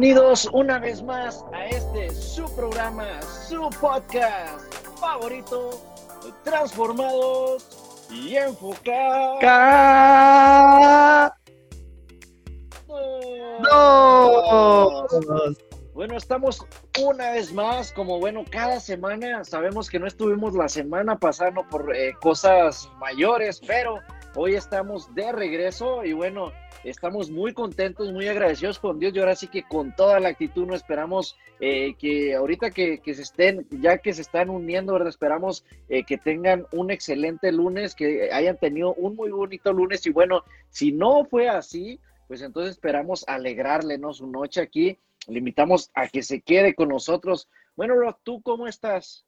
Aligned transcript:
Bienvenidos 0.00 0.48
una 0.54 0.78
vez 0.78 1.02
más 1.02 1.44
a 1.52 1.66
este 1.66 2.08
su 2.08 2.46
programa, 2.56 3.20
su 3.20 3.68
podcast 3.82 4.74
favorito, 4.98 5.78
Transformados 6.42 8.08
y 8.10 8.34
Enfocados. 8.34 9.42
No. 13.60 15.06
Bueno, 15.92 16.16
estamos 16.16 16.64
una 17.04 17.32
vez 17.32 17.52
más, 17.52 17.92
como 17.92 18.18
bueno, 18.18 18.42
cada 18.50 18.80
semana. 18.80 19.44
Sabemos 19.44 19.90
que 19.90 19.98
no 19.98 20.06
estuvimos 20.06 20.54
la 20.54 20.70
semana 20.70 21.18
pasando 21.18 21.62
por 21.68 21.94
eh, 21.94 22.14
cosas 22.22 22.90
mayores, 22.98 23.60
pero 23.66 23.98
hoy 24.34 24.54
estamos 24.54 25.14
de 25.14 25.30
regreso 25.30 26.02
y 26.06 26.14
bueno, 26.14 26.52
estamos 26.84 27.30
muy 27.30 27.52
contentos, 27.52 28.12
muy 28.12 28.28
agradecidos 28.28 28.78
con 28.78 28.98
Dios 28.98 29.14
y 29.14 29.18
ahora 29.18 29.36
sí 29.36 29.48
que 29.48 29.62
con 29.62 29.94
toda 29.94 30.20
la 30.20 30.30
actitud 30.30 30.66
no 30.66 30.74
esperamos 30.74 31.36
eh, 31.60 31.94
que 31.98 32.34
ahorita 32.34 32.70
que, 32.70 33.00
se 33.04 33.22
estén, 33.22 33.66
ya 33.70 33.98
que 33.98 34.12
se 34.12 34.22
están 34.22 34.50
uniendo, 34.50 34.92
¿verdad? 34.94 35.08
Esperamos 35.08 35.64
eh, 35.88 36.04
que 36.04 36.18
tengan 36.18 36.66
un 36.72 36.90
excelente 36.90 37.52
lunes, 37.52 37.94
que 37.94 38.32
hayan 38.32 38.56
tenido 38.56 38.94
un 38.94 39.16
muy 39.16 39.30
bonito 39.30 39.72
lunes 39.72 40.06
y 40.06 40.10
bueno, 40.10 40.44
si 40.70 40.92
no 40.92 41.24
fue 41.24 41.48
así, 41.48 42.00
pues 42.28 42.42
entonces 42.42 42.72
esperamos 42.72 43.24
alegrarle, 43.26 43.98
¿no? 43.98 44.12
Su 44.12 44.26
noche 44.26 44.60
aquí. 44.60 44.98
Le 45.26 45.38
invitamos 45.38 45.90
a 45.94 46.08
que 46.08 46.22
se 46.22 46.40
quede 46.40 46.74
con 46.74 46.88
nosotros. 46.88 47.48
Bueno, 47.76 47.94
Rock, 47.94 48.18
¿tú 48.22 48.40
cómo 48.40 48.66
estás? 48.66 49.26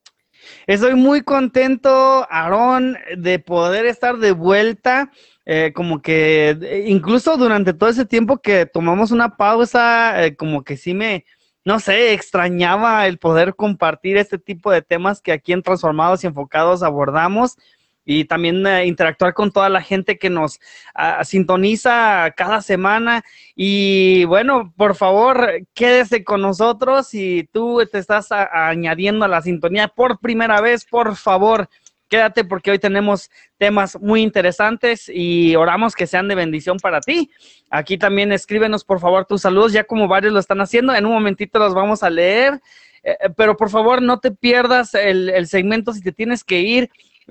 Estoy 0.67 0.95
muy 0.95 1.23
contento, 1.23 2.27
Aarón, 2.31 2.97
de 3.17 3.39
poder 3.39 3.87
estar 3.87 4.19
de 4.19 4.33
vuelta. 4.33 5.11
Eh, 5.45 5.73
como 5.75 6.03
que 6.03 6.85
incluso 6.87 7.37
durante 7.37 7.75
todo 7.75 7.91
ese 7.91 8.05
tiempo 8.05 8.39
que 8.39 8.65
tomamos 8.65 9.11
una 9.11 9.37
pausa, 9.37 10.25
eh, 10.25 10.37
como 10.37 10.63
que 10.63 10.77
sí 10.77 10.95
me, 10.95 11.25
no 11.65 11.81
sé, 11.81 12.13
extrañaba 12.13 13.07
el 13.09 13.19
poder 13.19 13.57
compartir 13.57 14.17
este 14.17 14.39
tipo 14.39 14.71
de 14.71 14.83
temas 14.83 15.21
que 15.21 15.33
aquí 15.33 15.53
en 15.53 15.63
Transformados 15.63 16.23
y 16.23 16.29
Enfocados 16.29 16.85
abordamos 16.85 17.57
y 18.05 18.25
también 18.25 18.67
eh, 18.67 18.87
interactuar 18.87 19.35
con 19.35 19.53
toda 19.53 19.69
la 19.69 19.81
gente 19.81 20.19
que 20.19 20.31
nos 20.31 20.61
ah, 20.95 21.23
sintoniza 21.25 22.33
cada 22.37 22.61
semana. 22.63 23.23
Y 23.55 24.25
bueno, 24.25 24.73
por 24.77 24.97
favor, 24.97 25.67
quédese 25.75 26.25
con 26.25 26.43
nosotros 26.43 27.15
y 27.15 27.49
tú 27.53 27.81
te 27.91 27.99
estás 27.99 28.29
añadiendo 28.33 29.25
a 29.25 29.29
la 29.29 29.43
sintonía 29.43 29.89
por 29.89 30.19
primera 30.19 30.61
vez, 30.61 30.85
por 30.85 31.17
favor. 31.17 31.69
Quédate 32.09 32.45
porque 32.45 32.71
hoy 32.71 32.79
tenemos 32.79 33.31
temas 33.57 33.99
muy 33.99 34.21
interesantes 34.21 35.09
y 35.09 35.57
oramos 35.57 35.95
que 35.95 36.07
sean 36.07 36.29
de 36.29 36.35
bendición 36.35 36.77
para 36.77 37.01
ti. 37.01 37.31
Aquí 37.71 37.97
también 37.97 38.33
escríbenos 38.33 38.85
por 38.85 39.01
favor 39.01 39.25
tus 39.25 39.41
saludos, 39.41 39.73
ya 39.73 39.85
como 39.85 40.09
varios 40.09 40.35
lo 40.35 40.41
están 40.41 40.61
haciendo. 40.61 40.95
En 40.95 41.07
un 41.07 41.13
momentito 41.13 41.59
los 41.59 41.73
vamos 41.73 42.03
a 42.03 42.11
leer, 42.11 42.61
eh, 43.03 43.17
pero 43.35 43.57
por 43.57 43.71
favor 43.71 44.03
no 44.03 44.21
te 44.21 44.31
pierdas 44.31 44.93
el 44.95 45.47
segmento 45.47 45.95
si 45.95 46.03
te 46.03 46.13
tienes 46.13 46.45
que 46.45 46.61
ir 46.61 46.91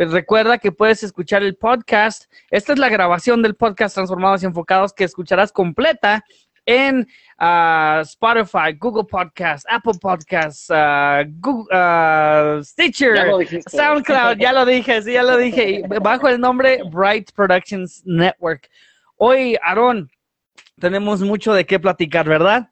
Recuerda 0.09 0.57
que 0.57 0.72
puedes 0.72 1.03
escuchar 1.03 1.44
el 1.44 1.56
podcast. 1.56 2.31
Esta 2.50 2.73
es 2.73 2.79
la 2.79 2.89
grabación 2.89 3.44
del 3.44 3.56
podcast 3.56 3.94
Transformados 3.94 4.41
y 4.41 4.47
Enfocados 4.47 4.94
que 4.94 5.03
escucharás 5.03 5.51
completa 5.51 6.23
en 6.66 7.07
uh, 7.39 8.01
Spotify, 8.01 8.73
Google 8.79 9.03
Podcasts, 9.03 9.66
Apple 9.69 9.94
Podcasts, 10.01 10.69
uh, 10.69 11.23
Google, 11.40 11.67
uh, 11.72 12.63
Stitcher, 12.63 13.16
SoundCloud, 13.67 14.38
ya 14.38 14.53
lo 14.53 14.66
dije, 14.66 15.01
sí, 15.01 15.13
ya 15.13 15.23
lo 15.23 15.38
dije, 15.38 15.84
bajo 16.01 16.28
el 16.28 16.40
nombre 16.40 16.81
Bright 16.91 17.31
Productions 17.34 18.01
Network. 18.06 18.69
Hoy, 19.17 19.56
Aaron, 19.61 20.09
tenemos 20.79 21.22
mucho 21.22 21.53
de 21.53 21.66
qué 21.66 21.79
platicar, 21.79 22.28
¿verdad? 22.28 22.70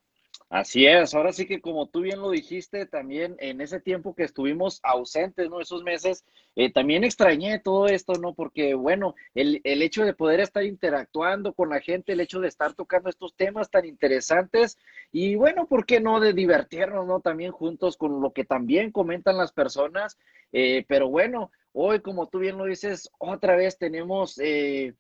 Así 0.52 0.88
es, 0.88 1.14
ahora 1.14 1.32
sí 1.32 1.46
que 1.46 1.62
como 1.62 1.90
tú 1.90 2.02
bien 2.02 2.22
lo 2.22 2.32
dijiste, 2.32 2.88
también 2.88 3.36
en 3.38 3.62
ese 3.62 3.80
tiempo 3.80 4.16
que 4.16 4.24
estuvimos 4.24 4.80
ausentes, 4.82 5.48
¿no? 5.48 5.62
Esos 5.62 5.84
meses, 5.84 6.26
eh, 6.56 6.72
también 6.74 7.04
extrañé 7.04 7.60
todo 7.60 7.86
esto, 7.88 8.14
¿no? 8.14 8.34
Porque, 8.34 8.74
bueno, 8.74 9.14
el, 9.36 9.62
el, 9.64 9.84
hecho 9.84 10.04
de 10.04 10.16
poder 10.16 10.40
estar 10.40 10.64
interactuando 10.64 11.54
con 11.54 11.70
la 11.70 11.82
gente, 11.82 12.14
el 12.14 12.22
hecho 12.22 12.40
de 12.40 12.48
estar 12.48 12.74
tocando 12.74 13.10
estos 13.10 13.36
temas 13.36 13.70
tan 13.70 13.86
interesantes 13.86 14.80
y, 15.12 15.36
bueno, 15.36 15.68
¿por 15.68 15.86
qué 15.86 16.00
no 16.00 16.20
de 16.20 16.34
divertirnos, 16.34 17.06
¿no? 17.06 17.20
También 17.20 17.52
juntos 17.52 17.96
con 17.96 18.20
lo 18.20 18.34
que 18.34 18.44
también 18.44 18.92
comentan 18.92 19.38
las 19.38 19.52
personas. 19.52 20.18
Eh, 20.52 20.84
pero 20.88 21.10
bueno, 21.10 21.52
hoy, 21.74 22.00
como 22.00 22.28
tú 22.28 22.40
bien 22.40 22.58
lo 22.58 22.66
dices, 22.66 23.12
otra 23.20 23.56
vez 23.56 23.78
tenemos 23.78 24.40
eh, 24.40 24.96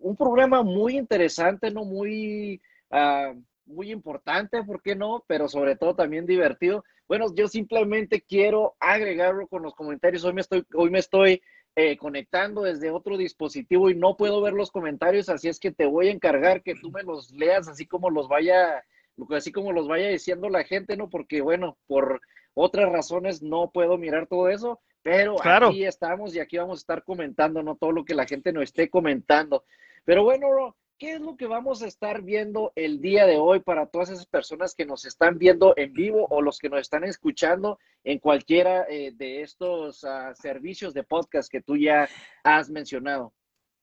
un 0.00 0.16
programa 0.16 0.64
muy 0.64 0.98
interesante, 0.98 1.70
¿no? 1.70 1.84
Muy... 1.84 2.60
Uh, 2.90 3.40
muy 3.70 3.90
importante, 3.90 4.62
¿por 4.62 4.82
qué 4.82 4.94
no? 4.94 5.24
Pero 5.26 5.48
sobre 5.48 5.76
todo 5.76 5.94
también 5.94 6.26
divertido. 6.26 6.84
Bueno, 7.08 7.26
yo 7.34 7.48
simplemente 7.48 8.20
quiero 8.20 8.76
agregarlo 8.80 9.46
con 9.48 9.62
los 9.62 9.74
comentarios. 9.74 10.24
Hoy 10.24 10.32
me 10.32 10.42
estoy, 10.42 10.64
hoy 10.74 10.90
me 10.90 10.98
estoy 10.98 11.42
eh, 11.76 11.96
conectando 11.96 12.62
desde 12.62 12.90
otro 12.90 13.16
dispositivo 13.16 13.90
y 13.90 13.94
no 13.94 14.16
puedo 14.16 14.42
ver 14.42 14.54
los 14.54 14.72
comentarios, 14.72 15.28
así 15.28 15.48
es 15.48 15.60
que 15.60 15.70
te 15.70 15.86
voy 15.86 16.08
a 16.08 16.10
encargar 16.10 16.62
que 16.62 16.74
tú 16.74 16.90
me 16.90 17.04
los 17.04 17.30
leas 17.30 17.68
así 17.68 17.86
como 17.86 18.10
los 18.10 18.28
vaya, 18.28 18.84
así 19.30 19.52
como 19.52 19.70
los 19.70 19.86
vaya 19.86 20.08
diciendo 20.08 20.48
la 20.48 20.64
gente, 20.64 20.96
¿no? 20.96 21.08
Porque 21.08 21.40
bueno, 21.40 21.78
por 21.86 22.20
otras 22.54 22.90
razones 22.90 23.40
no 23.40 23.70
puedo 23.70 23.98
mirar 23.98 24.26
todo 24.26 24.48
eso, 24.48 24.80
pero 25.02 25.36
aquí 25.42 25.84
estamos 25.84 26.34
y 26.34 26.40
aquí 26.40 26.58
vamos 26.58 26.80
a 26.80 26.82
estar 26.82 27.04
comentando, 27.04 27.62
¿no? 27.62 27.76
Todo 27.76 27.92
lo 27.92 28.04
que 28.04 28.14
la 28.14 28.26
gente 28.26 28.52
nos 28.52 28.64
esté 28.64 28.90
comentando. 28.90 29.64
Pero 30.04 30.24
bueno, 30.24 30.76
¿Qué 31.00 31.14
es 31.14 31.20
lo 31.22 31.34
que 31.34 31.46
vamos 31.46 31.82
a 31.82 31.86
estar 31.86 32.20
viendo 32.20 32.74
el 32.76 33.00
día 33.00 33.24
de 33.24 33.38
hoy 33.38 33.60
para 33.60 33.86
todas 33.86 34.10
esas 34.10 34.26
personas 34.26 34.74
que 34.74 34.84
nos 34.84 35.06
están 35.06 35.38
viendo 35.38 35.72
en 35.78 35.94
vivo 35.94 36.26
o 36.28 36.42
los 36.42 36.58
que 36.58 36.68
nos 36.68 36.82
están 36.82 37.04
escuchando 37.04 37.78
en 38.04 38.18
cualquiera 38.18 38.84
eh, 38.86 39.10
de 39.14 39.40
estos 39.40 40.04
ah, 40.04 40.34
servicios 40.34 40.92
de 40.92 41.02
podcast 41.02 41.50
que 41.50 41.62
tú 41.62 41.78
ya 41.78 42.06
has 42.44 42.68
mencionado? 42.68 43.32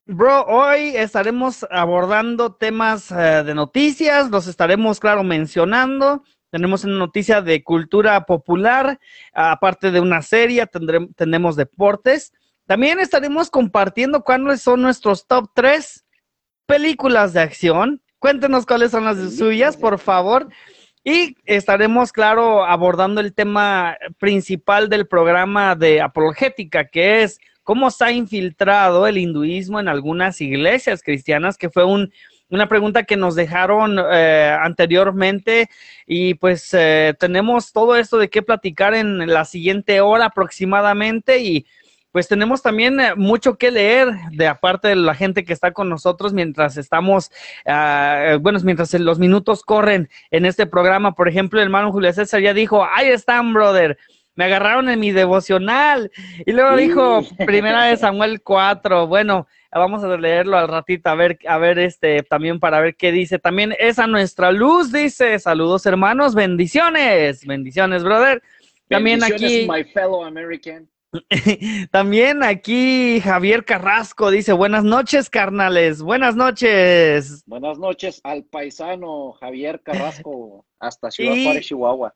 Bro, 0.05 0.45
hoy 0.45 0.95
estaremos 0.95 1.65
abordando 1.71 2.53
temas 2.53 3.09
eh, 3.09 3.41
de 3.43 3.55
noticias, 3.55 4.29
los 4.29 4.45
estaremos, 4.45 4.99
claro, 4.99 5.23
mencionando. 5.23 6.21
Tenemos 6.51 6.83
una 6.83 6.99
noticia 6.99 7.41
de 7.41 7.63
cultura 7.63 8.27
popular, 8.27 8.99
aparte 9.33 9.89
de 9.89 9.99
una 9.99 10.21
serie, 10.21 10.67
tendremos, 10.67 11.55
deportes. 11.55 12.31
También 12.67 12.99
estaremos 12.99 13.49
compartiendo 13.49 14.23
cuáles 14.23 14.61
son 14.61 14.83
nuestros 14.83 15.25
top 15.25 15.49
3 15.55 16.03
películas 16.67 17.33
de 17.33 17.39
acción. 17.39 18.01
Cuéntenos 18.19 18.65
cuáles 18.65 18.91
son 18.91 19.05
las 19.05 19.35
suyas, 19.35 19.75
por 19.75 19.97
favor. 19.97 20.47
Y 21.03 21.37
estaremos, 21.45 22.11
claro, 22.11 22.65
abordando 22.65 23.21
el 23.21 23.33
tema 23.33 23.97
principal 24.19 24.89
del 24.89 25.07
programa 25.07 25.75
de 25.75 26.01
apologética, 26.01 26.89
que 26.89 27.23
es 27.23 27.39
cómo 27.63 27.89
se 27.89 28.05
ha 28.05 28.11
infiltrado 28.11 29.07
el 29.07 29.17
hinduismo 29.17 29.79
en 29.79 29.87
algunas 29.87 30.41
iglesias 30.41 31.01
cristianas, 31.01 31.57
que 31.57 31.69
fue 31.69 31.85
un, 31.85 32.11
una 32.49 32.67
pregunta 32.67 33.03
que 33.03 33.17
nos 33.17 33.35
dejaron 33.35 33.97
eh, 33.99 34.55
anteriormente 34.59 35.69
y 36.05 36.33
pues 36.35 36.73
eh, 36.73 37.13
tenemos 37.19 37.73
todo 37.73 37.95
esto 37.95 38.17
de 38.17 38.29
qué 38.29 38.41
platicar 38.41 38.93
en 38.93 39.27
la 39.27 39.45
siguiente 39.45 40.01
hora 40.01 40.25
aproximadamente 40.25 41.39
y 41.39 41.65
pues 42.17 42.27
tenemos 42.27 42.63
también 42.63 42.99
eh, 42.99 43.13
mucho 43.15 43.59
que 43.59 43.69
leer 43.69 44.07
de 44.31 44.47
aparte 44.47 44.87
de 44.87 44.95
la 44.95 45.13
gente 45.13 45.45
que 45.45 45.53
está 45.53 45.71
con 45.71 45.87
nosotros 45.87 46.33
mientras 46.33 46.75
estamos, 46.75 47.29
uh, 47.67 48.39
bueno, 48.39 48.57
mientras 48.63 48.91
los 48.95 49.19
minutos 49.19 49.61
corren 49.61 50.09
en 50.31 50.47
este 50.47 50.65
programa. 50.65 51.11
Por 51.11 51.27
ejemplo, 51.27 51.59
el 51.59 51.65
hermano 51.65 51.91
Julio 51.91 52.11
César 52.11 52.41
ya 52.41 52.55
dijo, 52.55 52.83
ahí 52.83 53.09
están, 53.09 53.53
brother. 53.53 53.99
Me 54.33 54.45
agarraron 54.45 54.89
en 54.89 54.99
mi 54.99 55.11
devocional. 55.11 56.09
Y 56.43 56.53
luego 56.53 56.75
dijo, 56.75 57.21
primera 57.45 57.83
de 57.83 57.97
Samuel 57.97 58.41
4. 58.41 59.05
Bueno, 59.05 59.45
vamos 59.71 60.03
a 60.03 60.17
leerlo 60.17 60.57
al 60.57 60.69
ratito, 60.69 61.11
a 61.11 61.13
ver, 61.13 61.37
a 61.47 61.59
ver, 61.59 61.77
este, 61.77 62.23
también 62.23 62.59
para 62.59 62.81
ver 62.81 62.95
qué 62.95 63.11
dice. 63.11 63.37
También 63.37 63.75
esa 63.77 64.07
nuestra 64.07 64.51
luz, 64.51 64.91
dice, 64.91 65.37
saludos 65.37 65.85
hermanos, 65.85 66.33
bendiciones, 66.33 67.45
bendiciones, 67.45 68.03
brother. 68.03 68.41
También 68.89 69.23
aquí. 69.23 69.67
My 69.69 69.83
fellow 69.83 70.25
American. 70.25 70.89
También 71.91 72.43
aquí 72.43 73.19
Javier 73.21 73.65
Carrasco 73.65 74.31
dice, 74.31 74.53
buenas 74.53 74.83
noches, 74.83 75.29
carnales, 75.29 76.01
buenas 76.01 76.35
noches. 76.35 77.43
Buenas 77.45 77.79
noches 77.79 78.19
al 78.23 78.43
paisano 78.45 79.33
Javier 79.33 79.81
Carrasco, 79.83 80.65
hasta 80.79 81.11
Ciudad 81.11 81.35
Juárez, 81.43 81.65
Chihuahua. 81.65 82.13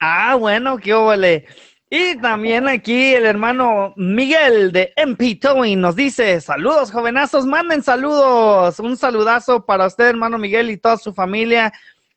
Ah, 0.00 0.36
bueno, 0.36 0.78
qué 0.78 0.94
óvole. 0.94 1.46
Y 1.90 2.16
también 2.20 2.68
aquí 2.68 3.14
el 3.14 3.24
hermano 3.24 3.94
Miguel 3.96 4.72
de 4.72 4.92
MP 4.96 5.36
Towing 5.36 5.80
nos 5.80 5.96
dice, 5.96 6.38
saludos 6.40 6.90
jovenazos, 6.90 7.46
manden 7.46 7.82
saludos. 7.82 8.78
Un 8.78 8.96
saludazo 8.96 9.64
para 9.64 9.86
usted, 9.86 10.04
hermano 10.04 10.36
Miguel, 10.36 10.70
y 10.70 10.76
toda 10.76 10.98
su 10.98 11.14
familia. 11.14 11.72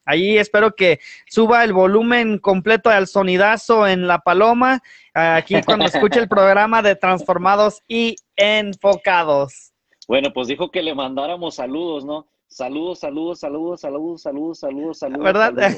Ahí 0.06 0.38
espero 0.38 0.76
que 0.76 1.00
suba 1.28 1.64
el 1.64 1.74
volumen 1.74 2.40
completo 2.40 2.90
al 2.90 3.08
sonidazo 3.08 3.88
en 3.88 4.08
La 4.08 4.20
Paloma, 4.20 4.82
aquí 5.14 5.62
cuando 5.64 5.86
escuche 5.86 6.20
el 6.20 6.28
programa 6.28 6.82
de 6.82 6.96
Transformados 6.96 7.82
y 7.88 8.16
Enfocados. 8.36 9.72
Bueno, 10.08 10.34
pues 10.34 10.48
dijo 10.48 10.72
que 10.72 10.82
le 10.82 10.96
mandáramos 10.96 11.56
saludos, 11.56 12.04
¿no? 12.04 12.28
Saludos, 12.52 13.00
saludos, 13.00 13.40
saludos, 13.40 13.80
saludos, 13.80 14.22
saludos, 14.22 14.60
saludos, 14.60 14.98
saludos. 14.98 15.24
¿Verdad? 15.24 15.72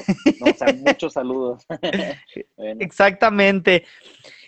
muchos 0.84 1.12
saludos. 1.12 1.64
Exactamente. 2.56 3.84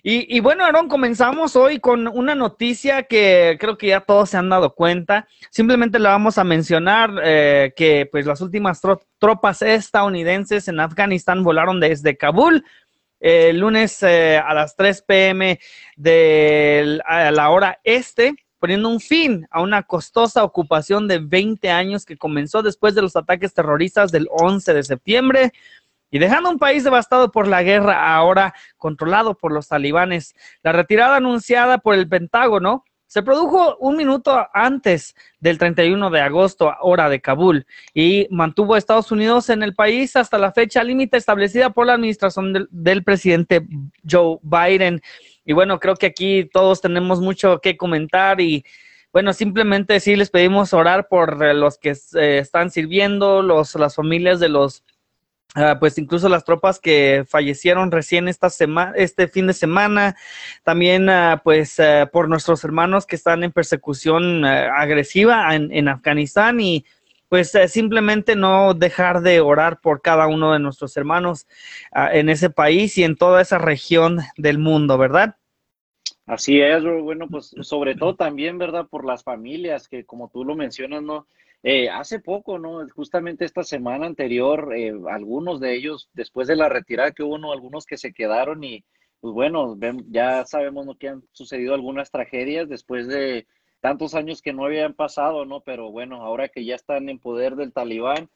Y, 0.08 0.38
bueno, 0.38 0.64
Aaron, 0.64 0.87
comenzamos 0.87 1.56
hoy 1.56 1.81
con 1.81 2.06
una 2.06 2.37
noticia 2.37 3.03
que 3.03 3.56
creo 3.58 3.76
que 3.76 3.88
ya 3.88 4.03
todos 4.03 4.31
se 4.31 4.37
han 4.37 4.49
dado 4.49 4.73
cuenta. 4.73 5.26
Simplemente 5.50 5.99
le 5.99 6.06
vamos 6.06 6.38
a 6.38 6.44
mencionar 6.44 7.11
eh, 7.25 7.73
que 7.75 8.08
pues 8.08 8.25
las 8.25 8.41
últimas 8.41 8.81
tropas 9.19 9.62
estadounidenses 9.62 10.69
en 10.69 10.79
Afganistán 10.79 11.43
volaron 11.43 11.81
desde 11.81 12.17
Kabul 12.17 12.64
el 13.19 13.58
lunes 13.58 14.00
eh, 14.05 14.38
a 14.38 14.55
las 14.55 14.76
3 14.76 15.03
pm 15.03 15.58
de 15.97 17.00
la 17.32 17.50
hora 17.50 17.81
este 17.82 18.37
poniendo 18.61 18.88
un 18.88 19.00
fin 19.00 19.49
a 19.50 19.61
una 19.61 19.82
costosa 19.82 20.44
ocupación 20.44 21.09
de 21.09 21.19
20 21.19 21.69
años 21.70 22.05
que 22.05 22.17
comenzó 22.17 22.62
después 22.62 22.94
de 22.94 23.02
los 23.02 23.17
ataques 23.17 23.52
terroristas 23.55 24.12
del 24.12 24.29
11 24.31 24.73
de 24.73 24.82
septiembre 24.85 25.52
y 26.11 26.19
dejando 26.19 26.50
un 26.50 26.58
país 26.58 26.85
devastado 26.85 27.31
por 27.31 27.47
la 27.49 27.62
guerra, 27.62 28.14
ahora 28.14 28.55
controlado 28.76 29.35
por 29.35 29.53
los 29.53 29.69
talibanes. 29.69 30.35
La 30.62 30.73
retirada 30.73 31.17
anunciada 31.17 31.79
por 31.79 31.94
el 31.94 32.08
Pentágono 32.08 32.85
se 33.06 33.23
produjo 33.23 33.76
un 33.79 33.97
minuto 33.97 34.47
antes 34.53 35.14
del 35.38 35.58
31 35.58 36.11
de 36.11 36.20
agosto, 36.20 36.75
hora 36.81 37.08
de 37.08 37.20
Kabul, 37.20 37.67
y 37.94 38.26
mantuvo 38.31 38.75
a 38.75 38.79
Estados 38.79 39.12
Unidos 39.12 39.49
en 39.49 39.62
el 39.62 39.75
país 39.75 40.17
hasta 40.17 40.38
la 40.38 40.53
fecha 40.53 40.82
límite 40.82 41.17
establecida 41.17 41.70
por 41.70 41.87
la 41.87 41.94
administración 41.94 42.52
del, 42.52 42.69
del 42.70 43.05
presidente 43.05 43.67
Joe 44.09 44.38
Biden. 44.43 45.00
Y 45.44 45.52
bueno, 45.52 45.79
creo 45.79 45.94
que 45.94 46.06
aquí 46.06 46.49
todos 46.52 46.81
tenemos 46.81 47.20
mucho 47.20 47.61
que 47.61 47.76
comentar 47.76 48.41
y 48.41 48.64
bueno, 49.12 49.32
simplemente 49.32 49.99
sí 50.00 50.14
les 50.14 50.29
pedimos 50.29 50.75
orar 50.75 51.09
por 51.09 51.43
los 51.55 51.79
que 51.79 51.97
eh, 52.17 52.38
están 52.38 52.70
sirviendo, 52.70 53.41
los, 53.41 53.75
las 53.76 53.94
familias 53.94 54.41
de 54.41 54.50
los, 54.50 54.85
ah, 55.55 55.77
pues 55.79 55.99
incluso 55.99 56.29
las 56.29 56.45
tropas 56.45 56.81
que 56.81 57.25
fallecieron 57.29 57.91
recién 57.91 58.29
esta 58.29 58.51
semana, 58.51 58.93
este 58.97 59.29
fin 59.29 59.47
de 59.47 59.53
semana, 59.53 60.17
también 60.65 61.09
ah, 61.09 61.41
pues 61.43 61.79
eh, 61.79 62.09
por 62.13 62.29
nuestros 62.29 62.65
hermanos 62.65 63.07
que 63.07 63.17
están 63.17 63.45
en 63.45 63.53
persecución 63.53 64.45
agresiva 64.45 65.55
en, 65.55 65.73
en, 65.73 65.89
Afganistán 65.89 66.61
y 66.61 66.85
pues 67.29 67.53
simplemente 67.69 68.37
no 68.37 68.75
dejar 68.75 69.21
de 69.21 69.41
orar 69.41 69.81
por 69.81 70.01
cada 70.01 70.27
uno 70.27 70.53
de 70.53 70.61
nuestros 70.61 70.97
hermanos 70.97 71.47
ah, 71.93 72.11
en 72.13 72.29
ese 72.29 72.51
país 72.51 72.97
y 72.99 73.05
en 73.05 73.17
toda 73.17 73.43
esa 73.43 73.59
región 73.59 74.19
del 74.37 74.59
mundo, 74.59 74.99
¿verdad? 74.99 75.37
Así 76.27 76.61
es, 76.61 76.83
bueno, 76.83 77.29
pues 77.29 77.55
sobre 77.61 77.95
todo 77.95 78.17
también, 78.17 78.59
¿verdad? 78.59 78.87
Por 78.89 79.05
las 79.05 79.23
familias 79.23 79.89
que 79.89 80.05
como 80.05 80.29
tú 80.29 80.45
lo 80.45 80.57
mencionas, 80.57 81.03
¿no? 81.03 81.29
Eh, 81.69 81.91
hace 81.91 82.21
poco, 82.21 82.61
¿no? 82.61 82.89
Justamente 82.91 83.45
esta 83.45 83.65
semana 83.65 84.07
anterior, 84.07 84.73
eh, 84.73 84.93
algunos 85.11 85.59
de 85.59 85.75
ellos, 85.75 86.09
después 86.13 86.47
de 86.47 86.55
la 86.55 86.69
retirada 86.69 87.11
que 87.11 87.25
hubo, 87.25 87.53
algunos 87.53 87.87
que 87.87 87.97
se 87.97 88.13
quedaron 88.13 88.63
y, 88.63 88.85
pues 89.19 89.35
bueno, 89.35 89.77
ya 90.09 90.45
sabemos 90.47 90.87
¿no? 90.87 90.97
que 90.97 91.09
han 91.09 91.25
sucedido 91.33 91.75
algunas 91.75 92.13
tragedias 92.13 92.69
después 92.69 93.09
de 93.09 93.49
tantos 93.81 94.15
años 94.15 94.43
que 94.43 94.53
no 94.53 94.65
habían 94.65 94.95
pasado, 94.95 95.45
¿no? 95.45 95.61
Pero 95.63 95.91
bueno, 95.91 96.23
ahora 96.23 96.49
que 96.49 96.65
ya 96.65 96.77
están 96.77 97.09
en 97.09 97.19
poder 97.19 97.57
del 97.57 97.73
talibán, 97.73 98.31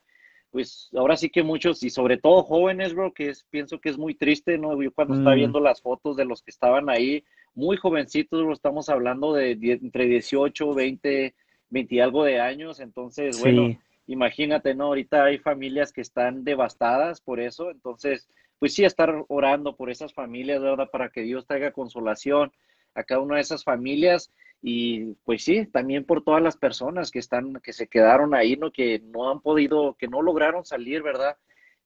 pues 0.50 0.90
ahora 0.96 1.16
sí 1.16 1.30
que 1.30 1.44
muchos, 1.44 1.84
y 1.84 1.90
sobre 1.90 2.16
todo 2.18 2.42
jóvenes, 2.42 2.94
bro, 2.94 3.12
que 3.12 3.28
es, 3.28 3.44
pienso 3.48 3.78
que 3.78 3.90
es 3.90 3.96
muy 3.96 4.16
triste, 4.16 4.58
¿no? 4.58 4.82
Yo 4.82 4.90
cuando 4.90 5.14
estaba 5.14 5.36
mm. 5.36 5.38
viendo 5.38 5.60
las 5.60 5.80
fotos 5.80 6.16
de 6.16 6.24
los 6.24 6.42
que 6.42 6.50
estaban 6.50 6.90
ahí, 6.90 7.22
muy 7.54 7.76
jovencitos, 7.76 8.44
lo 8.44 8.52
estamos 8.52 8.88
hablando 8.88 9.32
de, 9.34 9.52
entre 9.52 10.06
18, 10.06 10.74
20, 10.74 11.34
20 11.70 11.94
y 11.94 12.00
algo 12.00 12.24
de 12.24 12.40
años, 12.40 12.80
entonces, 12.80 13.40
bueno, 13.40 13.78
imagínate, 14.06 14.74
¿no? 14.74 14.86
Ahorita 14.86 15.24
hay 15.24 15.38
familias 15.38 15.92
que 15.92 16.00
están 16.00 16.44
devastadas 16.44 17.20
por 17.20 17.40
eso, 17.40 17.70
entonces, 17.70 18.28
pues 18.58 18.74
sí, 18.74 18.84
estar 18.84 19.24
orando 19.28 19.76
por 19.76 19.90
esas 19.90 20.12
familias, 20.12 20.60
¿verdad? 20.60 20.88
Para 20.90 21.10
que 21.10 21.22
Dios 21.22 21.46
traiga 21.46 21.72
consolación 21.72 22.52
a 22.94 23.04
cada 23.04 23.20
una 23.20 23.36
de 23.36 23.42
esas 23.42 23.64
familias 23.64 24.32
y 24.62 25.14
pues 25.24 25.44
sí, 25.44 25.66
también 25.66 26.04
por 26.04 26.22
todas 26.22 26.42
las 26.42 26.56
personas 26.56 27.10
que 27.10 27.18
están, 27.18 27.54
que 27.62 27.72
se 27.72 27.86
quedaron 27.86 28.34
ahí, 28.34 28.56
¿no? 28.56 28.70
Que 28.70 29.00
no 29.00 29.30
han 29.30 29.40
podido, 29.40 29.94
que 29.94 30.08
no 30.08 30.22
lograron 30.22 30.64
salir, 30.64 31.02
¿verdad? 31.02 31.36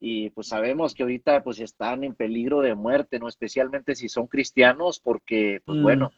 y 0.07 0.29
pues 0.31 0.49
sabemos 0.49 0.95
que 0.95 1.03
ahorita 1.03 1.43
pues 1.43 1.61
están 1.61 2.05
en 2.05 2.15
peligro 2.15 2.61
de 2.61 2.75
muerte, 2.75 3.19
¿no? 3.19 3.27
Especialmente 3.27 3.95
si 3.95 4.11
son 4.11 4.27
cristianos, 4.27 5.01
porque 5.01 5.63
pues 5.65 5.79
mm. 5.79 5.83
bueno, 5.83 6.13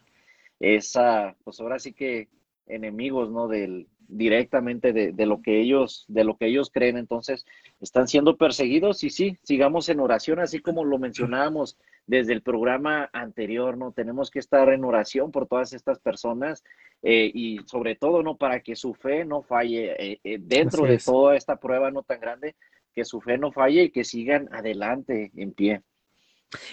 esa, 0.58 1.36
pues 1.44 1.60
ahora 1.60 1.78
sí 1.78 1.92
que 1.92 2.28
enemigos, 2.66 3.30
¿no? 3.30 3.48
Del, 3.48 3.86
directamente 4.08 4.92
de, 4.92 5.12
de, 5.12 5.26
lo 5.26 5.42
que 5.42 5.60
ellos, 5.60 6.04
de 6.08 6.24
lo 6.24 6.36
que 6.36 6.46
ellos 6.46 6.70
creen, 6.70 6.96
entonces 6.96 7.44
están 7.80 8.08
siendo 8.08 8.36
perseguidos 8.36 9.02
y 9.04 9.10
sí, 9.10 9.38
sigamos 9.42 9.88
en 9.88 10.00
oración, 10.00 10.38
así 10.38 10.60
como 10.60 10.84
lo 10.84 10.98
mencionábamos 10.98 11.76
desde 12.06 12.32
el 12.32 12.42
programa 12.42 13.10
anterior, 13.12 13.76
¿no? 13.76 13.92
Tenemos 13.92 14.30
que 14.30 14.38
estar 14.38 14.68
en 14.68 14.84
oración 14.84 15.32
por 15.32 15.46
todas 15.46 15.72
estas 15.72 15.98
personas 15.98 16.62
eh, 17.02 17.30
y 17.34 17.58
sobre 17.66 17.96
todo, 17.96 18.22
¿no? 18.22 18.36
Para 18.36 18.60
que 18.60 18.76
su 18.76 18.94
fe 18.94 19.24
no 19.24 19.42
falle 19.42 19.94
eh, 19.98 20.20
eh, 20.22 20.38
dentro 20.40 20.84
de 20.86 20.98
toda 20.98 21.36
esta 21.36 21.56
prueba 21.56 21.90
no 21.90 22.02
tan 22.02 22.20
grande, 22.20 22.54
que 22.94 23.04
su 23.04 23.20
fe 23.20 23.38
no 23.38 23.52
falle 23.52 23.84
y 23.84 23.90
que 23.90 24.04
sigan 24.04 24.48
adelante 24.52 25.32
en 25.36 25.52
pie. 25.52 25.82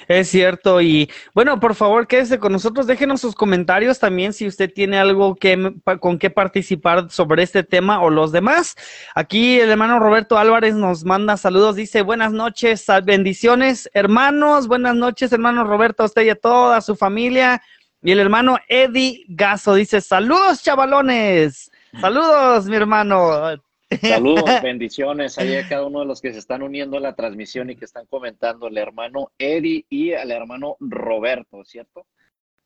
Es 0.07 0.29
cierto, 0.29 0.81
y 0.81 1.09
bueno, 1.33 1.59
por 1.59 1.73
favor, 1.73 2.07
quédese 2.07 2.37
con 2.37 2.51
nosotros, 2.51 2.85
déjenos 2.85 3.21
sus 3.21 3.33
comentarios 3.33 3.99
también 3.99 4.31
si 4.31 4.45
usted 4.45 4.71
tiene 4.71 4.99
algo 4.99 5.35
que, 5.35 5.73
con 5.99 6.19
qué 6.19 6.29
participar 6.29 7.09
sobre 7.09 7.41
este 7.41 7.63
tema 7.63 8.01
o 8.01 8.11
los 8.11 8.31
demás. 8.31 8.75
Aquí 9.15 9.59
el 9.59 9.71
hermano 9.71 9.99
Roberto 9.99 10.37
Álvarez 10.37 10.75
nos 10.75 11.05
manda 11.05 11.37
saludos, 11.37 11.75
dice 11.75 12.03
buenas 12.03 12.31
noches, 12.31 12.85
bendiciones, 13.03 13.89
hermanos, 13.93 14.67
buenas 14.67 14.95
noches, 14.95 15.31
hermano 15.33 15.63
Roberto, 15.63 16.03
a 16.03 16.05
usted 16.05 16.23
y 16.23 16.29
a 16.29 16.35
toda 16.35 16.81
su 16.81 16.95
familia. 16.95 17.61
Y 18.03 18.11
el 18.11 18.19
hermano 18.19 18.57
Eddie 18.67 19.23
Gaso 19.27 19.73
dice 19.73 20.01
saludos, 20.01 20.61
chavalones, 20.61 21.71
saludos, 21.99 22.65
mi 22.65 22.75
hermano. 22.75 23.57
Saludos, 24.01 24.43
bendiciones 24.63 25.37
ahí 25.37 25.55
a 25.55 25.67
cada 25.67 25.85
uno 25.85 26.01
de 26.01 26.05
los 26.05 26.21
que 26.21 26.33
se 26.33 26.39
están 26.39 26.63
uniendo 26.63 26.97
a 26.97 27.01
la 27.01 27.15
transmisión 27.15 27.69
y 27.69 27.75
que 27.75 27.85
están 27.85 28.05
comentando, 28.05 28.67
el 28.67 28.77
hermano 28.77 29.31
Eddie 29.37 29.85
y 29.89 30.13
al 30.13 30.31
hermano 30.31 30.77
Roberto, 30.79 31.63
¿cierto? 31.65 32.05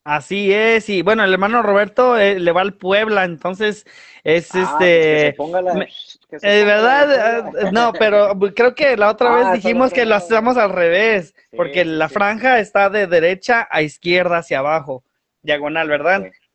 Así 0.08 0.54
es, 0.54 0.88
y 0.88 1.02
bueno, 1.02 1.22
el 1.22 1.34
hermano 1.34 1.62
Roberto 1.62 2.16
eh, 2.16 2.40
le 2.40 2.52
va 2.52 2.62
al 2.62 2.72
Puebla, 2.72 3.24
entonces 3.24 3.84
es 4.24 4.54
ah, 4.54 4.78
este. 4.80 5.34
Pues 5.36 6.18
es 6.30 6.42
eh, 6.42 6.64
verdad, 6.64 7.46
eh, 7.48 7.68
no, 7.72 7.92
pero 7.92 8.38
creo 8.54 8.74
que 8.74 8.96
la 8.96 9.10
otra 9.10 9.34
vez 9.34 9.46
ah, 9.48 9.52
dijimos 9.52 9.92
que 9.92 10.06
lo 10.06 10.14
hacemos 10.14 10.56
al 10.56 10.72
revés, 10.72 11.34
porque 11.54 11.84
la 11.84 12.08
franja 12.08 12.58
está 12.58 12.88
de 12.88 13.06
derecha 13.06 13.68
a 13.70 13.82
izquierda 13.82 14.38
hacia 14.38 14.60
abajo, 14.60 15.04
diagonal, 15.42 15.88
¿verdad? 15.88 16.22
Sí, 16.22 16.47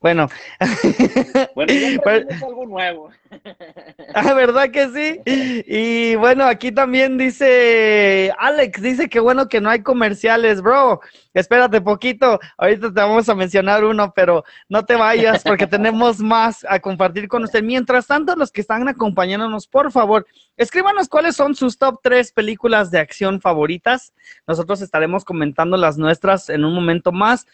bueno. 0.00 0.28
Bueno, 1.54 1.72
ya 1.72 2.46
algo 2.46 2.66
nuevo. 2.66 3.10
Ah, 4.14 4.32
¿verdad 4.34 4.70
que 4.70 4.88
sí? 4.88 5.20
Y 5.66 6.14
bueno, 6.16 6.44
aquí 6.44 6.72
también 6.72 7.18
dice 7.18 8.32
Alex, 8.38 8.80
dice 8.80 9.08
que 9.10 9.20
bueno 9.20 9.48
que 9.48 9.60
no 9.60 9.68
hay 9.68 9.82
comerciales, 9.82 10.62
bro. 10.62 11.00
Espérate 11.34 11.82
poquito, 11.82 12.40
ahorita 12.56 12.94
te 12.94 13.00
vamos 13.00 13.28
a 13.28 13.34
mencionar 13.34 13.84
uno, 13.84 14.12
pero 14.14 14.44
no 14.70 14.86
te 14.86 14.94
vayas 14.94 15.42
porque 15.42 15.66
tenemos 15.66 16.18
más 16.20 16.64
a 16.68 16.80
compartir 16.80 17.28
con 17.28 17.44
usted. 17.44 17.62
Mientras 17.62 18.06
tanto, 18.06 18.34
los 18.36 18.50
que 18.50 18.62
están 18.62 18.88
acompañándonos, 18.88 19.66
por 19.66 19.92
favor, 19.92 20.26
escríbanos 20.56 21.08
cuáles 21.08 21.36
son 21.36 21.54
sus 21.54 21.76
top 21.76 22.00
tres 22.02 22.32
películas 22.32 22.90
de 22.90 23.00
acción 23.00 23.40
favoritas. 23.40 24.14
Nosotros 24.46 24.80
estaremos 24.80 25.24
comentando 25.24 25.76
las 25.76 25.98
nuestras 25.98 26.48
en 26.48 26.64
un 26.64 26.74
momento 26.74 27.12
más 27.12 27.46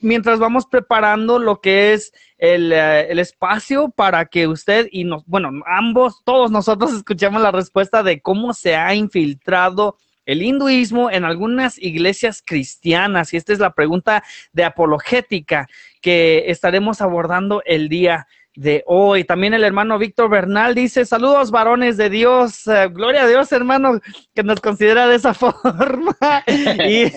mientras 0.00 0.38
vamos 0.38 0.66
preparando 0.66 1.38
lo 1.38 1.60
que 1.60 1.92
es 1.92 2.12
eh, 2.38 3.06
el, 3.08 3.18
espacio 3.18 3.90
para 3.90 4.26
que 4.26 4.48
usted 4.48 4.88
y 4.90 5.04
nos, 5.04 5.24
bueno, 5.26 5.50
ambos, 5.66 6.22
todos 6.24 6.50
nosotros 6.50 6.92
escuchemos 6.94 7.40
la 7.40 7.52
respuesta 7.52 8.02
de 8.02 8.20
cómo 8.20 8.52
se 8.52 8.74
ha 8.74 8.94
infiltrado 8.94 9.96
el 10.26 10.42
hinduismo 10.42 11.10
en 11.10 11.24
algunas 11.24 11.78
iglesias 11.78 12.42
cristianas. 12.44 13.32
Y 13.32 13.36
esta 13.36 13.52
es 13.52 13.58
la 13.58 13.74
pregunta 13.74 14.22
de 14.52 14.64
apologética 14.64 15.68
que 16.00 16.44
estaremos 16.48 17.00
abordando 17.00 17.62
el 17.64 17.88
día 17.88 18.26
de 18.60 18.84
hoy. 18.86 19.24
También 19.24 19.54
el 19.54 19.64
hermano 19.64 19.98
Víctor 19.98 20.28
Bernal 20.28 20.74
dice, 20.74 21.06
saludos 21.06 21.50
varones 21.50 21.96
de 21.96 22.10
Dios, 22.10 22.66
eh, 22.66 22.88
gloria 22.90 23.22
a 23.22 23.26
Dios 23.26 23.50
hermano 23.52 24.00
que 24.34 24.42
nos 24.42 24.60
considera 24.60 25.08
de 25.08 25.16
esa 25.16 25.32
forma. 25.34 26.16
y, 26.46 27.08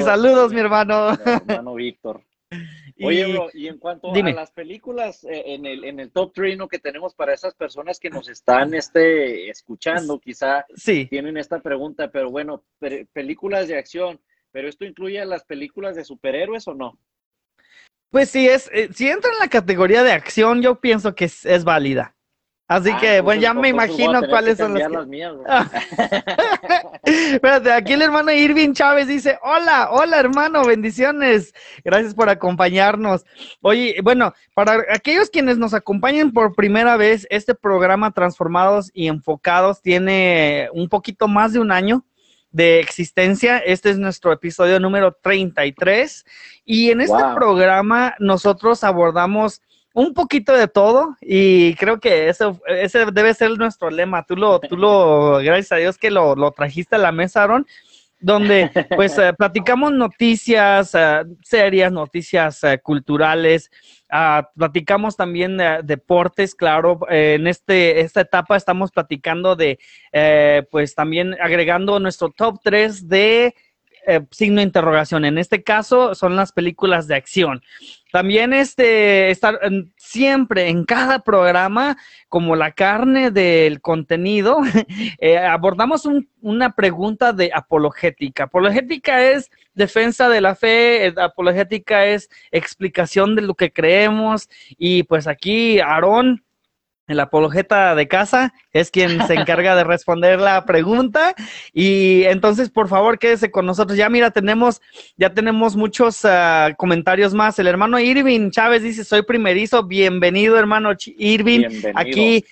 saludos, 0.00 0.52
mi 0.52 0.60
hermano. 0.60 1.10
Hermano 1.12 1.74
Víctor. 1.74 2.22
Oye, 3.04 3.38
y 3.52 3.68
en 3.68 3.78
cuanto 3.78 4.12
a 4.12 4.18
las 4.32 4.50
películas 4.50 5.22
eh, 5.24 5.42
en, 5.54 5.66
el, 5.66 5.84
en 5.84 6.00
el 6.00 6.10
top 6.10 6.32
3 6.34 6.58
que 6.68 6.78
tenemos 6.78 7.14
para 7.14 7.34
esas 7.34 7.54
personas 7.54 8.00
que 8.00 8.10
nos 8.10 8.28
están 8.28 8.74
este, 8.74 9.50
escuchando, 9.50 10.18
quizá 10.18 10.64
tienen 11.10 11.36
esta 11.36 11.60
pregunta, 11.60 12.10
pero 12.10 12.30
bueno, 12.30 12.64
películas 13.12 13.68
de 13.68 13.76
acción, 13.76 14.18
¿pero 14.50 14.66
esto 14.66 14.86
incluye 14.86 15.24
las 15.26 15.44
películas 15.44 15.94
de 15.94 16.04
superhéroes 16.04 16.66
o 16.66 16.74
no? 16.74 16.98
Pues 18.10 18.30
sí, 18.30 18.48
es, 18.48 18.70
eh, 18.72 18.88
si 18.94 19.08
entra 19.08 19.30
en 19.30 19.38
la 19.38 19.48
categoría 19.48 20.02
de 20.02 20.12
acción, 20.12 20.62
yo 20.62 20.80
pienso 20.80 21.14
que 21.14 21.26
es, 21.26 21.64
válida. 21.64 22.14
Así 22.66 22.90
Ah, 22.92 22.98
que, 23.00 23.20
bueno, 23.20 23.40
entonces, 23.40 23.42
ya 23.42 23.54
me 23.54 23.68
imagino 23.68 24.22
cuáles 24.28 24.58
son 24.58 24.74
las 24.74 24.88
que... 24.88 25.06
mías, 25.06 25.32
bro. 25.34 25.44
Espérate, 27.04 27.72
aquí 27.72 27.94
el 27.94 28.02
hermano 28.02 28.30
Irving 28.30 28.72
Chávez 28.74 29.08
dice, 29.08 29.38
hola, 29.42 29.88
hola 29.90 30.20
hermano, 30.20 30.64
bendiciones. 30.66 31.54
Gracias 31.82 32.14
por 32.14 32.28
acompañarnos. 32.28 33.24
Oye, 33.62 33.96
bueno, 34.02 34.34
para 34.54 34.84
aquellos 34.90 35.30
quienes 35.30 35.56
nos 35.56 35.72
acompañan 35.72 36.32
por 36.32 36.54
primera 36.54 36.98
vez, 36.98 37.26
este 37.30 37.54
programa 37.54 38.10
Transformados 38.10 38.90
y 38.92 39.08
Enfocados 39.08 39.80
tiene 39.80 40.68
un 40.74 40.90
poquito 40.90 41.26
más 41.26 41.54
de 41.54 41.60
un 41.60 41.72
año 41.72 42.04
de 42.50 42.80
existencia. 42.80 43.58
Este 43.58 43.90
es 43.90 43.98
nuestro 43.98 44.32
episodio 44.32 44.80
número 44.80 45.12
33 45.12 46.24
y 46.70 46.90
en 46.90 47.00
este 47.00 47.16
Wow. 47.16 47.34
programa 47.34 48.14
nosotros 48.18 48.84
abordamos 48.84 49.62
un 49.94 50.12
poquito 50.12 50.52
de 50.52 50.68
todo 50.68 51.16
y 51.22 51.74
creo 51.76 51.98
que 51.98 52.28
eso, 52.28 52.60
ese 52.66 53.06
debe 53.06 53.32
ser 53.32 53.52
nuestro 53.56 53.88
lema. 53.88 54.22
Tú 54.22 54.36
lo, 54.36 54.60
tú 54.60 54.76
lo, 54.76 55.38
gracias 55.38 55.72
a 55.72 55.76
Dios 55.76 55.96
que 55.96 56.10
lo, 56.10 56.36
lo 56.36 56.50
trajiste 56.52 56.96
a 56.96 56.98
la 56.98 57.10
mesa, 57.10 57.42
Aaron, 57.44 57.66
donde 58.20 58.70
pues 58.96 59.16
eh, 59.16 59.32
platicamos 59.32 59.92
noticias 59.92 60.94
eh, 60.94 61.22
serias, 61.42 61.90
noticias 61.90 62.62
eh, 62.64 62.78
culturales, 62.82 63.70
ah, 64.10 64.50
platicamos 64.54 65.16
también 65.16 65.56
de 65.56 65.80
deportes, 65.82 66.54
claro, 66.54 67.00
eh, 67.08 67.36
en 67.40 67.46
este, 67.46 68.00
esta 68.00 68.20
etapa 68.20 68.58
estamos 68.58 68.90
platicando 68.90 69.56
de, 69.56 69.78
eh, 70.12 70.64
pues 70.70 70.94
también 70.94 71.34
agregando 71.40 71.98
nuestro 71.98 72.28
top 72.28 72.60
3 72.62 73.08
de 73.08 73.54
eh, 74.08 74.20
signo 74.30 74.56
de 74.56 74.62
interrogación. 74.64 75.24
En 75.24 75.36
este 75.38 75.62
caso 75.62 76.14
son 76.14 76.34
las 76.34 76.50
películas 76.52 77.06
de 77.06 77.14
acción. 77.14 77.60
También 78.10 78.54
este, 78.54 79.30
estar 79.30 79.60
siempre 79.98 80.68
en 80.70 80.84
cada 80.84 81.18
programa, 81.18 81.98
como 82.30 82.56
la 82.56 82.72
carne 82.72 83.30
del 83.30 83.82
contenido, 83.82 84.58
eh, 85.20 85.36
abordamos 85.38 86.06
un- 86.06 86.28
una 86.40 86.74
pregunta 86.74 87.34
de 87.34 87.50
apologética. 87.54 88.44
Apologética 88.44 89.22
es 89.24 89.50
defensa 89.74 90.28
de 90.30 90.40
la 90.40 90.54
fe, 90.54 91.08
eh, 91.08 91.14
apologética 91.18 92.06
es 92.06 92.30
explicación 92.50 93.36
de 93.36 93.42
lo 93.42 93.54
que 93.54 93.70
creemos 93.72 94.48
y 94.78 95.02
pues 95.02 95.26
aquí 95.26 95.78
Aarón, 95.80 96.42
el 97.08 97.20
apologeta 97.20 97.94
de 97.94 98.06
casa, 98.06 98.54
es 98.72 98.90
quien 98.90 99.26
se 99.26 99.34
encarga 99.34 99.74
de 99.74 99.84
responder 99.84 100.38
la 100.38 100.64
pregunta 100.64 101.34
y 101.72 102.22
entonces 102.24 102.70
por 102.70 102.88
favor 102.88 103.18
quédese 103.18 103.50
con 103.50 103.66
nosotros. 103.66 103.98
Ya 103.98 104.08
mira, 104.08 104.30
tenemos 104.30 104.80
ya 105.16 105.34
tenemos 105.34 105.74
muchos 105.74 106.24
ah, 106.24 106.74
comentarios 106.76 107.34
más. 107.34 107.58
El 107.58 107.66
hermano 107.66 107.98
Irving 107.98 108.50
Chávez 108.50 108.82
dice, 108.82 109.04
soy 109.04 109.22
primerizo, 109.22 109.82
bienvenido 109.82 110.58
hermano 110.58 110.90
Irving. 111.16 111.60
Bienvenido. 111.60 111.92
Aquí 111.94 112.44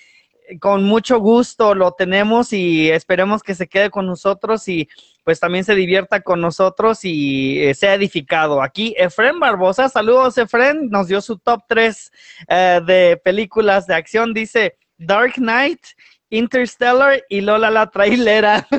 con 0.59 0.83
mucho 0.83 1.19
gusto 1.19 1.75
lo 1.75 1.91
tenemos 1.91 2.53
y 2.53 2.89
esperemos 2.89 3.43
que 3.43 3.55
se 3.55 3.67
quede 3.67 3.89
con 3.89 4.05
nosotros 4.05 4.67
y 4.67 4.87
pues 5.23 5.39
también 5.39 5.63
se 5.63 5.75
divierta 5.75 6.21
con 6.21 6.41
nosotros 6.41 7.03
y 7.03 7.59
eh, 7.61 7.73
sea 7.73 7.93
edificado. 7.93 8.61
Aquí 8.61 8.95
Efren 8.97 9.39
Barbosa, 9.39 9.89
saludos 9.89 10.37
Efren, 10.37 10.89
nos 10.89 11.07
dio 11.07 11.21
su 11.21 11.37
top 11.37 11.63
3 11.67 12.11
de 12.47 13.21
películas 13.23 13.87
de 13.87 13.95
acción, 13.95 14.33
dice 14.33 14.77
Dark 14.97 15.33
Knight, 15.33 15.81
Interstellar 16.29 17.23
y 17.29 17.41
Lola 17.41 17.71
la 17.71 17.89
trailera. 17.89 18.67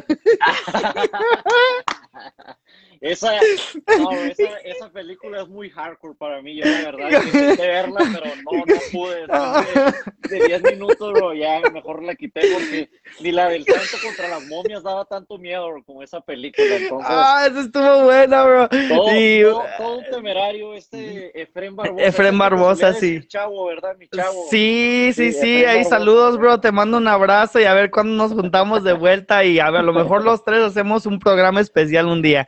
Esa, 3.00 3.32
no, 3.98 4.12
esa, 4.12 4.58
esa 4.64 4.90
película 4.90 5.42
es 5.42 5.48
muy 5.48 5.70
hardcore 5.70 6.14
para 6.16 6.42
mí. 6.42 6.56
Yo 6.56 6.64
la 6.64 6.90
verdad 6.90 7.22
intenté 7.24 7.66
verla, 7.66 8.00
pero 8.12 8.26
no, 8.36 8.58
no 8.58 8.80
pude. 8.92 9.20
Después 9.20 10.04
de, 10.30 10.38
de 10.38 10.46
10 10.46 10.62
minutos, 10.62 11.12
bro, 11.12 11.34
ya 11.34 11.60
mejor 11.72 12.02
la 12.02 12.14
quité 12.14 12.40
porque 12.52 12.90
ni 13.20 13.32
la 13.32 13.48
del 13.48 13.64
santo 13.64 13.96
contra 14.04 14.28
las 14.28 14.46
momias 14.46 14.82
daba 14.82 15.04
tanto 15.04 15.38
miedo 15.38 15.68
bro, 15.68 15.84
como 15.84 16.02
esa 16.02 16.20
película. 16.20 16.76
Entonces, 16.76 17.08
ah, 17.08 17.46
eso 17.48 17.60
estuvo 17.60 18.04
buena, 18.04 18.44
bro. 18.44 18.68
todo, 18.68 19.64
todo 19.76 19.98
un 19.98 20.04
temerario, 20.10 20.74
este 20.74 21.40
Efren 21.40 21.76
Barbosa. 21.76 22.04
Efren 22.04 22.38
Barbosa, 22.38 22.92
sí. 22.94 23.20
Chavo, 23.28 23.66
¿verdad, 23.66 23.96
mi 23.96 24.08
chavo? 24.08 24.46
Sí, 24.50 25.12
sí, 25.14 25.32
Sí, 25.32 25.64
ahí 25.64 25.84
saludos, 25.84 26.38
bro, 26.38 26.60
te 26.60 26.72
mando 26.72 26.96
un 26.96 27.08
abrazo 27.08 27.60
y 27.60 27.64
a 27.64 27.74
ver 27.74 27.90
cuándo 27.90 28.14
nos 28.14 28.32
juntamos 28.32 28.82
de 28.84 28.92
vuelta 28.92 29.44
y 29.44 29.60
a 29.60 29.70
ver, 29.70 29.80
a 29.80 29.84
lo 29.84 29.92
mejor 29.92 30.24
los 30.24 30.44
tres 30.44 30.62
hacemos 30.62 31.06
un 31.06 31.18
programa 31.18 31.60
especial 31.60 32.06
un 32.06 32.22
día. 32.22 32.46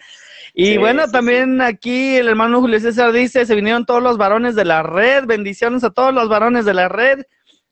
Y 0.54 0.66
Sí, 0.73 0.78
bueno, 0.78 1.07
sí, 1.07 1.12
también 1.12 1.61
aquí 1.61 2.16
el 2.16 2.28
hermano 2.28 2.61
Julio 2.61 2.80
César 2.80 3.12
dice, 3.12 3.47
se 3.47 3.54
vinieron 3.54 3.87
todos 3.87 4.02
los 4.02 4.19
varones 4.19 4.54
de 4.57 4.64
la 4.64 4.83
red, 4.83 5.25
bendiciones 5.26 5.85
a 5.85 5.90
todos 5.90 6.12
los 6.14 6.28
varones 6.28 6.64
de 6.64 6.75
la 6.75 6.88
red, 6.88 7.23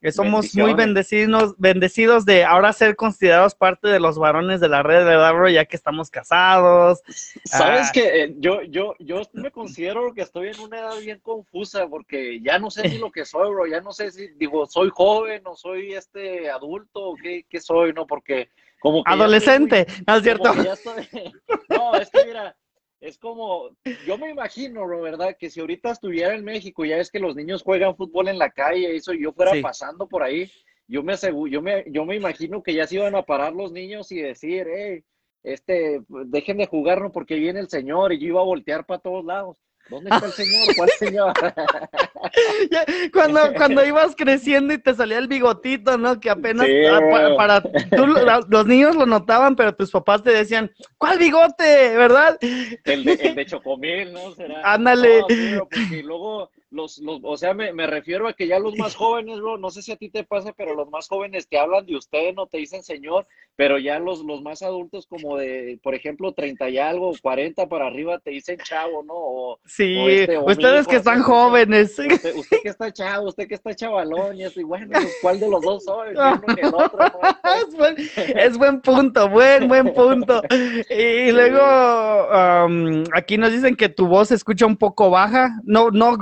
que 0.01 0.13
somos 0.13 0.55
muy 0.55 0.75
bendecidos, 0.75 1.57
bendecidos 1.59 2.25
de 2.25 2.45
ahora 2.45 2.73
ser 2.73 2.95
considerados 2.95 3.57
parte 3.57 3.89
de 3.89 3.99
los 3.99 4.17
varones 4.17 4.61
de 4.61 4.69
la 4.69 4.85
red, 4.85 5.05
¿verdad, 5.05 5.35
bro? 5.35 5.49
Ya 5.49 5.65
que 5.65 5.75
estamos 5.75 6.09
casados. 6.09 7.01
Sabes 7.45 7.89
Ah. 7.89 7.91
que 7.93 8.23
eh, 8.23 8.35
yo, 8.39 8.63
yo, 8.63 8.95
yo 9.01 9.23
me 9.33 9.51
considero 9.51 10.15
que 10.15 10.23
estoy 10.23 10.51
en 10.51 10.61
una 10.61 10.79
edad 10.79 10.99
bien 11.01 11.19
confusa 11.19 11.89
porque 11.89 12.41
ya 12.41 12.61
no 12.61 12.71
sé 12.71 12.89
ni 12.89 12.99
lo 12.99 13.11
que 13.11 13.25
soy, 13.25 13.51
bro. 13.51 13.67
Ya 13.67 13.81
no 13.81 13.91
sé 13.91 14.13
si, 14.13 14.29
digo, 14.37 14.67
soy 14.67 14.89
joven 14.95 15.43
o 15.47 15.57
soy 15.57 15.95
este 15.95 16.49
adulto 16.49 17.01
o 17.01 17.17
qué, 17.17 17.45
qué 17.51 17.61
soy, 17.61 17.93
¿no? 17.93 18.07
Porque 18.07 18.51
como 18.79 19.03
que 19.03 19.11
ya 19.11 19.15
estoy 19.15 19.25
Adolescente, 19.25 19.87
¿no 20.07 20.15
es 20.17 20.23
cierto? 20.23 20.53
estoy- 20.53 21.33
No, 21.71 21.97
es 21.97 22.09
que 22.11 22.25
mira, 22.25 22.55
es 23.01 23.19
como, 23.19 23.71
yo 24.07 24.19
me 24.19 24.31
imagino, 24.31 24.87
¿verdad? 25.01 25.37
Que 25.39 25.51
si 25.51 25.61
ahorita 25.61 25.93
estuviera 25.93 26.35
en 26.35 26.45
México, 26.45 26.85
ya 26.85 26.97
es 26.97 27.11
que 27.11 27.21
los 27.21 27.37
niños 27.37 27.63
juegan 27.63 27.97
fútbol 27.97 28.29
en 28.29 28.39
la 28.39 28.51
calle, 28.51 28.97
eso, 28.97 29.13
y 29.13 29.23
yo 29.23 29.33
fuera 29.33 29.53
Sí. 29.53 29.63
pasando 29.63 30.09
por 30.09 30.23
ahí, 30.23 30.51
yo 30.89 31.03
me 31.03 31.13
asegu- 31.13 31.49
yo 31.49 31.63
me, 31.63 31.85
yo 31.89 32.05
me 32.05 32.17
imagino 32.17 32.63
que 32.63 32.75
ya 32.75 32.87
se 32.87 32.97
iban 32.97 33.15
a 33.15 33.23
parar 33.23 33.53
los 33.53 33.71
niños 33.73 34.11
y 34.11 34.21
decir, 34.23 34.67
hey, 34.75 35.05
este, 35.45 36.01
dejen 36.27 36.59
de 36.59 36.67
jugar, 36.67 37.01
¿no? 37.01 37.13
Porque 37.13 37.37
viene 37.37 37.61
el 37.61 37.69
señor, 37.69 38.13
y 38.13 38.19
yo 38.19 38.27
iba 38.29 38.41
a 38.41 38.45
voltear 38.45 38.85
para 38.85 39.01
todos 39.01 39.25
lados. 39.25 39.63
¿Dónde 39.89 40.11
está 40.11 40.27
el 40.27 40.33
señor? 40.33 40.77
¿Cuál 40.77 40.91
señor? 40.99 41.33
Cuando, 43.13 43.41
cuando 43.55 43.85
ibas 43.85 44.15
creciendo 44.17 44.75
y 44.75 44.79
te 44.79 44.95
salía 44.95 45.19
el 45.19 45.29
bigotito, 45.29 45.97
¿no? 45.97 46.21
Que 46.21 46.31
apenas 46.31 46.67
Sí, 46.67 46.73
para, 47.37 47.63
tú, 47.63 48.07
los 48.49 48.67
niños 48.67 48.97
lo 48.97 49.07
notaban, 49.07 49.57
pero 49.57 49.75
tus 49.75 49.91
papás 49.91 50.23
te 50.23 50.31
decían, 50.31 50.71
¿cuál 50.99 51.19
bigote? 51.19 51.97
¿Verdad? 51.97 52.39
El 52.41 53.05
de, 53.05 53.13
el 53.13 53.35
de 53.35 53.47
Chocomil, 53.47 54.13
¿no? 54.13 54.35
¿Será? 54.35 54.61
Ándale. 54.65 55.21
No, 55.21 55.69
porque 55.69 56.03
luego 56.03 56.51
los, 56.79 56.99
los, 56.99 57.21
o 57.25 57.37
sea, 57.37 57.55
me, 57.55 57.73
me 57.73 57.87
refiero 57.87 58.29
a 58.29 58.33
que 58.33 58.47
ya 58.47 58.59
los 58.59 58.77
más 58.77 58.95
jóvenes, 58.95 59.39
bro, 59.41 59.59
no 59.59 59.71
sé 59.71 59.83
si 59.83 59.91
a 59.93 59.97
ti 59.97 60.09
te 60.09 60.23
pasa, 60.23 60.53
pero 60.57 60.75
los 60.75 60.89
más 60.91 61.09
jóvenes 61.09 61.49
te 61.49 61.59
hablan 61.59 61.85
de 61.85 61.97
usted, 61.97 62.35
no 62.35 62.47
te 62.47 62.59
dicen 62.59 62.83
señor, 62.85 63.27
pero 63.57 63.79
ya 63.79 63.99
los, 63.99 64.21
los 64.21 64.41
más 64.41 64.63
adultos 64.63 65.07
como 65.07 65.37
de, 65.37 65.81
por 65.83 65.97
ejemplo, 65.97 66.33
30 66.33 66.71
y 66.71 66.79
algo, 66.79 67.13
40 67.21 67.69
para 67.69 67.89
arriba 67.89 68.21
te 68.21 68.31
dicen 68.31 68.59
chavo, 68.59 69.03
¿no? 69.03 69.15
O, 69.15 69.59
Sí, 69.67 69.97
O 69.99 70.09
este, 70.09 70.37
o 70.37 70.45
ustedes 70.45 70.83
hijo, 70.83 70.91
que 70.91 70.97
están 70.97 71.23
jóvenes. 71.23 71.99
usted, 71.99 72.37
usted 72.37 72.59
que 72.63 72.69
está 72.69 72.93
chavo, 72.93 73.27
usted 73.27 73.49
que 73.49 73.57
está 73.57 73.75
chavalón, 73.75 74.37
y 74.37 74.45
así, 74.45 74.63
bueno, 74.63 74.89
pues, 74.93 75.17
¿cuál 75.21 75.41
de 75.41 75.51
los 75.51 75.61
dos 75.61 75.85
soy? 75.85 76.15
Ni 76.15 76.21
uno 76.21 76.43
ni 76.55 76.61
el 76.61 76.75
otro, 76.75 76.99
¿no? 76.99 77.21
es, 77.67 77.77
buen, 77.77 77.97
es 78.17 78.59
buen 78.59 78.81
punto, 78.81 79.29
buen, 79.29 79.67
buen 79.67 79.93
punto. 79.93 80.41
Y 80.89 81.33
luego 81.33 81.61
am, 81.61 83.05
aquí 83.13 83.37
nos 83.39 83.51
dicen 83.51 83.75
que 83.75 83.89
tu 83.89 84.07
voz 84.07 84.29
se 84.29 84.37
escucha 84.37 84.67
un 84.67 84.77
poco 84.77 85.11
baja, 85.11 85.61
no, 85.65 85.91
no 85.91 86.17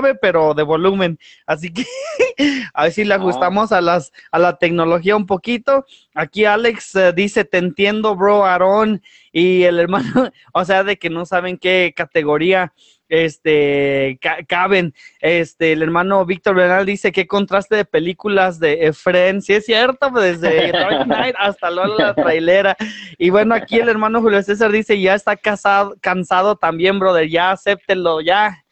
grave, 0.00 0.14
pero 0.14 0.54
de 0.54 0.62
volumen. 0.62 1.18
Así 1.46 1.72
que 1.72 1.84
a 2.74 2.84
ver 2.84 2.92
si 2.92 3.04
le 3.04 3.14
Ah. 3.14 3.16
ajustamos 3.18 3.70
a 3.72 3.80
las 3.80 4.12
a 4.32 4.38
la 4.38 4.56
tecnología 4.58 5.16
un 5.16 5.26
poquito. 5.26 5.84
Aquí 6.14 6.44
Alex 6.44 6.94
eh, 6.96 7.12
dice, 7.12 7.44
te 7.44 7.58
entiendo, 7.58 8.16
bro, 8.16 8.44
Aarón. 8.44 9.02
Y 9.32 9.62
el 9.64 9.78
hermano, 9.84 10.30
o 10.52 10.64
sea, 10.64 10.84
de 10.84 10.96
que 10.98 11.10
no 11.10 11.24
saben 11.26 11.58
qué 11.58 11.92
categoría 11.96 12.72
este 13.08 14.18
ca- 14.20 14.38
caben. 14.48 14.94
Este, 15.20 15.72
el 15.72 15.82
hermano 15.82 16.24
Víctor 16.26 16.56
Bernal 16.56 16.86
dice 16.86 17.12
qué 17.12 17.26
contraste 17.26 17.76
de 17.76 17.84
películas 17.84 18.58
de 18.58 18.86
Efren. 18.86 19.42
Sí 19.42 19.52
es 19.54 19.66
cierto, 19.66 20.10
pues, 20.10 20.40
desde 20.40 20.72
Dark 20.72 21.04
Knight 21.04 21.34
hasta 21.38 21.70
Lola 21.70 22.06
la 22.06 22.14
trailera. 22.14 22.76
Y 23.18 23.30
bueno, 23.30 23.54
aquí 23.54 23.78
el 23.78 23.88
hermano 23.88 24.20
Julio 24.20 24.42
César 24.42 24.72
dice 24.72 25.00
ya 25.00 25.14
está 25.14 25.36
casado, 25.36 25.94
cansado 26.00 26.56
también, 26.56 26.98
brother. 26.98 27.28
Ya 27.28 27.52
acéptenlo, 27.52 28.20
ya. 28.20 28.63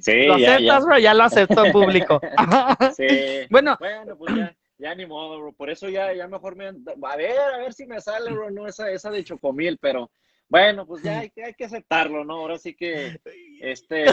Sí, 0.00 0.26
¿Lo 0.26 0.34
aceptas, 0.34 0.62
ya. 0.62 0.78
bro? 0.80 0.98
Ya 0.98 1.14
lo 1.14 1.22
aceptó 1.24 1.64
en 1.64 1.72
público. 1.72 2.20
Sí. 2.96 3.06
Bueno, 3.50 3.76
Bueno, 3.78 4.16
pues 4.16 4.34
ya, 4.34 4.56
ya 4.78 4.94
ni 4.94 5.06
modo, 5.06 5.38
bro. 5.40 5.52
Por 5.52 5.70
eso 5.70 5.88
ya, 5.88 6.12
ya 6.12 6.26
mejor 6.28 6.56
me... 6.56 6.66
A 6.68 7.16
ver, 7.16 7.38
a 7.38 7.58
ver 7.58 7.72
si 7.72 7.86
me 7.86 8.00
sale, 8.00 8.30
bro, 8.32 8.50
no 8.50 8.66
esa, 8.66 8.90
esa 8.90 9.10
de 9.10 9.24
Chocomil, 9.24 9.78
pero 9.80 10.10
bueno, 10.48 10.86
pues 10.86 11.02
ya 11.02 11.20
hay, 11.20 11.30
que- 11.30 11.44
hay 11.44 11.54
que 11.54 11.64
aceptarlo, 11.64 12.24
¿no? 12.24 12.34
Ahora 12.36 12.58
sí 12.58 12.74
que, 12.74 13.18
este, 13.60 14.04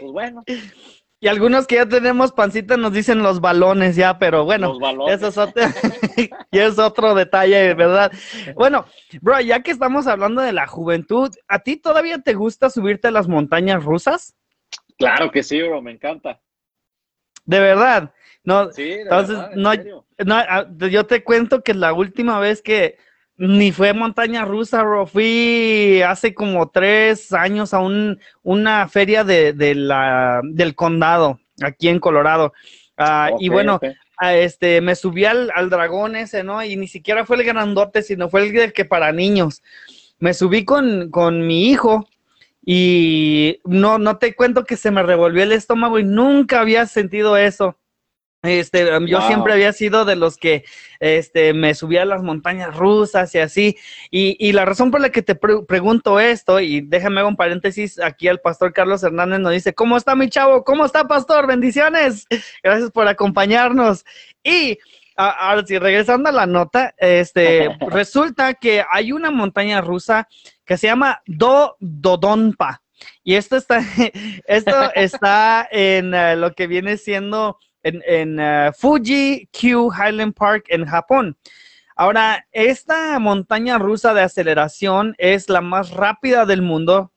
pues 0.00 0.12
bueno, 0.12 0.42
y 1.20 1.28
algunos 1.28 1.66
que 1.66 1.76
ya 1.76 1.86
tenemos 1.86 2.32
pancita 2.32 2.76
nos 2.76 2.92
dicen 2.92 3.22
los 3.22 3.40
balones 3.40 3.96
ya, 3.96 4.18
pero 4.18 4.44
bueno. 4.44 4.68
los 4.68 4.80
balones. 4.80 5.16
Eso 5.16 5.28
es 5.28 5.38
otro, 5.38 5.62
y 6.50 6.58
es 6.58 6.78
otro 6.78 7.14
detalle, 7.14 7.74
¿verdad? 7.74 8.12
Bueno, 8.54 8.84
bro, 9.22 9.40
ya 9.40 9.60
que 9.62 9.70
estamos 9.70 10.06
hablando 10.06 10.42
de 10.42 10.52
la 10.52 10.66
juventud, 10.66 11.30
¿a 11.48 11.60
ti 11.60 11.76
todavía 11.76 12.18
te 12.18 12.34
gusta 12.34 12.68
subirte 12.70 13.08
a 13.08 13.12
las 13.12 13.28
montañas 13.28 13.82
rusas? 13.84 14.35
Claro 14.98 15.30
que 15.30 15.42
sí, 15.42 15.60
bro, 15.62 15.82
me 15.82 15.92
encanta. 15.92 16.40
de 17.44 17.60
verdad. 17.60 18.12
No, 18.44 18.70
Sí, 18.72 18.84
de 18.84 19.02
entonces, 19.02 19.36
verdad, 19.36 19.50
no, 19.56 20.44
no, 20.78 20.88
yo 20.88 21.04
te 21.04 21.24
cuento 21.24 21.62
que 21.62 21.74
la 21.74 21.92
última 21.92 22.38
vez 22.38 22.62
que 22.62 22.96
ni 23.36 23.72
fue 23.72 23.92
montaña 23.92 24.44
rusa, 24.44 24.82
bro, 24.82 25.06
fui 25.06 26.00
hace 26.06 26.32
como 26.32 26.70
tres 26.70 27.32
años 27.32 27.74
a 27.74 27.80
un, 27.80 28.18
una 28.42 28.88
feria 28.88 29.24
de, 29.24 29.52
de 29.52 29.74
la, 29.74 30.40
del 30.44 30.74
condado, 30.74 31.40
aquí 31.60 31.88
en 31.88 31.98
Colorado. 32.00 32.52
Ah, 32.96 33.30
y 33.38 33.48
bueno, 33.50 33.74
ok. 33.76 33.84
ah, 34.16 34.34
este, 34.34 34.80
me 34.80 34.94
subí 34.94 35.24
al, 35.26 35.50
al 35.54 35.68
dragón 35.68 36.16
ese, 36.16 36.42
¿no? 36.44 36.64
Y 36.64 36.76
ni 36.76 36.88
siquiera 36.88 37.26
fue 37.26 37.36
el 37.36 37.44
grandote, 37.44 38.02
sino 38.02 38.30
fue 38.30 38.46
el 38.46 38.52
de 38.52 38.72
que 38.72 38.84
para 38.86 39.12
niños. 39.12 39.62
Me 40.18 40.32
subí 40.32 40.64
con, 40.64 41.10
con 41.10 41.46
mi 41.46 41.68
hijo 41.68 42.08
y 42.68 43.60
no, 43.64 43.98
no 43.98 44.18
te 44.18 44.34
cuento 44.34 44.64
que 44.64 44.76
se 44.76 44.90
me 44.90 45.04
revolvió 45.04 45.44
el 45.44 45.52
estómago 45.52 46.00
y 46.00 46.04
nunca 46.04 46.60
había 46.60 46.84
sentido 46.86 47.36
eso. 47.36 47.78
Este, 48.42 48.84
yo 49.06 49.18
Wow. 49.18 49.26
siempre 49.26 49.52
había 49.52 49.72
sido 49.72 50.04
de 50.04 50.14
los 50.14 50.36
que 50.36 50.64
este, 51.00 51.52
me 51.52 51.74
subía 51.74 52.02
a 52.02 52.06
las 52.06 52.22
montañas 52.22 52.76
rusas 52.76 53.34
y 53.34 53.38
así. 53.38 53.76
Y, 54.10 54.36
y 54.38 54.52
la 54.52 54.64
razón 54.64 54.90
por 54.90 55.00
la 55.00 55.10
que 55.10 55.22
te 55.22 55.36
pre- 55.36 55.62
pregunto 55.66 56.20
esto, 56.20 56.60
y 56.60 56.80
déjame 56.80 57.20
hago 57.20 57.28
un 57.28 57.36
paréntesis, 57.36 57.98
aquí 58.00 58.28
el 58.28 58.40
pastor 58.40 58.72
Carlos 58.72 59.02
Hernández 59.02 59.40
nos 59.40 59.52
dice, 59.52 59.72
¿cómo 59.74 59.96
está 59.96 60.14
mi 60.16 60.28
chavo? 60.28 60.64
¿Cómo 60.64 60.84
está, 60.84 61.06
pastor? 61.08 61.46
Bendiciones. 61.46 62.26
Gracias 62.62 62.90
por 62.90 63.08
acompañarnos. 63.08 64.04
Y 64.44 64.78
ahora 65.16 65.64
sí, 65.66 65.78
regresando 65.78 66.28
a 66.28 66.32
la 66.32 66.46
nota, 66.46 66.94
este, 66.98 67.68
resulta 67.90 68.54
que 68.54 68.84
hay 68.90 69.12
una 69.12 69.30
montaña 69.30 69.80
rusa 69.80 70.28
que 70.64 70.76
se 70.76 70.86
llama 70.86 71.22
Do 71.26 71.76
Dodonpa. 71.80 72.82
Y 73.22 73.34
esto 73.34 73.56
está, 73.56 73.80
esto 74.46 74.92
está 74.94 75.68
en 75.70 76.14
eh, 76.14 76.36
lo 76.36 76.54
que 76.54 76.66
viene 76.66 76.96
siendo 76.96 77.58
en, 77.82 78.02
en 78.06 78.40
eh, 78.40 78.70
Fuji 78.76 79.48
Q 79.52 79.90
Highland 79.92 80.34
Park 80.34 80.66
en 80.68 80.86
Japón. 80.86 81.36
Ahora, 81.94 82.46
esta 82.52 83.18
montaña 83.18 83.78
rusa 83.78 84.12
de 84.12 84.20
aceleración 84.20 85.14
es 85.16 85.48
la 85.48 85.62
más 85.62 85.90
rápida 85.90 86.44
del 86.44 86.60
mundo 86.60 87.12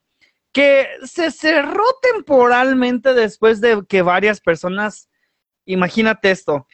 que 0.53 0.87
se 1.03 1.31
cerró 1.31 1.83
temporalmente 2.01 3.13
después 3.13 3.61
de 3.61 3.83
que 3.87 4.01
varias 4.01 4.39
personas, 4.39 5.09
imagínate 5.65 6.31
esto, 6.31 6.65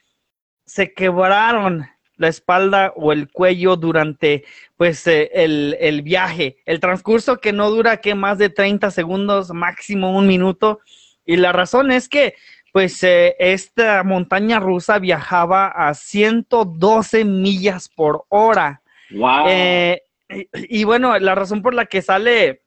se 0.66 0.94
quebraron 0.94 1.88
la 2.18 2.28
espalda 2.30 2.94
o 2.96 3.12
el 3.12 3.30
cuello 3.30 3.76
durante 3.76 4.46
pues 4.78 5.06
eh, 5.08 5.30
el, 5.34 5.76
el 5.80 6.02
viaje, 6.02 6.58
el 6.66 6.80
transcurso 6.80 7.38
que 7.38 7.52
no 7.52 7.70
dura 7.70 7.98
que 7.98 8.16
más 8.16 8.38
de 8.38 8.50
30 8.50 8.90
segundos, 8.92 9.52
máximo 9.52 10.18
un 10.18 10.26
minuto. 10.28 10.80
Y 11.26 11.36
la 11.38 11.52
razón 11.52 11.92
es 11.92 12.08
que 12.08 12.36
pues 12.72 13.04
eh, 13.04 13.36
esta 13.40 14.04
montaña 14.04 14.60
rusa 14.60 15.00
viajaba 15.00 15.68
a 15.68 15.94
112 15.94 17.26
millas 17.26 17.90
por 17.90 18.26
hora. 18.30 18.82
Wow. 19.12 19.46
Eh, 19.48 20.02
y, 20.30 20.48
y 20.82 20.84
bueno, 20.84 21.18
la 21.20 21.36
razón 21.36 21.62
por 21.62 21.74
la 21.74 21.86
que 21.86 22.02
sale 22.02 22.64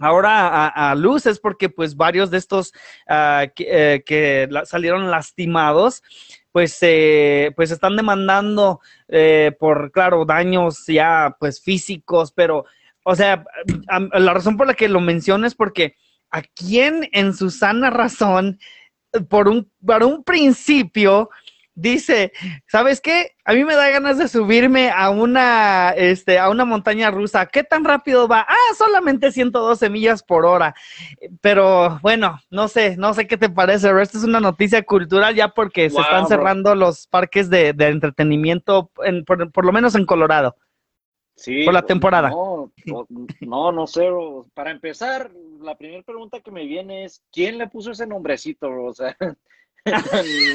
ahora 0.00 0.48
a, 0.48 0.90
a 0.90 0.94
luz 0.94 1.26
es 1.26 1.38
porque 1.38 1.68
pues 1.68 1.96
varios 1.96 2.30
de 2.30 2.38
estos 2.38 2.72
ah, 3.08 3.46
que, 3.54 4.02
que 4.04 4.48
la- 4.50 4.64
salieron 4.66 5.10
lastimados, 5.10 6.02
pues, 6.54 6.78
eh, 6.82 7.50
pues 7.56 7.72
están 7.72 7.96
demandando 7.96 8.80
eh, 9.08 9.50
por, 9.58 9.90
claro, 9.90 10.24
daños 10.24 10.86
ya 10.86 11.34
pues 11.40 11.60
físicos, 11.60 12.30
pero, 12.30 12.64
o 13.02 13.16
sea, 13.16 13.44
la 14.12 14.32
razón 14.32 14.56
por 14.56 14.68
la 14.68 14.74
que 14.74 14.88
lo 14.88 15.00
menciono 15.00 15.48
es 15.48 15.56
porque 15.56 15.96
a 16.30 16.42
quién 16.42 17.08
en 17.10 17.34
su 17.34 17.50
sana 17.50 17.90
razón, 17.90 18.60
por 19.28 19.48
un, 19.48 19.68
por 19.84 20.04
un 20.04 20.22
principio, 20.22 21.28
dice, 21.74 22.32
¿sabes 22.66 23.00
qué? 23.00 23.32
A 23.44 23.52
mí 23.52 23.64
me 23.64 23.74
da 23.74 23.90
ganas 23.90 24.18
de 24.18 24.28
subirme 24.28 24.90
a 24.90 25.10
una, 25.10 25.90
este, 25.90 26.38
a 26.38 26.48
una 26.50 26.64
montaña 26.64 27.10
rusa. 27.10 27.46
¿Qué 27.46 27.64
tan 27.64 27.84
rápido 27.84 28.28
va? 28.28 28.46
Ah, 28.48 28.74
solamente 28.76 29.32
112 29.32 29.90
millas 29.90 30.22
por 30.22 30.44
hora. 30.46 30.74
Pero 31.40 31.98
bueno, 32.02 32.40
no 32.50 32.68
sé, 32.68 32.96
no 32.96 33.14
sé 33.14 33.26
qué 33.26 33.36
te 33.36 33.48
parece, 33.50 33.88
pero 33.88 34.00
esta 34.00 34.18
es 34.18 34.24
una 34.24 34.40
noticia 34.40 34.82
cultural 34.82 35.34
ya 35.34 35.48
porque 35.48 35.90
se 35.90 36.00
están 36.00 36.20
bro. 36.20 36.28
cerrando 36.28 36.74
los 36.74 37.06
parques 37.06 37.50
de, 37.50 37.72
de 37.72 37.88
entretenimiento, 37.88 38.90
en- 39.04 39.24
por, 39.24 39.50
por 39.52 39.64
lo 39.64 39.72
menos 39.72 39.94
en 39.94 40.06
Colorado. 40.06 40.56
Sí, 41.36 41.64
por 41.64 41.74
la 41.74 41.82
temporada. 41.82 42.30
No, 42.30 42.70
no, 42.86 43.06
no, 43.40 43.72
no 43.72 43.86
sé, 43.88 44.08
bro. 44.08 44.46
Para 44.54 44.70
empezar, 44.70 45.32
la 45.60 45.76
primera 45.76 46.02
pregunta 46.02 46.40
que 46.40 46.52
me 46.52 46.64
viene 46.64 47.04
es, 47.04 47.22
¿quién 47.32 47.58
le 47.58 47.66
puso 47.68 47.90
ese 47.90 48.06
nombrecito, 48.06 48.70
bro? 48.70 48.84
O 48.86 48.94
sea, 48.94 49.16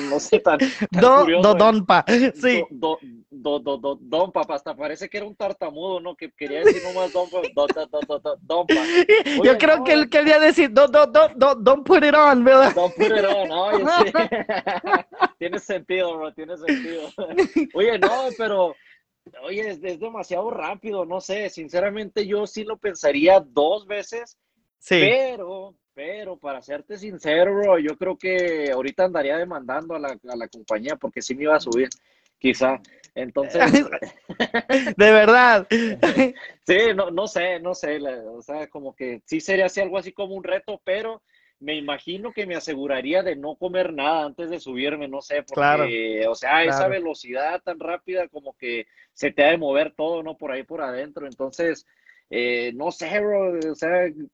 no 0.09 0.19
sé, 0.19 0.39
tan, 0.39 0.57
tan 0.57 1.01
Do, 1.01 1.19
curioso, 1.21 1.41
do, 1.43 1.51
eh. 1.55 1.57
donpa. 1.57 2.05
Sí. 2.35 2.63
Do, 2.71 2.97
do, 3.29 3.59
do, 3.59 3.59
do, 3.59 3.77
do- 3.77 3.99
don 4.01 4.31
Papa, 4.31 4.55
hasta 4.55 4.75
parece 4.75 5.07
que 5.09 5.17
era 5.17 5.25
un 5.27 5.35
tartamudo, 5.35 5.99
¿no? 5.99 6.15
Que 6.15 6.31
quería 6.31 6.59
decir 6.61 6.81
nomás 6.83 7.13
Don 7.13 7.29
Papa, 7.29 7.47
do, 7.53 7.67
do, 7.67 7.85
do, 7.87 7.99
do, 8.07 8.19
do- 8.19 8.37
Don 8.41 8.67
Pa. 8.67 8.73
Yo 9.35 9.41
Oye, 9.41 9.57
creo 9.57 9.77
no. 9.77 9.83
que 9.83 9.93
él 9.93 10.09
quería 10.09 10.39
decir, 10.39 10.71
don't, 10.71 10.91
don't, 10.91 11.11
don't, 11.13 11.33
don't, 11.37 11.63
don't 11.63 11.83
put 11.85 12.03
it 12.03 12.15
on, 12.15 12.43
¿verdad? 12.43 12.73
Don 12.73 12.91
put 12.93 13.05
it 13.07 13.23
on, 13.25 13.51
oye, 13.51 13.85
sí. 13.85 14.11
Tiene 15.37 15.59
sentido, 15.59 16.17
bro, 16.17 16.33
tiene 16.33 16.57
sentido. 16.57 17.09
Oye, 17.73 17.99
no, 17.99 18.09
pero, 18.37 18.75
oye, 19.43 19.69
es, 19.69 19.79
es 19.83 19.99
demasiado 19.99 20.49
rápido, 20.49 21.05
no 21.05 21.21
sé, 21.21 21.49
sinceramente 21.49 22.25
yo 22.25 22.47
sí 22.47 22.63
lo 22.63 22.77
pensaría 22.77 23.39
dos 23.39 23.85
veces, 23.85 24.37
Sí. 24.79 24.95
pero, 24.99 25.75
pero, 25.99 26.37
para 26.37 26.61
serte 26.61 26.97
sincero, 26.97 27.53
bro, 27.57 27.77
yo 27.77 27.97
creo 27.97 28.17
que 28.17 28.71
ahorita 28.71 29.03
andaría 29.03 29.37
demandando 29.37 29.95
a 29.95 29.99
la, 29.99 30.17
a 30.29 30.35
la 30.37 30.47
compañía 30.47 30.95
porque 30.95 31.21
sí 31.21 31.35
me 31.35 31.43
iba 31.43 31.57
a 31.57 31.59
subir, 31.59 31.89
quizá. 32.37 32.79
Entonces, 33.15 33.61
De 34.95 35.11
verdad. 35.11 35.67
Sí, 36.65 36.77
no, 36.95 37.11
no 37.11 37.27
sé, 37.27 37.59
no 37.59 37.75
sé, 37.75 37.99
la- 37.99 38.23
o 38.31 38.41
sea, 38.41 38.67
como 38.67 38.95
que 38.95 39.21
sí 39.25 39.41
sería 39.41 39.65
así 39.65 39.81
algo 39.81 39.97
así 39.97 40.13
como 40.13 40.35
un 40.35 40.43
reto, 40.45 40.79
pero 40.85 41.21
me 41.59 41.75
imagino 41.75 42.31
que 42.31 42.45
me 42.45 42.55
aseguraría 42.55 43.21
de 43.21 43.35
no 43.35 43.55
comer 43.57 43.91
nada 43.91 44.23
antes 44.23 44.49
de 44.49 44.61
subirme, 44.61 45.09
no 45.09 45.21
sé, 45.21 45.43
porque, 45.43 45.53
Claro, 45.53 46.31
o 46.31 46.35
sea, 46.35 46.63
esa 46.63 46.87
velocidad 46.87 47.61
tan 47.61 47.77
rápida 47.77 48.29
como 48.29 48.53
que 48.53 48.87
se 49.11 49.31
te 49.33 49.43
ha 49.43 49.49
de 49.51 49.57
mover 49.57 49.93
todo, 49.97 50.23
¿no? 50.23 50.37
Por 50.37 50.53
ahí, 50.53 50.63
por 50.63 50.81
adentro, 50.81 51.25
entonces, 51.27 51.85
eh, 52.29 52.71
no 52.75 52.89
sé, 52.89 53.19
bro, 53.19 53.71
o 53.71 53.75
sea, 53.75 54.05
¿qué- 54.07 54.27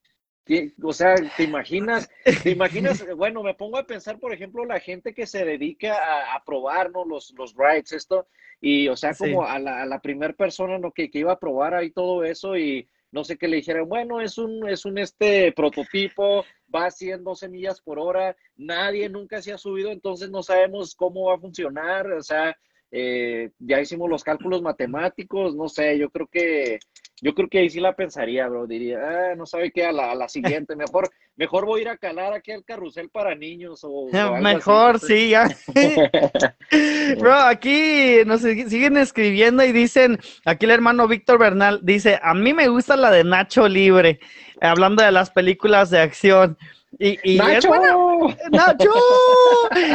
o 0.82 0.94
sea, 0.94 1.16
¿te 1.38 1.44
imaginas? 1.44 2.10
¿Te 2.44 2.52
imaginas? 2.52 3.06
Bueno, 3.16 3.42
me 3.44 3.54
pongo 3.56 3.78
a 3.78 3.86
pensar, 3.86 4.20
por 4.20 4.34
ejemplo, 4.34 4.66
la 4.66 4.80
gente 4.80 5.14
que 5.14 5.26
se 5.26 5.44
dedica 5.46 5.94
a, 5.96 6.36
a 6.36 6.44
probar, 6.44 6.92
¿no? 6.92 7.06
Los, 7.06 7.34
los 7.38 7.56
rides, 7.56 7.94
esto, 7.94 8.28
y, 8.62 8.88
o 8.88 8.96
sea, 8.96 9.14
Sí. 9.14 9.24
como 9.32 9.46
a 9.46 9.58
la, 9.60 9.82
a 9.82 9.86
la 9.86 10.00
primera 10.02 10.34
persona, 10.34 10.78
¿no? 10.78 10.92
Que, 10.92 11.10
que 11.10 11.20
iba 11.20 11.32
a 11.34 11.40
probar 11.40 11.74
ahí 11.74 11.92
todo 11.92 12.24
eso 12.24 12.56
y 12.58 12.88
no 13.12 13.24
sé 13.24 13.38
qué 13.38 13.48
le 13.48 13.58
dijeran, 13.58 13.88
bueno, 13.88 14.20
es 14.20 14.38
un, 14.38 14.68
es 14.68 14.84
un 14.86 14.98
este 14.98 15.52
prototipo, 15.54 16.44
va 16.74 16.88
a 16.88 16.92
100, 16.92 17.24
12 17.24 17.48
millas 17.48 17.80
por 17.82 17.98
hora, 17.98 18.36
nadie 18.58 19.08
nunca 19.10 19.42
se 19.42 19.54
ha 19.54 19.58
subido, 19.58 19.90
entonces 19.92 20.30
no 20.30 20.44
sabemos 20.44 20.96
cómo 20.96 21.28
va 21.30 21.36
a 21.36 21.40
funcionar, 21.40 22.12
o 22.12 22.22
sea, 22.22 22.58
eh, 22.92 23.52
ya 23.60 23.80
hicimos 23.80 24.10
los 24.10 24.24
cálculos 24.24 24.62
matemáticos, 24.62 25.56
no 25.56 25.70
sé, 25.70 25.98
yo 25.98 26.10
creo 26.10 26.28
que, 26.28 26.80
yo 27.26 27.34
creo 27.34 27.50
que 27.50 27.58
ahí 27.58 27.70
sí 27.72 27.80
la 27.80 27.96
pensaría, 27.96 28.48
bro, 28.48 28.68
diría, 28.68 29.00
ah, 29.02 29.36
no 29.36 29.48
sabe 29.48 29.72
qué, 29.72 29.84
a 29.84 29.92
la, 29.92 30.12
a 30.12 30.16
la 30.16 30.30
siguiente, 30.30 30.76
mejor, 30.76 31.10
mejor 31.36 31.66
voy 31.66 31.80
a 31.80 31.82
ir 31.82 31.90
a 31.90 31.98
calar 31.98 32.34
aquí 32.34 32.52
al 32.52 32.64
carrusel 32.64 33.10
para 33.10 33.34
niños 33.34 33.84
o, 33.84 33.90
o 33.90 34.12
así, 34.36 34.44
Mejor, 34.44 35.00
sí, 35.00 35.30
ya. 35.30 35.50
Bro, 37.18 37.34
aquí 37.34 38.18
nos 38.28 38.44
sig- 38.44 38.68
siguen 38.68 38.98
escribiendo 38.98 39.64
y 39.66 39.72
dicen, 39.72 40.20
aquí 40.46 40.66
el 40.66 40.72
hermano 40.72 41.08
Víctor 41.08 41.40
Bernal 41.40 41.80
dice, 41.82 42.20
a 42.22 42.36
mí 42.36 42.54
me 42.54 42.68
gusta 42.68 42.96
la 42.96 43.10
de 43.10 43.24
Nacho 43.24 43.68
Libre, 43.68 44.20
hablando 44.62 45.04
de 45.04 45.12
las 45.12 45.32
películas 45.32 45.90
de 45.90 46.02
acción. 46.02 46.60
Y, 46.98 47.20
y 47.34 47.38
¡Nacho! 47.38 47.70
¡Nacho! 48.52 48.92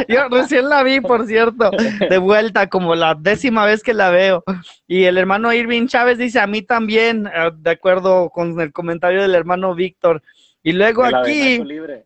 Yo 0.07 0.29
recién 0.29 0.69
la 0.69 0.83
vi, 0.83 1.01
por 1.01 1.25
cierto, 1.25 1.71
de 2.09 2.17
vuelta, 2.17 2.67
como 2.67 2.93
la 2.95 3.15
décima 3.15 3.65
vez 3.65 3.81
que 3.81 3.93
la 3.93 4.09
veo. 4.11 4.43
Y 4.87 5.05
el 5.05 5.17
hermano 5.17 5.51
Irving 5.51 5.87
Chávez 5.87 6.17
dice, 6.17 6.39
a 6.39 6.47
mí 6.47 6.61
también, 6.61 7.27
eh, 7.27 7.51
de 7.55 7.71
acuerdo 7.71 8.29
con 8.29 8.59
el 8.61 8.71
comentario 8.71 9.21
del 9.21 9.35
hermano 9.35 9.73
Víctor. 9.73 10.21
Y 10.61 10.73
luego 10.73 11.03
De 11.05 11.11
la 11.11 11.21
de 11.23 11.31
aquí... 11.31 11.51
Nacho 11.59 11.63
Libre. 11.65 12.05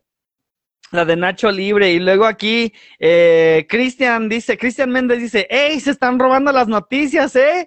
La 0.91 1.03
de 1.03 1.15
Nacho 1.17 1.51
Libre. 1.51 1.91
Y 1.91 1.99
luego 1.99 2.25
aquí, 2.25 2.71
eh, 2.99 3.65
Cristian 3.67 4.29
dice, 4.29 4.57
Cristian 4.57 4.91
Méndez 4.91 5.19
dice, 5.19 5.45
¡Ey, 5.49 5.79
se 5.79 5.91
están 5.91 6.17
robando 6.19 6.51
las 6.51 6.67
noticias, 6.67 7.35
eh! 7.35 7.65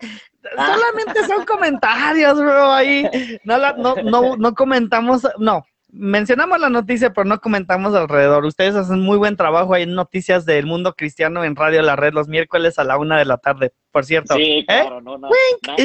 Ah. 0.57 0.75
Solamente 0.75 1.27
son 1.27 1.45
comentarios, 1.45 2.38
bro, 2.38 2.73
ahí. 2.73 3.07
No, 3.45 3.59
la- 3.59 3.75
no, 3.75 3.97
no, 3.97 4.37
no 4.37 4.55
comentamos, 4.55 5.27
no. 5.38 5.67
Mencionamos 5.90 6.61
la 6.61 6.68
noticia, 6.68 7.14
pero 7.14 7.24
no 7.24 7.40
comentamos 7.40 7.94
alrededor. 7.94 8.44
Ustedes 8.44 8.74
hacen 8.74 9.01
muy 9.01 9.16
buen 9.16 9.37
trabajo 9.37 9.72
ahí 9.72 9.85
en 9.85 9.94
Noticias 9.94 10.44
del 10.44 10.66
Mundo 10.66 10.92
Cristiano 10.94 11.44
en 11.44 11.57
Radio 11.57 11.81
La 11.81 11.96
Red 11.96 12.12
los 12.12 12.29
miércoles 12.29 12.79
a 12.79 12.85
la 12.85 12.98
una 12.98 13.18
de 13.18 13.24
la 13.24 13.38
tarde, 13.38 13.72
por 13.90 14.05
cierto. 14.05 14.35
Sí, 14.35 14.59
¿Eh? 14.59 14.64
claro, 14.66 15.01
no, 15.01 15.16
no. 15.16 15.31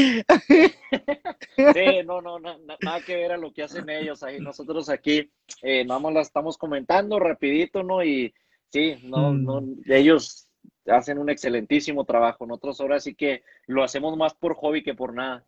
sí, 0.47 2.03
no, 2.05 2.21
no, 2.21 2.37
na- 2.39 2.57
na- 2.65 2.77
nada 2.81 2.99
que 2.99 3.15
ver 3.15 3.31
a 3.31 3.37
lo 3.37 3.53
que 3.53 3.63
hacen 3.63 3.89
ellos 3.89 4.23
ahí. 4.23 4.41
Nosotros 4.41 4.89
aquí 4.89 5.31
eh, 5.61 5.85
nada 5.85 6.01
más 6.01 6.13
la 6.13 6.21
estamos 6.21 6.57
comentando 6.57 7.17
rapidito, 7.17 7.81
¿no? 7.81 8.03
Y 8.03 8.33
sí, 8.73 8.97
no, 9.03 9.33
no, 9.33 9.61
mm. 9.61 9.83
ellos 9.87 10.49
hacen 10.87 11.17
un 11.17 11.29
excelentísimo 11.29 12.03
trabajo. 12.03 12.45
Nosotros 12.45 12.81
ahora 12.81 12.99
sí 12.99 13.15
que 13.15 13.43
lo 13.67 13.83
hacemos 13.83 14.17
más 14.17 14.33
por 14.33 14.55
hobby 14.55 14.83
que 14.83 14.95
por 14.95 15.13
nada. 15.13 15.45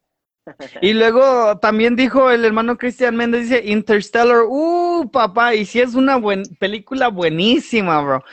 Y 0.82 0.94
luego 0.94 1.58
también 1.60 1.96
dijo 1.96 2.30
el 2.32 2.46
hermano 2.46 2.78
Cristian 2.78 3.16
Méndez, 3.16 3.44
dice 3.50 3.64
Interstellar, 3.66 4.44
uh, 4.48 5.10
papá, 5.12 5.56
y 5.56 5.66
si 5.66 5.82
es 5.82 5.96
una 5.96 6.20
película 6.60 7.08
buenísima, 7.10 8.02
bro. 8.02 8.24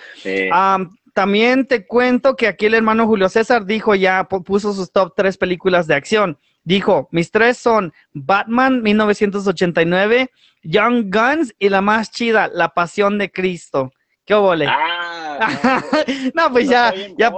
también 1.15 1.67
te 1.67 1.87
cuento 1.87 2.37
que 2.37 2.47
aquí 2.49 2.67
el 2.67 2.75
hermano 2.75 3.07
Julio 3.07 3.29
César 3.29 3.65
dijo 3.65 3.95
ya, 3.95 4.25
puso 4.25 4.73
sus 4.73 4.93
top 4.93 5.15
tres 5.17 5.37
películas 5.37 5.87
de 5.87 5.95
acción. 5.95 6.39
Dijo, 6.65 7.09
mis 7.11 7.31
tres 7.33 7.59
son 7.59 7.93
Batman 8.13 8.83
1989, 8.83 10.31
Young 10.63 11.13
Guns 11.13 11.53
y 11.59 11.69
la 11.69 11.81
más 11.81 12.13
chida, 12.13 12.49
La 12.53 12.69
Pasión 12.69 13.19
de 13.19 13.33
Cristo. 13.33 13.93
¿Qué 14.25 14.35
obole? 14.35 14.67
Ah, 14.69 15.83
no, 16.35 16.53
pues 16.53 16.69
ya, 16.69 16.95
ya. 17.19 17.33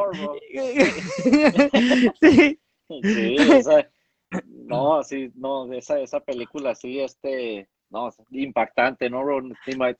sí. 2.21 2.61
Sí, 3.03 3.37
no, 4.47 5.03
sí, 5.03 5.31
no, 5.35 5.73
esa, 5.73 6.01
esa 6.01 6.21
película 6.21 6.75
sí, 6.75 7.01
este, 7.01 7.69
no, 7.91 8.11
impactante, 8.31 9.11
¿no, 9.11 9.25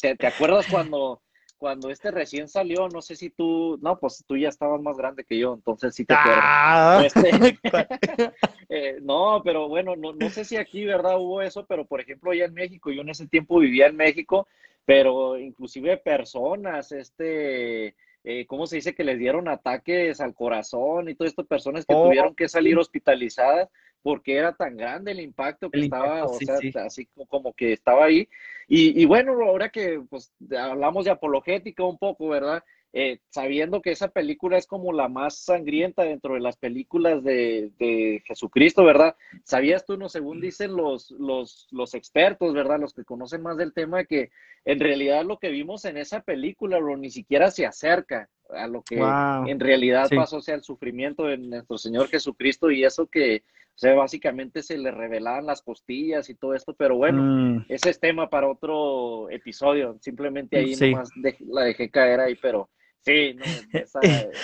¿Te, 0.01 0.17
¿Te, 0.17 0.27
acuerdas 0.27 0.67
cuando 0.71 1.21
cuando 1.65 1.89
este 1.89 2.11
recién 2.11 2.47
salió, 2.47 2.89
no 2.89 3.01
sé 3.01 3.17
si 3.17 3.31
tú, 3.31 3.79
no, 3.81 3.99
pues 3.99 4.23
tú 4.27 4.37
ya 4.37 4.51
estabas 4.51 4.83
más 4.83 4.99
grande 4.99 5.25
que 5.25 5.39
yo, 5.39 5.55
entonces 5.55 5.95
sí 5.95 6.05
te. 6.05 6.15
Ah. 6.15 7.03
Este, 7.03 7.59
eh, 8.69 8.99
no, 9.01 9.41
pero 9.43 9.67
bueno, 9.67 9.97
no, 9.97 10.13
no 10.13 10.29
sé 10.29 10.45
si 10.45 10.59
aquí, 10.59 10.85
¿verdad? 10.85 11.19
Hubo 11.19 11.41
eso, 11.41 11.65
pero 11.67 11.87
por 11.87 12.03
ejemplo, 12.03 12.33
allá 12.33 12.45
en 12.45 12.53
México, 12.53 12.91
yo 12.91 13.01
en 13.01 13.09
ese 13.09 13.27
tiempo 13.29 13.61
vivía 13.61 13.87
en 13.87 13.97
México, 13.97 14.47
pero 14.85 15.39
inclusive 15.39 15.97
personas, 15.97 16.93
este, 16.93 17.95
eh, 18.25 18.47
¿cómo 18.47 18.67
se 18.67 18.77
dice? 18.77 18.95
Que 18.95 19.05
les 19.05 19.19
dieron 19.19 19.49
ataques 19.49 20.21
al 20.21 20.35
corazón 20.35 21.09
y 21.09 21.15
todas 21.15 21.31
estas 21.31 21.47
personas 21.47 21.87
que 21.87 21.95
oh. 21.95 22.05
tuvieron 22.05 22.35
que 22.35 22.49
salir 22.49 22.77
hospitalizadas 22.77 23.71
porque 24.05 24.37
era 24.37 24.53
tan 24.53 24.77
grande 24.77 25.13
el 25.13 25.21
impacto 25.21 25.71
que 25.71 25.81
estaba, 25.81 26.27
o 26.27 26.39
sea, 26.39 26.59
así 26.85 27.09
como 27.27 27.55
que 27.55 27.73
estaba 27.73 28.05
ahí. 28.05 28.29
Y, 28.69 29.01
y, 29.01 29.07
bueno, 29.07 29.33
ahora 29.43 29.71
que 29.71 29.99
pues 30.11 30.31
hablamos 30.59 31.07
de 31.07 31.11
apologética 31.11 31.85
un 31.85 31.97
poco, 31.97 32.29
¿verdad? 32.29 32.63
Eh, 32.93 33.21
sabiendo 33.31 33.81
que 33.81 33.93
esa 33.93 34.09
película 34.09 34.59
es 34.59 34.67
como 34.67 34.93
la 34.93 35.09
más 35.09 35.39
sangrienta 35.39 36.03
dentro 36.03 36.35
de 36.35 36.41
las 36.41 36.59
películas 36.59 37.25
de, 37.25 37.71
de 37.79 38.23
Jesucristo, 38.27 38.85
¿verdad? 38.85 39.17
¿Sabías 39.43 39.87
tú, 39.87 39.97
no, 39.97 40.11
según 40.11 40.39
dicen 40.39 40.77
los, 40.77 41.11
los, 41.11 41.67
los 41.71 41.95
expertos, 41.95 42.53
¿verdad? 42.53 42.79
Los 42.79 42.93
que 42.93 43.05
conocen 43.05 43.41
más 43.41 43.57
del 43.57 43.73
tema, 43.73 44.05
que 44.05 44.31
en 44.67 44.81
realidad 44.81 45.25
lo 45.25 45.39
que 45.39 45.49
vimos 45.49 45.87
en 45.87 45.97
esa 45.97 46.21
película, 46.21 46.79
bro, 46.79 46.99
ni 46.99 47.11
siquiera 47.11 47.51
se 47.51 47.65
acerca 47.65 48.29
a 48.51 48.67
lo 48.67 48.83
que 48.83 48.97
en 48.97 49.61
realidad 49.61 50.11
pasó, 50.15 50.37
o 50.37 50.43
sea, 50.43 50.55
el 50.55 50.63
sufrimiento 50.63 51.25
de 51.25 51.39
nuestro 51.39 51.79
Señor 51.79 52.09
Jesucristo 52.09 52.71
y 52.71 52.85
eso 52.85 53.07
que, 53.07 53.43
o 53.75 53.79
sea, 53.79 53.95
básicamente 53.95 54.63
se 54.63 54.79
le 54.79 54.93
revelaban 54.93 55.47
las 55.47 55.61
costillas 55.61 56.31
y 56.31 56.37
todo 56.37 56.55
esto, 56.55 56.75
pero 56.75 56.97
bueno, 56.97 57.23
mm. 57.23 57.67
ese 57.69 57.91
es 57.91 57.99
tema 57.99 58.31
para 58.31 58.49
otro 58.49 59.29
episodio, 59.31 59.99
simplemente 60.01 60.59
ahí 60.59 60.77
nomás 60.77 61.11
la 61.41 61.63
dejé 61.63 61.91
caer 61.91 62.21
ahí, 62.21 62.37
pero 62.41 62.71
sí, 63.01 63.37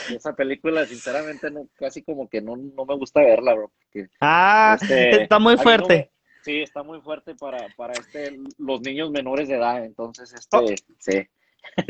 esa, 0.08 0.34
película 0.34 0.84
sinceramente 0.84 1.48
no, 1.48 1.68
casi 1.76 2.02
como 2.02 2.28
que 2.28 2.40
no, 2.40 2.56
no 2.56 2.84
me 2.84 2.96
gusta 2.96 3.20
verla, 3.20 3.54
bro. 3.54 3.70
ah, 4.20 4.76
este, 4.80 5.22
está 5.22 5.38
muy 5.38 5.56
fuerte. 5.56 6.10
sí, 6.42 6.62
está 6.62 6.82
muy 6.82 7.00
fuerte 7.00 7.36
para, 7.36 7.68
para 7.76 7.92
este, 7.92 8.36
los 8.58 8.80
niños 8.80 9.12
menores 9.12 9.46
de 9.46 9.54
edad, 9.54 9.84
entonces, 9.84 10.34
este, 10.34 10.56
oh. 10.56 10.66
sí. 10.98 11.22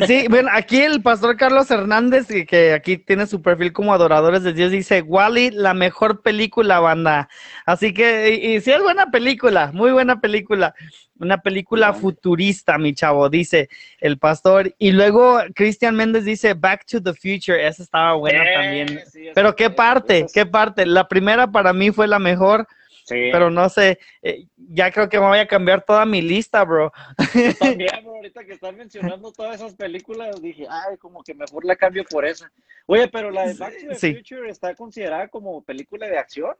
Sí, 0.06 0.26
bueno, 0.28 0.48
aquí 0.52 0.80
el 0.80 1.02
pastor 1.02 1.36
Carlos 1.36 1.70
Hernández, 1.70 2.26
que 2.46 2.72
aquí 2.72 2.98
tiene 2.98 3.26
su 3.26 3.42
perfil 3.42 3.72
como 3.72 3.92
adoradores 3.92 4.42
de 4.42 4.52
Dios, 4.52 4.70
dice, 4.70 5.02
Wally, 5.02 5.50
la 5.50 5.74
mejor 5.74 6.22
película, 6.22 6.80
banda. 6.80 7.28
Así 7.66 7.92
que, 7.92 8.34
y, 8.34 8.60
sí 8.60 8.70
es 8.70 8.82
buena 8.82 9.10
película, 9.10 9.70
muy 9.72 9.92
buena 9.92 10.20
película. 10.20 10.74
Una 11.18 11.38
película 11.38 11.92
futurista, 11.92 12.78
mi 12.78 12.94
chavo, 12.94 13.28
dice 13.28 13.68
el 14.00 14.18
pastor. 14.18 14.74
Y 14.78 14.92
luego 14.92 15.40
Cristian 15.54 15.94
Méndez 15.94 16.24
dice, 16.24 16.54
Back 16.54 16.86
to 16.86 17.02
the 17.02 17.12
Future, 17.12 17.66
esa 17.66 17.82
estaba 17.82 18.14
buena 18.14 18.42
también. 18.54 19.00
Pero 19.34 19.54
¿qué 19.54 19.68
parte? 19.68 20.26
¿Qué 20.32 20.46
parte? 20.46 20.86
La 20.86 21.08
primera 21.08 21.50
para 21.50 21.72
mí 21.74 21.90
fue 21.90 22.08
la 22.08 22.18
mejor. 22.18 22.66
Pero 23.08 23.50
no 23.50 23.68
sé, 23.68 23.98
eh, 24.22 24.46
ya 24.56 24.90
creo 24.90 25.08
que 25.08 25.18
me 25.18 25.26
voy 25.26 25.38
a 25.38 25.46
cambiar 25.46 25.82
toda 25.82 26.04
mi 26.04 26.22
lista, 26.22 26.64
bro. 26.64 26.92
también, 27.58 27.90
bro, 28.02 28.16
ahorita 28.16 28.44
que 28.44 28.52
están 28.52 28.76
mencionando 28.76 29.32
todas 29.32 29.56
esas 29.56 29.74
películas, 29.74 30.40
dije, 30.40 30.66
ay, 30.68 30.96
como 30.98 31.22
que 31.22 31.34
mejor 31.34 31.64
la 31.64 31.76
cambio 31.76 32.04
por 32.04 32.24
esa. 32.24 32.50
Oye, 32.86 33.08
pero 33.08 33.30
la 33.30 33.46
de 33.46 33.54
Back 33.54 33.74
to 33.80 33.88
the 33.88 34.14
Future 34.14 34.48
está 34.48 34.74
considerada 34.74 35.28
como 35.28 35.62
película 35.62 36.06
de 36.06 36.18
acción. 36.18 36.54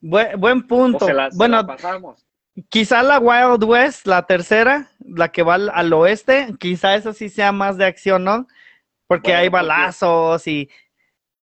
Buen, 0.00 0.66
punto. 0.66 1.06
bueno, 1.34 1.66
pasamos. 1.66 2.26
Quizá 2.68 3.02
la 3.02 3.18
Wild 3.18 3.64
West, 3.64 4.06
la 4.06 4.26
tercera, 4.26 4.90
la 4.98 5.30
que 5.30 5.42
va 5.42 5.54
al, 5.54 5.92
oeste, 5.92 6.48
quizá 6.58 6.94
esa 6.94 7.12
sí 7.12 7.28
sea 7.28 7.52
más 7.52 7.76
de 7.76 7.86
acción, 7.86 8.24
¿no? 8.24 8.46
Porque 9.06 9.34
hay 9.34 9.48
balazos 9.48 10.46
y 10.46 10.68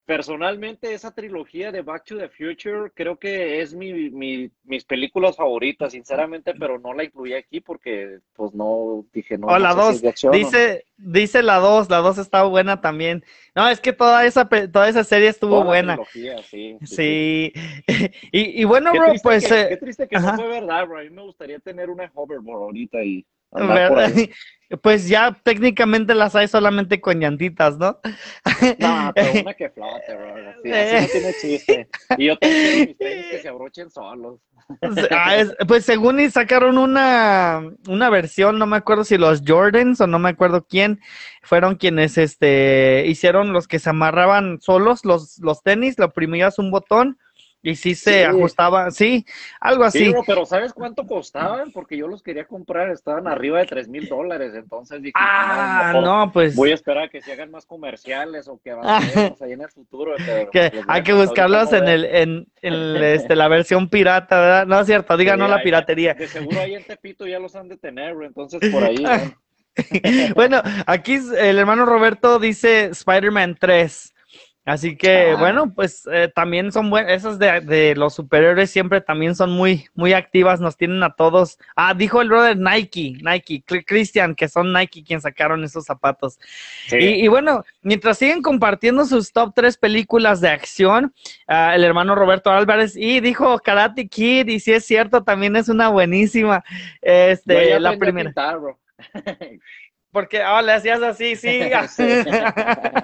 personalmente 0.09 0.91
esa 0.91 1.13
trilogía 1.13 1.71
de 1.71 1.83
Back 1.83 2.05
to 2.05 2.17
the 2.17 2.29
Future 2.29 2.89
creo 2.95 3.19
que 3.19 3.61
es 3.61 3.75
mi, 3.75 4.09
mis 4.09 4.83
películas 4.85 5.35
favoritas, 5.35 5.91
sinceramente, 5.91 6.55
pero 6.55 6.79
no 6.79 6.95
la 6.95 7.03
incluí 7.03 7.35
aquí 7.35 7.61
porque 7.61 8.17
pues 8.33 8.55
no 8.55 9.05
dije 9.13 9.37
no. 9.37 9.45
Oh, 9.45 9.59
la 9.59 9.75
2, 9.75 10.01
dice, 10.31 10.85
dice 10.97 11.43
la 11.43 11.57
2, 11.57 11.91
la 11.91 11.97
2 11.97 12.17
está 12.17 12.41
buena 12.41 12.81
también. 12.81 13.23
No, 13.53 13.69
es 13.69 13.79
que 13.79 13.93
toda 13.93 14.25
esa 14.25 14.49
toda 14.49 14.89
esa 14.89 15.03
serie 15.03 15.27
estuvo 15.27 15.63
buena. 15.63 15.99
sí. 16.11 16.75
Sí. 16.83 17.53
y, 18.31 18.61
y, 18.61 18.63
bueno, 18.63 18.91
bro, 18.91 19.13
pues... 19.21 19.47
Que, 19.47 19.61
eh, 19.61 19.67
qué 19.69 19.77
triste 19.77 20.07
que 20.07 20.19
no 20.19 20.33
fue 20.33 20.47
verdad, 20.47 20.87
bro. 20.87 20.97
A 20.97 21.03
mí 21.03 21.11
me 21.11 21.21
gustaría 21.21 21.59
tener 21.59 21.87
una 21.87 22.11
hoverboard 22.15 22.63
ahorita 22.63 23.03
y 23.03 23.23
Pues 24.83 25.09
ya 25.09 25.35
técnicamente 25.41 26.13
las 26.13 26.35
hay 26.35 26.47
solamente 26.47 27.01
con 27.01 27.19
llantitas, 27.19 27.79
¿no? 27.79 27.99
No, 28.77 29.11
pero 29.15 29.31
una 29.41 29.53
que 29.55 29.69
flote, 29.71 30.15
bro. 30.15 30.35
Así, 30.35 30.69
no 30.69 31.07
tiene 31.11 31.33
chiste. 31.41 31.89
Y 32.19 32.25
yo 32.27 32.37
tengo 32.37 32.85
mis 32.85 32.97
tenis 32.97 33.25
que 33.31 33.39
se 33.39 33.49
abrochen 33.49 33.89
solos. 33.89 34.39
Ah, 35.09 35.43
pues 35.67 35.85
según 35.85 36.19
y 36.19 36.29
sacaron 36.29 36.77
una, 36.77 37.63
una 37.87 38.09
versión, 38.11 38.59
no 38.59 38.67
me 38.67 38.77
acuerdo 38.77 39.03
si 39.03 39.17
los 39.17 39.41
Jordans 39.45 39.99
o 40.01 40.05
no 40.05 40.19
me 40.19 40.29
acuerdo 40.29 40.67
quién, 40.69 40.99
fueron 41.41 41.75
quienes 41.75 42.19
este 42.19 43.05
hicieron 43.07 43.51
los 43.51 43.67
que 43.67 43.79
se 43.79 43.89
amarraban 43.89 44.61
solos 44.61 45.03
los, 45.05 45.39
los 45.39 45.63
tenis, 45.63 45.97
lo 45.97 46.05
oprimías 46.05 46.59
un 46.59 46.69
botón 46.69 47.17
y 47.61 47.75
sí 47.75 47.93
se 47.93 48.25
ajustaba, 48.25 48.89
sí, 48.89 49.25
algo 49.59 49.83
así. 49.83 50.05
Sí, 50.05 50.13
pero 50.25 50.45
¿sabes 50.45 50.73
cuánto 50.73 51.05
costaban? 51.05 51.71
Porque 51.71 51.97
yo 51.97 52.07
los 52.07 52.23
quería 52.23 52.45
comprar, 52.45 52.89
estaban 52.89 53.27
arriba 53.27 53.59
de 53.59 53.65
tres 53.65 53.89
mil 53.89 54.07
dólares, 54.07 54.53
entonces 54.55 55.01
dije, 55.01 55.13
ah, 55.15 55.91
no, 56.01 56.31
pues. 56.31 56.55
Voy 56.55 56.71
a 56.71 56.75
esperar 56.75 57.05
a 57.05 57.09
que 57.09 57.21
se 57.21 57.33
hagan 57.33 57.51
más 57.51 57.65
comerciales 57.65 58.47
o 58.47 58.59
que 58.63 58.71
avancemos 58.71 59.41
ahí 59.41 59.53
en 59.53 59.61
el 59.61 59.69
futuro. 59.69 60.15
que 60.51 60.71
hay 60.87 61.03
que 61.03 61.13
buscarlos 61.13 61.73
en 61.73 61.87
el, 61.87 62.05
en, 62.05 62.47
este, 62.61 63.35
la 63.35 63.47
versión 63.49 63.89
pirata, 63.89 64.39
¿verdad? 64.39 64.65
No 64.65 64.79
es 64.79 64.87
cierto, 64.87 65.17
diga 65.17 65.35
no 65.35 65.47
la 65.47 65.61
piratería. 65.61 66.13
De 66.13 66.27
seguro 66.27 66.61
ahí 66.61 66.75
en 66.75 66.83
Tepito 66.85 67.27
ya 67.27 67.39
los 67.39 67.55
han 67.55 67.67
de 67.67 67.77
tener, 67.77 68.15
entonces 68.21 68.71
por 68.71 68.83
ahí. 68.83 69.03
bueno, 70.35 70.61
aquí 70.85 71.19
el 71.37 71.59
hermano 71.59 71.85
Roberto 71.85 72.39
dice 72.39 72.85
Spider-Man 72.85 73.57
3. 73.59 74.13
Así 74.69 74.95
que, 74.95 75.33
bueno, 75.33 75.73
pues 75.73 76.07
eh, 76.11 76.31
también 76.33 76.71
son 76.71 76.91
buenas, 76.91 77.13
esas 77.13 77.39
de, 77.39 77.95
los 77.95 78.13
superiores 78.13 78.69
siempre 78.69 79.01
también 79.01 79.33
son 79.33 79.49
muy, 79.49 79.87
muy 79.95 80.13
activas, 80.13 80.61
nos 80.61 80.77
tienen 80.77 81.01
a 81.01 81.15
todos. 81.15 81.57
Ah, 81.75 81.95
dijo 81.95 82.21
el 82.21 82.29
brother 82.29 82.55
Nike, 82.55 83.17
Nike, 83.19 83.63
Christian, 83.83 84.35
que 84.35 84.47
son 84.47 84.71
Nike 84.71 85.03
quien 85.03 85.21
sacaron 85.21 85.63
esos 85.63 85.85
zapatos. 85.85 86.37
Y, 86.91 87.27
bueno, 87.29 87.65
mientras 87.81 88.19
siguen 88.19 88.43
compartiendo 88.43 89.05
sus 89.05 89.33
top 89.33 89.53
tres 89.55 89.75
películas 89.75 90.39
de 90.39 90.49
acción, 90.49 91.15
ah, 91.47 91.73
el 91.73 91.83
hermano 91.83 92.13
Roberto 92.13 92.51
Álvarez, 92.51 92.95
y 92.95 93.21
dijo 93.21 93.57
Karate 93.57 94.07
Kid, 94.07 94.49
y 94.49 94.59
si 94.59 94.71
es 94.73 94.85
cierto, 94.85 95.23
también 95.23 95.55
es 95.55 95.67
una 95.67 95.89
buenísima, 95.89 96.63
este, 97.01 97.79
la 97.79 97.97
primera. 97.97 98.31
Porque, 100.11 100.43
oh, 100.43 100.61
le 100.61 100.73
hacías 100.73 101.01
así, 101.01 101.35
sí. 101.35 101.59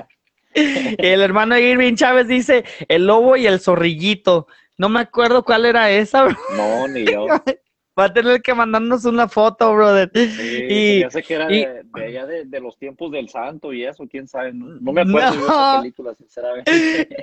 el 0.98 1.22
hermano 1.22 1.58
Irving 1.58 1.96
Chávez 1.96 2.28
dice 2.28 2.66
el 2.88 3.08
lobo 3.08 3.36
y 3.36 3.48
el 3.48 3.60
zorrillito. 3.60 4.48
No 4.78 4.90
me 4.90 5.00
acuerdo 5.00 5.44
cuál 5.44 5.66
era 5.66 5.90
esa. 5.90 6.28
No, 6.56 6.88
ni 6.88 7.06
yo. 7.06 7.28
Va 7.98 8.06
a 8.06 8.14
tener 8.14 8.42
que 8.42 8.54
mandarnos 8.54 9.06
una 9.06 9.30
foto, 9.30 9.74
brother. 9.74 10.12
Sí, 10.14 10.66
y, 10.70 11.00
ya 11.00 11.10
sé 11.10 11.24
que 11.24 11.34
era 11.34 11.48
de, 11.48 11.84
de, 11.96 12.04
allá 12.04 12.26
de, 12.26 12.44
de, 12.44 12.60
los 12.60 12.78
tiempos 12.78 13.10
del 13.10 13.30
santo 13.30 13.72
y 13.72 13.86
eso, 13.86 14.04
quién 14.06 14.28
sabe. 14.28 14.52
No, 14.52 14.66
no 14.82 14.92
me 14.92 15.00
acuerdo 15.00 15.32
no. 15.32 15.40
de 15.40 15.46
esa 15.46 15.82
película, 15.82 16.16
sinceramente. 16.16 17.08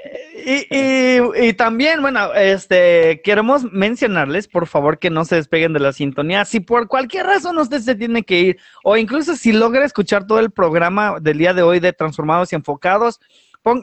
Y, 0.44 0.66
y, 0.76 1.48
y, 1.48 1.52
también, 1.52 2.02
bueno, 2.02 2.34
este, 2.34 3.20
queremos 3.22 3.70
mencionarles, 3.70 4.48
por 4.48 4.66
favor, 4.66 4.98
que 4.98 5.08
no 5.08 5.24
se 5.24 5.36
despeguen 5.36 5.72
de 5.72 5.78
la 5.78 5.92
sintonía. 5.92 6.44
Si 6.46 6.58
por 6.58 6.88
cualquier 6.88 7.26
razón 7.26 7.58
usted 7.58 7.78
se 7.78 7.94
tiene 7.94 8.24
que 8.24 8.40
ir, 8.40 8.58
o 8.82 8.96
incluso 8.96 9.36
si 9.36 9.52
logra 9.52 9.84
escuchar 9.84 10.26
todo 10.26 10.40
el 10.40 10.50
programa 10.50 11.20
del 11.20 11.38
día 11.38 11.54
de 11.54 11.62
hoy 11.62 11.78
de 11.78 11.92
Transformados 11.92 12.52
y 12.52 12.56
Enfocados, 12.56 13.20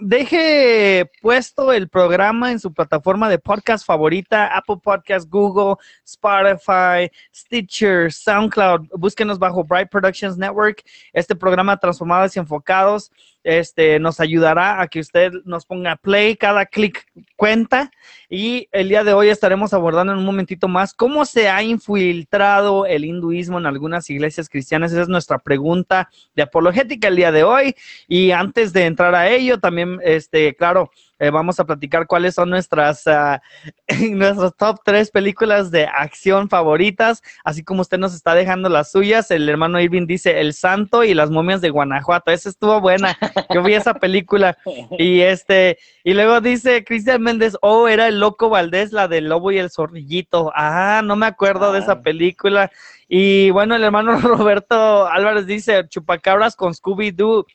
deje 0.01 1.09
puesto 1.21 1.71
el 1.71 1.87
programa 1.87 2.51
en 2.51 2.59
su 2.59 2.73
plataforma 2.73 3.29
de 3.29 3.39
podcast 3.39 3.85
favorita, 3.85 4.47
Apple 4.55 4.77
Podcast, 4.83 5.29
Google, 5.29 5.75
Spotify, 6.05 7.09
Stitcher, 7.33 8.11
SoundCloud. 8.11 8.87
Búsquenos 8.97 9.39
bajo 9.39 9.63
Bright 9.63 9.89
Productions 9.89 10.37
Network. 10.37 10.83
Este 11.13 11.35
programa 11.35 11.77
Transformados 11.77 12.35
y 12.35 12.39
Enfocados 12.39 13.11
este, 13.49 13.99
nos 13.99 14.19
ayudará 14.19 14.79
a 14.79 14.87
que 14.87 14.99
usted 14.99 15.33
nos 15.43 15.65
ponga 15.65 15.95
play, 15.95 16.35
cada 16.35 16.67
clic 16.67 17.07
cuenta 17.35 17.89
y 18.29 18.67
el 18.71 18.89
día 18.89 19.03
de 19.03 19.13
hoy 19.13 19.29
estaremos 19.29 19.73
abordando 19.73 20.13
en 20.13 20.19
un 20.19 20.25
momentito 20.25 20.67
más 20.67 20.93
cómo 20.93 21.25
se 21.25 21.49
ha 21.49 21.63
infiltrado 21.63 22.85
el 22.85 23.05
hinduismo 23.05 23.57
en 23.57 23.65
algunas 23.65 24.07
iglesias 24.11 24.49
cristianas. 24.49 24.91
Esa 24.91 25.01
es 25.01 25.09
nuestra 25.09 25.39
pregunta 25.39 26.09
de 26.35 26.43
apologética 26.43 27.07
el 27.07 27.15
día 27.15 27.31
de 27.31 27.43
hoy 27.43 27.75
y 28.07 28.29
antes 28.29 28.71
de 28.71 28.85
entrar 28.85 29.15
a 29.15 29.27
ello 29.27 29.59
también, 29.59 29.99
este, 30.03 30.55
claro, 30.55 30.91
eh, 31.19 31.29
vamos 31.29 31.59
a 31.59 31.65
platicar 31.65 32.07
cuáles 32.07 32.35
son 32.35 32.49
nuestras, 32.49 33.05
uh, 33.05 33.39
nuestras 34.11 34.55
top 34.55 34.79
tres 34.83 35.11
películas 35.11 35.69
de 35.69 35.85
acción 35.85 36.49
favoritas, 36.49 37.21
así 37.43 37.63
como 37.63 37.81
usted 37.81 37.97
nos 37.97 38.15
está 38.15 38.33
dejando 38.33 38.69
las 38.69 38.91
suyas. 38.91 39.29
El 39.31 39.47
hermano 39.49 39.79
Irving 39.79 40.07
dice 40.07 40.39
El 40.39 40.53
Santo 40.53 41.03
y 41.03 41.13
las 41.13 41.29
momias 41.29 41.61
de 41.61 41.69
Guanajuato. 41.69 42.31
Esa 42.31 42.49
estuvo 42.49 42.79
buena. 42.79 43.17
Yo 43.53 43.61
vi 43.63 43.73
esa 43.73 43.93
película. 43.93 44.57
Y 44.97 45.21
este, 45.21 45.77
y 46.03 46.13
luego 46.13 46.41
dice 46.41 46.83
Cristian 46.83 47.21
Méndez, 47.21 47.55
oh, 47.61 47.87
era 47.87 48.07
el 48.07 48.19
loco 48.19 48.49
Valdés, 48.49 48.91
la 48.91 49.07
del 49.07 49.29
lobo 49.29 49.51
y 49.51 49.57
el 49.57 49.69
zorrillito. 49.69 50.51
Ah, 50.55 51.01
no 51.03 51.15
me 51.15 51.25
acuerdo 51.25 51.69
ah. 51.69 51.73
de 51.73 51.79
esa 51.79 52.01
película. 52.01 52.71
Y 53.07 53.49
bueno, 53.51 53.75
el 53.75 53.83
hermano 53.83 54.17
Roberto 54.21 55.07
Álvarez 55.07 55.45
dice 55.45 55.87
Chupacabras 55.87 56.55
con 56.55 56.73
Scooby-Doo. 56.73 57.45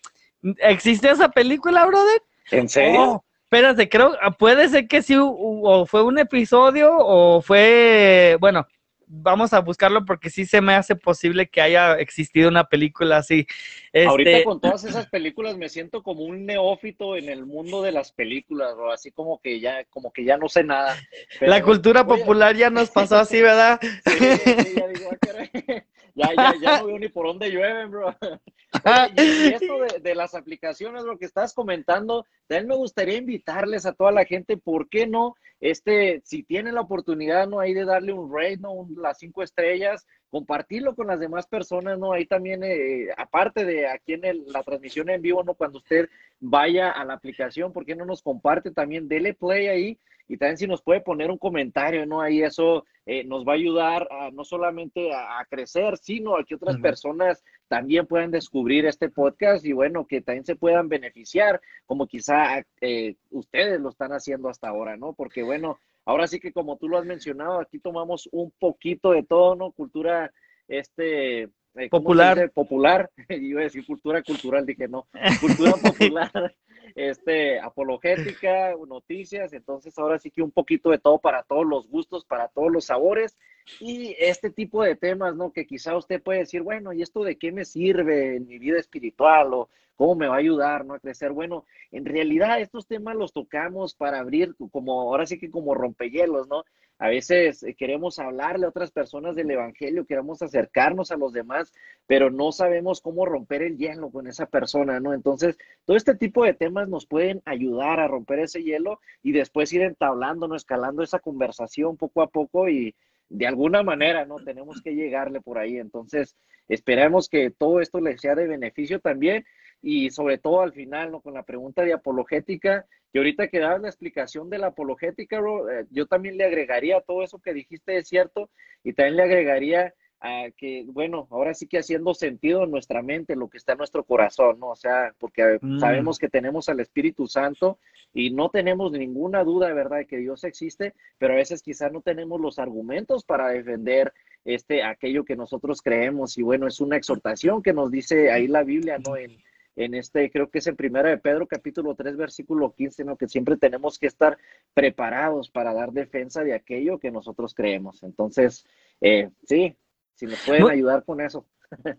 ¿Existe 0.59 1.11
esa 1.11 1.29
película, 1.29 1.87
brother? 1.87 2.22
¿En 2.50 2.68
serio? 2.68 3.03
Oh, 3.03 3.24
espérate, 3.55 3.88
creo, 3.88 4.17
puede 4.38 4.69
ser 4.69 4.88
que 4.88 5.03
sí, 5.03 5.14
o 5.19 5.87
fue 5.87 6.03
un 6.03 6.19
episodio 6.19 6.97
o 6.99 7.40
fue, 7.40 8.37
bueno, 8.40 8.67
vamos 9.07 9.53
a 9.53 9.61
buscarlo 9.61 10.05
porque 10.05 10.31
sí 10.31 10.45
se 10.45 10.61
me 10.61 10.75
hace 10.75 10.97
posible 10.97 11.47
que 11.49 11.61
haya 11.61 11.95
existido 11.95 12.49
una 12.49 12.64
película 12.64 13.19
así. 13.19 13.47
Este... 13.93 14.07
Ahorita 14.07 14.45
con 14.45 14.61
todas 14.61 14.85
esas 14.85 15.07
películas 15.09 15.57
me 15.57 15.69
siento 15.69 16.03
como 16.03 16.25
un 16.25 16.47
neófito 16.47 17.17
en 17.17 17.29
el 17.29 17.47
mundo 17.47 17.83
de 17.83 17.93
las 17.93 18.12
películas, 18.12 18.75
o 18.77 18.90
así 18.90 19.12
como 19.12 19.40
que 19.40 19.61
ya, 19.61 19.85
como 19.85 20.12
que 20.12 20.25
ya 20.25 20.37
no 20.37 20.49
sé 20.49 20.64
nada. 20.64 20.97
Pero 21.38 21.51
La 21.51 21.62
cultura 21.62 22.07
popular 22.07 22.55
a... 22.55 22.59
ya 22.59 22.71
nos 22.71 22.90
pasó 22.90 23.19
así, 23.19 23.40
¿verdad? 23.40 23.81
Sí, 24.07 24.19
sí, 24.19 24.75
ya 24.77 24.88
digo, 24.88 25.11
ah, 25.11 25.85
ya, 26.14 26.31
ya, 26.37 26.55
ya 26.61 26.79
no 26.81 26.87
veo 26.87 26.98
ni 26.98 27.09
por 27.09 27.27
dónde 27.27 27.50
llueven, 27.50 27.90
bro. 27.90 28.14
Oye, 28.85 29.12
y, 29.16 29.48
esto 29.55 29.79
de, 29.81 30.00
de, 30.00 30.14
las 30.14 30.35
aplicaciones, 30.35 31.05
lo 31.05 31.18
que 31.18 31.27
estás 31.27 31.55
comentando, 31.55 32.27
también 32.46 32.68
me 32.68 32.77
gustaría 32.77 33.16
invitarles 33.16 33.87
a 33.87 33.92
toda 33.92 34.12
la 34.12 34.24
gente, 34.24 34.57
¿por 34.57 34.88
qué 34.88 35.07
no? 35.07 35.37
Este, 35.64 36.20
si 36.27 36.42
tienen 36.42 36.74
la 36.74 36.83
oportunidad, 36.83 37.48
¿no? 37.48 37.59
Ahí 37.59 37.72
de 37.72 37.87
darle 37.87 38.12
un 38.12 38.31
rate, 38.31 38.59
¿no? 38.59 38.72
Un, 38.72 39.00
las 39.00 39.16
cinco 39.16 39.42
estrellas, 39.42 40.07
compartirlo 40.29 40.94
con 40.94 41.07
las 41.07 41.18
demás 41.18 41.46
personas, 41.46 41.98
¿no? 41.98 42.12
Ahí 42.12 42.27
también, 42.27 42.62
eh, 42.62 43.09
aparte 43.16 43.64
de 43.64 43.88
aquí 43.88 44.12
en 44.12 44.27
el, 44.27 44.44
la 44.48 44.62
transmisión 44.62 45.09
en 45.09 45.22
vivo, 45.22 45.42
¿no? 45.42 45.55
Cuando 45.55 45.79
usted 45.79 46.11
vaya 46.38 46.90
a 46.90 47.03
la 47.07 47.14
aplicación, 47.14 47.72
¿por 47.72 47.87
qué 47.87 47.96
no 47.96 48.05
nos 48.05 48.20
comparte 48.20 48.72
también? 48.72 49.09
Dele 49.09 49.33
play 49.33 49.68
ahí 49.68 49.98
y 50.29 50.37
también 50.37 50.59
si 50.59 50.66
nos 50.66 50.83
puede 50.83 51.00
poner 51.00 51.31
un 51.31 51.38
comentario, 51.38 52.05
¿no? 52.05 52.20
Ahí 52.20 52.42
eso 52.42 52.85
eh, 53.07 53.24
nos 53.24 53.46
va 53.46 53.53
a 53.53 53.57
ayudar 53.57 54.07
a, 54.11 54.31
no 54.33 54.44
solamente 54.44 55.14
a, 55.14 55.38
a, 55.40 55.46
crecer, 55.46 55.96
sino 55.96 56.37
a 56.37 56.44
que 56.44 56.57
otras 56.57 56.74
uh 56.74 56.79
-huh. 56.79 56.83
personas 56.83 57.42
también 57.75 58.07
puedan 58.07 58.31
descubrir 58.31 58.87
este 58.87 59.09
podcast 59.09 59.67
y 59.67 59.73
bueno, 59.73 60.07
que 60.07 60.21
también 60.21 60.45
se 60.45 60.55
puedan 60.55 60.89
beneficiar, 60.89 61.61
como 61.87 62.07
quizá 62.07 62.65
eh, 62.81 63.17
ustedes 63.31 63.81
lo 63.81 63.89
están 63.89 64.13
haciendo 64.13 64.49
hasta 64.49 64.69
ahora, 64.69 64.97
¿no? 64.97 65.13
Porque 65.13 65.43
bueno, 65.43 65.81
ahora 66.05 66.29
sí 66.29 66.39
que 66.39 66.53
como 66.53 66.77
tú 66.77 66.89
lo 66.89 66.99
has 66.99 67.05
mencionado, 67.05 67.59
aquí 67.59 67.81
tomamos 67.81 68.29
un 68.31 68.53
poquito 68.61 69.11
de 69.11 69.25
todo, 69.25 69.57
¿no? 69.57 69.73
Cultura, 69.73 70.33
este, 70.69 71.43
eh, 71.43 71.89
popular. 71.91 72.49
Popular, 72.53 73.11
iba 73.29 73.63
a 73.63 73.65
decir 73.65 73.85
cultura 73.85 74.23
cultural, 74.23 74.65
dije 74.65 74.87
no, 74.87 75.09
cultura 75.41 75.73
popular, 75.83 76.55
este, 76.95 77.59
apologética, 77.59 78.73
noticias, 78.87 79.53
entonces 79.53 79.99
ahora 79.99 80.21
sí 80.21 80.31
que 80.31 80.43
un 80.43 80.53
poquito 80.53 80.91
de 80.91 80.99
todo 80.99 81.19
para 81.19 81.43
todos 81.43 81.67
los 81.67 81.89
gustos, 81.89 82.25
para 82.25 82.47
todos 82.47 82.71
los 82.71 82.85
sabores 82.85 83.37
y 83.81 84.14
este 84.18 84.50
tipo 84.50 84.83
de 84.83 84.96
temas, 84.96 85.35
¿no? 85.37 85.53
Que 85.53 85.66
quizá 85.66 85.96
usted 85.96 86.22
puede 86.22 86.40
decir, 86.40 86.62
bueno, 86.62 86.92
¿y 86.92 87.03
esto 87.03 87.24
de 87.24 87.37
qué 87.37 87.53
me 87.53 87.64
sirve 87.64 88.37
en 88.37 88.46
mi 88.46 88.59
vida 88.59 88.79
espiritual 88.79 89.55
o 89.55 89.68
cómo 89.96 90.14
me 90.14 90.29
va 90.29 90.37
a 90.37 90.38
ayudar, 90.38 90.85
¿no? 90.85 90.94
A 90.94 91.00
crecer. 91.00 91.33
Bueno, 91.33 91.64
en 91.92 92.05
realidad 92.05 92.61
estos 92.61 92.87
temas 92.87 93.16
los 93.16 93.33
tocamos 93.33 93.94
para 93.94 94.18
abrir 94.20 94.55
como, 94.70 95.00
ahora 95.00 95.27
sí 95.27 95.38
que 95.38 95.50
como 95.50 95.74
rompehielos, 95.74 96.48
¿no? 96.48 96.64
A 96.98 97.09
veces 97.09 97.64
eh, 97.64 97.74
queremos 97.74 98.20
hablarle 98.20 98.66
a 98.66 98.68
otras 98.68 98.92
personas 98.92 99.35
del 99.35 99.50
Evangelio, 99.50 100.07
queremos 100.07 100.42
acercarnos 100.42 101.11
a 101.11 101.16
los 101.16 101.33
demás, 101.33 101.72
pero 102.07 102.31
no 102.31 102.53
sabemos 102.53 103.00
cómo 103.00 103.27
romper 103.27 103.62
el 103.62 103.77
hielo 103.77 104.11
con 104.11 104.29
esa 104.29 104.46
persona, 104.46 105.00
¿no? 105.00 105.12
Entonces, 105.12 105.59
todo 105.85 105.96
este 105.96 106.14
tipo 106.14 106.44
de 106.44 106.55
temas 106.55 106.88
nos 106.88 107.07
pueden 107.07 107.42
ayudar 107.46 107.98
a 107.98 108.09
romper 108.09 108.40
ese 108.40 108.62
hielo 108.62 109.00
y 109.22 109.33
después 109.33 109.72
ir 109.72 109.83
entablando, 109.83 110.46
¿no? 110.46 110.55
Escalando 110.55 111.03
esa 111.03 111.18
conversación 111.18 111.96
poco 111.96 112.22
a 112.22 112.29
poco 112.29 112.68
y 112.68 112.94
de 113.29 113.47
alguna 113.47 113.83
manera, 113.83 114.25
¿no? 114.25 114.37
Tenemos 114.37 114.83
que 114.83 114.95
llegarle 114.95 115.41
por 115.41 115.59
ahí. 115.59 115.79
Entonces, 115.79 116.37
esperemos 116.69 117.29
que 117.29 117.51
todo 117.51 117.81
esto 117.81 118.01
les 118.01 118.21
sea 118.21 118.35
de 118.35 118.47
beneficio 118.47 119.01
también 119.01 119.45
y 119.83 120.11
sobre 120.11 120.39
todo 120.39 120.63
al 120.63 120.73
final, 120.73 121.11
¿no? 121.11 121.21
Con 121.21 121.35
la 121.35 121.43
pregunta 121.43 121.83
de 121.83 121.93
apologética, 121.93 122.87
que 123.13 123.19
ahorita 123.19 123.49
que 123.49 123.59
dabas 123.59 123.83
la 123.83 123.89
explicación 123.89 124.49
de 124.51 124.59
la 124.59 124.69
apologética, 124.69 125.41
bro, 125.41 125.71
eh, 125.71 125.87
yo 125.91 126.07
también 126.07 126.37
le 126.37 126.45
agregaría 126.45 127.01
todo 127.03 127.23
eso 127.23 127.39
que 127.39 127.53
dijiste 127.53 127.97
es 127.97 128.09
cierto 128.09 128.51
y 128.83 128.95
también 128.95 129.17
le 129.17 129.23
agregaría 129.25 129.95
a 130.21 130.51
que, 130.57 130.85
bueno, 130.89 131.29
ahora 131.31 131.53
sí 131.53 131.67
que 131.67 131.79
haciendo 131.79 132.15
sentido 132.15 132.65
en 132.65 132.71
nuestra 132.71 133.03
mente 133.03 133.37
lo 133.37 133.49
que 133.49 133.59
está 133.59 133.73
en 133.73 133.79
nuestro 133.79 134.05
corazón, 134.05 134.59
¿no? 134.59 134.71
O 134.71 134.77
sea, 134.77 135.15
porque 135.19 135.59
mm. 135.61 135.79
sabemos 135.81 136.19
que 136.19 136.31
tenemos 136.31 136.69
al 136.71 136.81
Espíritu 136.81 137.27
Santo 137.27 137.79
y 138.14 138.31
no 138.31 138.48
tenemos 138.48 138.92
ninguna 138.92 139.42
duda, 139.42 139.66
de 139.66 139.74
verdad, 139.74 139.98
de 139.98 140.07
que 140.07 140.18
Dios 140.18 140.44
existe, 140.44 140.94
pero 141.18 141.35
a 141.35 141.37
veces 141.37 141.62
quizás 141.62 141.92
no 141.92 142.00
tenemos 142.00 142.40
los 142.40 142.61
argumentos 142.61 143.24
para 143.24 143.48
defender 143.48 144.14
este, 144.44 144.85
aquello 144.85 145.24
que 145.24 145.37
nosotros 145.37 145.83
creemos 145.83 146.38
y 146.38 146.42
bueno, 146.42 146.68
es 146.68 146.81
una 146.81 146.96
exhortación 146.96 147.62
que 147.62 147.72
nos 147.72 147.90
dice 147.90 148.31
ahí 148.31 148.46
la 148.46 148.62
Biblia, 148.62 148.98
¿no? 149.05 149.16
En, 149.16 149.37
en 149.77 149.94
este, 149.94 150.31
creo 150.31 150.48
que 150.48 150.59
es 150.59 150.66
en 150.68 150.77
Primera 150.77 151.09
de 151.09 151.18
Pedro, 151.18 151.48
capítulo 151.48 151.96
3, 151.96 152.16
versículo 152.16 152.72
15, 152.72 153.05
¿no? 153.05 153.16
Que 153.16 153.29
siempre 153.29 153.57
tenemos 153.57 153.98
que 153.98 154.07
estar 154.07 154.38
preparados 154.72 155.50
para 155.50 155.74
dar 155.74 155.92
defensa 155.92 156.44
de 156.44 156.55
aquello 156.55 157.00
que 157.00 157.11
nosotros 157.11 157.55
creemos. 157.55 158.03
Entonces, 158.05 158.64
eh, 159.00 159.31
sí, 159.42 159.77
si 160.14 160.27
nos 160.27 160.40
pueden 160.46 160.70
ayudar 160.70 161.05
con 161.05 161.20
eso. 161.20 161.44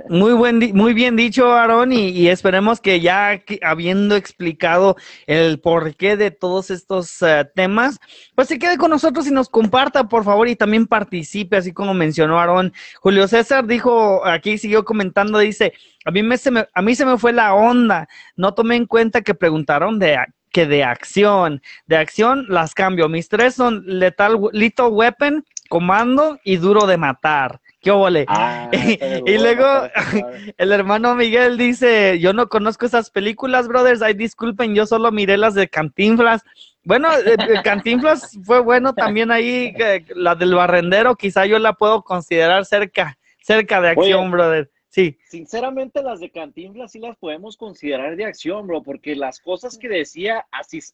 Muy 0.10 0.34
buen, 0.34 0.60
muy 0.74 0.94
bien 0.94 1.16
dicho, 1.16 1.52
Aaron, 1.52 1.92
y, 1.92 2.28
esperemos 2.28 2.80
que 2.80 3.00
ya 3.00 3.42
habiendo 3.62 4.16
explicado 4.16 4.96
el 5.28 5.60
porqué 5.60 6.18
de 6.18 6.32
todos 6.32 6.72
estos 6.72 7.22
uh, 7.22 7.48
temas, 7.54 8.00
pues 8.36 8.48
se 8.48 8.60
quede 8.60 8.78
con 8.78 8.92
nosotros 8.92 9.28
y 9.28 9.32
nos 9.32 9.50
comparta, 9.50 10.08
por 10.08 10.24
favor, 10.24 10.48
y 10.48 10.56
también 10.56 10.88
participe, 10.88 11.58
así 11.58 11.74
como 11.74 11.94
mencionó 11.94 12.40
Aaron. 12.40 12.74
Julio 13.02 13.28
César 13.28 13.66
dijo, 13.66 14.26
aquí 14.26 14.58
siguió 14.58 14.86
comentando, 14.86 15.40
dice, 15.40 15.74
a 16.06 16.12
mí, 16.12 16.24
me, 16.24 16.38
se 16.38 16.52
me, 16.52 16.68
a 16.74 16.82
mí 16.82 16.96
se 16.96 17.06
me 17.06 17.18
fue 17.18 17.34
la 17.34 17.54
onda, 17.54 18.08
no 18.36 18.54
tomé 18.54 18.76
en 18.76 18.86
cuenta 18.86 19.22
que 19.22 19.34
preguntaron 19.34 20.00
de 20.00 20.18
que 20.52 20.66
de 20.66 20.86
acción, 20.86 21.62
de 21.86 21.98
acción 21.98 22.46
las 22.48 22.74
cambio, 22.74 23.10
mis 23.10 23.28
tres 23.28 23.56
son 23.56 23.84
letal, 23.86 24.40
little 24.54 24.86
weapon, 24.88 25.44
comando 25.68 26.40
y 26.46 26.56
duro 26.56 26.88
de 26.88 26.96
matar. 26.96 27.60
¿Qué 27.86 27.92
ole? 27.92 28.26
Ah, 28.28 28.68
y 29.28 29.38
luego 29.38 29.64
el 30.58 30.72
hermano 30.72 31.14
Miguel 31.14 31.56
dice, 31.56 32.18
yo 32.20 32.34
no 32.34 32.50
conozco 32.50 32.88
esas 32.88 33.12
películas, 33.12 33.68
brothers, 33.68 34.02
ay, 34.02 34.16
disculpen, 34.16 34.74
yo 34.74 34.88
solo 34.88 35.12
miré 35.12 35.38
las 35.38 35.54
de 35.54 35.68
Cantinflas. 35.68 36.42
Bueno, 36.84 37.10
eh, 37.16 37.36
Cantinflas 37.64 38.40
fue 38.44 38.60
bueno 38.62 38.96
también 38.96 39.30
ahí, 39.30 39.72
la 40.16 40.34
del 40.34 40.56
barrendero, 40.56 41.16
quizá 41.16 41.46
yo 41.46 41.60
la 41.60 41.74
puedo 41.74 42.02
considerar 42.02 42.66
cerca, 42.66 43.20
cerca 43.44 43.80
de 43.80 43.90
acción, 43.90 44.22
Oye, 44.22 44.32
brother. 44.32 44.72
Sí. 44.90 45.20
Sinceramente 45.28 46.04
las 46.04 46.20
de 46.20 46.30
Cantinflas 46.30 46.92
sí 46.92 47.00
las 47.00 47.18
podemos 47.18 47.58
considerar 47.58 48.16
de 48.16 48.26
acción, 48.26 48.68
bro, 48.68 48.84
porque 48.84 49.16
las 49.16 49.40
cosas 49.40 49.78
que 49.78 49.90
decía 49.90 50.46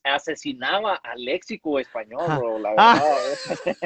asesinaba 0.04 0.96
al 0.96 1.24
léxico 1.24 1.80
español, 1.80 2.26
bro, 2.38 2.60
la 2.60 2.74
ah. 2.78 3.02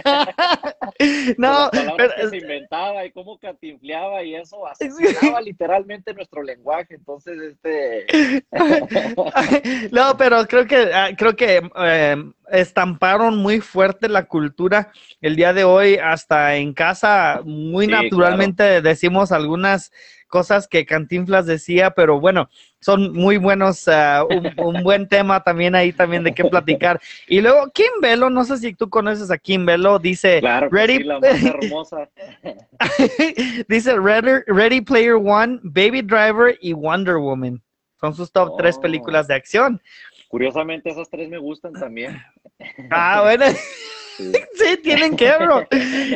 verdad. 0.03 0.75
no, 1.37 1.69
pero... 1.97 2.13
que 2.15 2.29
se 2.29 2.37
inventaba 2.37 3.05
y 3.05 3.11
cómo 3.11 3.37
cantinfleaba 3.39 4.23
y 4.23 4.35
eso 4.35 4.65
asesinaba 4.67 5.41
literalmente 5.41 6.13
nuestro 6.13 6.43
lenguaje, 6.43 6.95
entonces 6.95 7.39
este... 7.41 8.45
no, 9.91 10.15
pero 10.17 10.45
creo 10.45 10.65
que, 10.65 10.93
ah, 10.93 11.09
creo 11.17 11.35
que 11.35 11.69
eh, 11.77 12.31
estamparon 12.51 13.37
muy 13.37 13.61
fuerte 13.61 14.09
la 14.09 14.25
cultura 14.25 14.91
el 15.21 15.35
día 15.35 15.53
de 15.53 15.63
hoy, 15.63 15.95
hasta 15.95 16.55
en 16.55 16.73
casa, 16.73 17.41
muy 17.43 17.87
naturalmente 17.87 18.81
decimos 18.81 19.31
algunas 19.31 19.91
cosas 20.27 20.67
que 20.67 20.85
Cantinflas 20.85 21.45
decía, 21.45 21.91
pero 21.91 22.19
bueno, 22.19 22.49
son 22.79 23.13
muy 23.13 23.37
buenos, 23.37 23.87
uh, 23.87 24.27
un, 24.57 24.83
buen 24.83 25.07
tema 25.07 25.43
también 25.43 25.75
ahí 25.75 25.91
también 25.91 26.23
de 26.23 26.33
qué 26.33 26.43
platicar. 26.43 26.99
Y 27.27 27.41
luego 27.41 27.69
Kim 27.73 27.91
Velo, 28.01 28.29
no 28.29 28.43
sé 28.43 28.57
si 28.57 28.73
tú 28.73 28.89
conoces 28.89 29.31
a 29.31 29.37
Kim 29.37 29.65
Velo, 29.65 29.99
dice, 29.99 30.41
ready, 30.69 31.03
la 31.03 31.19
más 31.19 31.43
hermosa. 31.43 32.09
dice 33.67 33.99
ready, 33.99 34.43
ready, 34.47 34.81
Player 34.81 35.15
One, 35.15 35.59
Baby 35.63 36.01
Driver 36.01 36.57
y 36.61 36.73
Wonder 36.73 37.17
Woman. 37.17 37.61
Son 37.99 38.13
sus 38.13 38.31
top 38.31 38.57
tres 38.57 38.75
oh. 38.77 38.81
películas 38.81 39.27
de 39.27 39.35
acción. 39.35 39.81
Curiosamente, 40.27 40.89
esas 40.89 41.09
tres 41.09 41.29
me 41.29 41.37
gustan 41.37 41.73
también. 41.73 42.21
Ah, 42.91 43.21
bueno. 43.23 43.45
Sí. 44.55 44.77
tienen 44.81 45.15
que, 45.15 45.31
bro. 45.37 45.67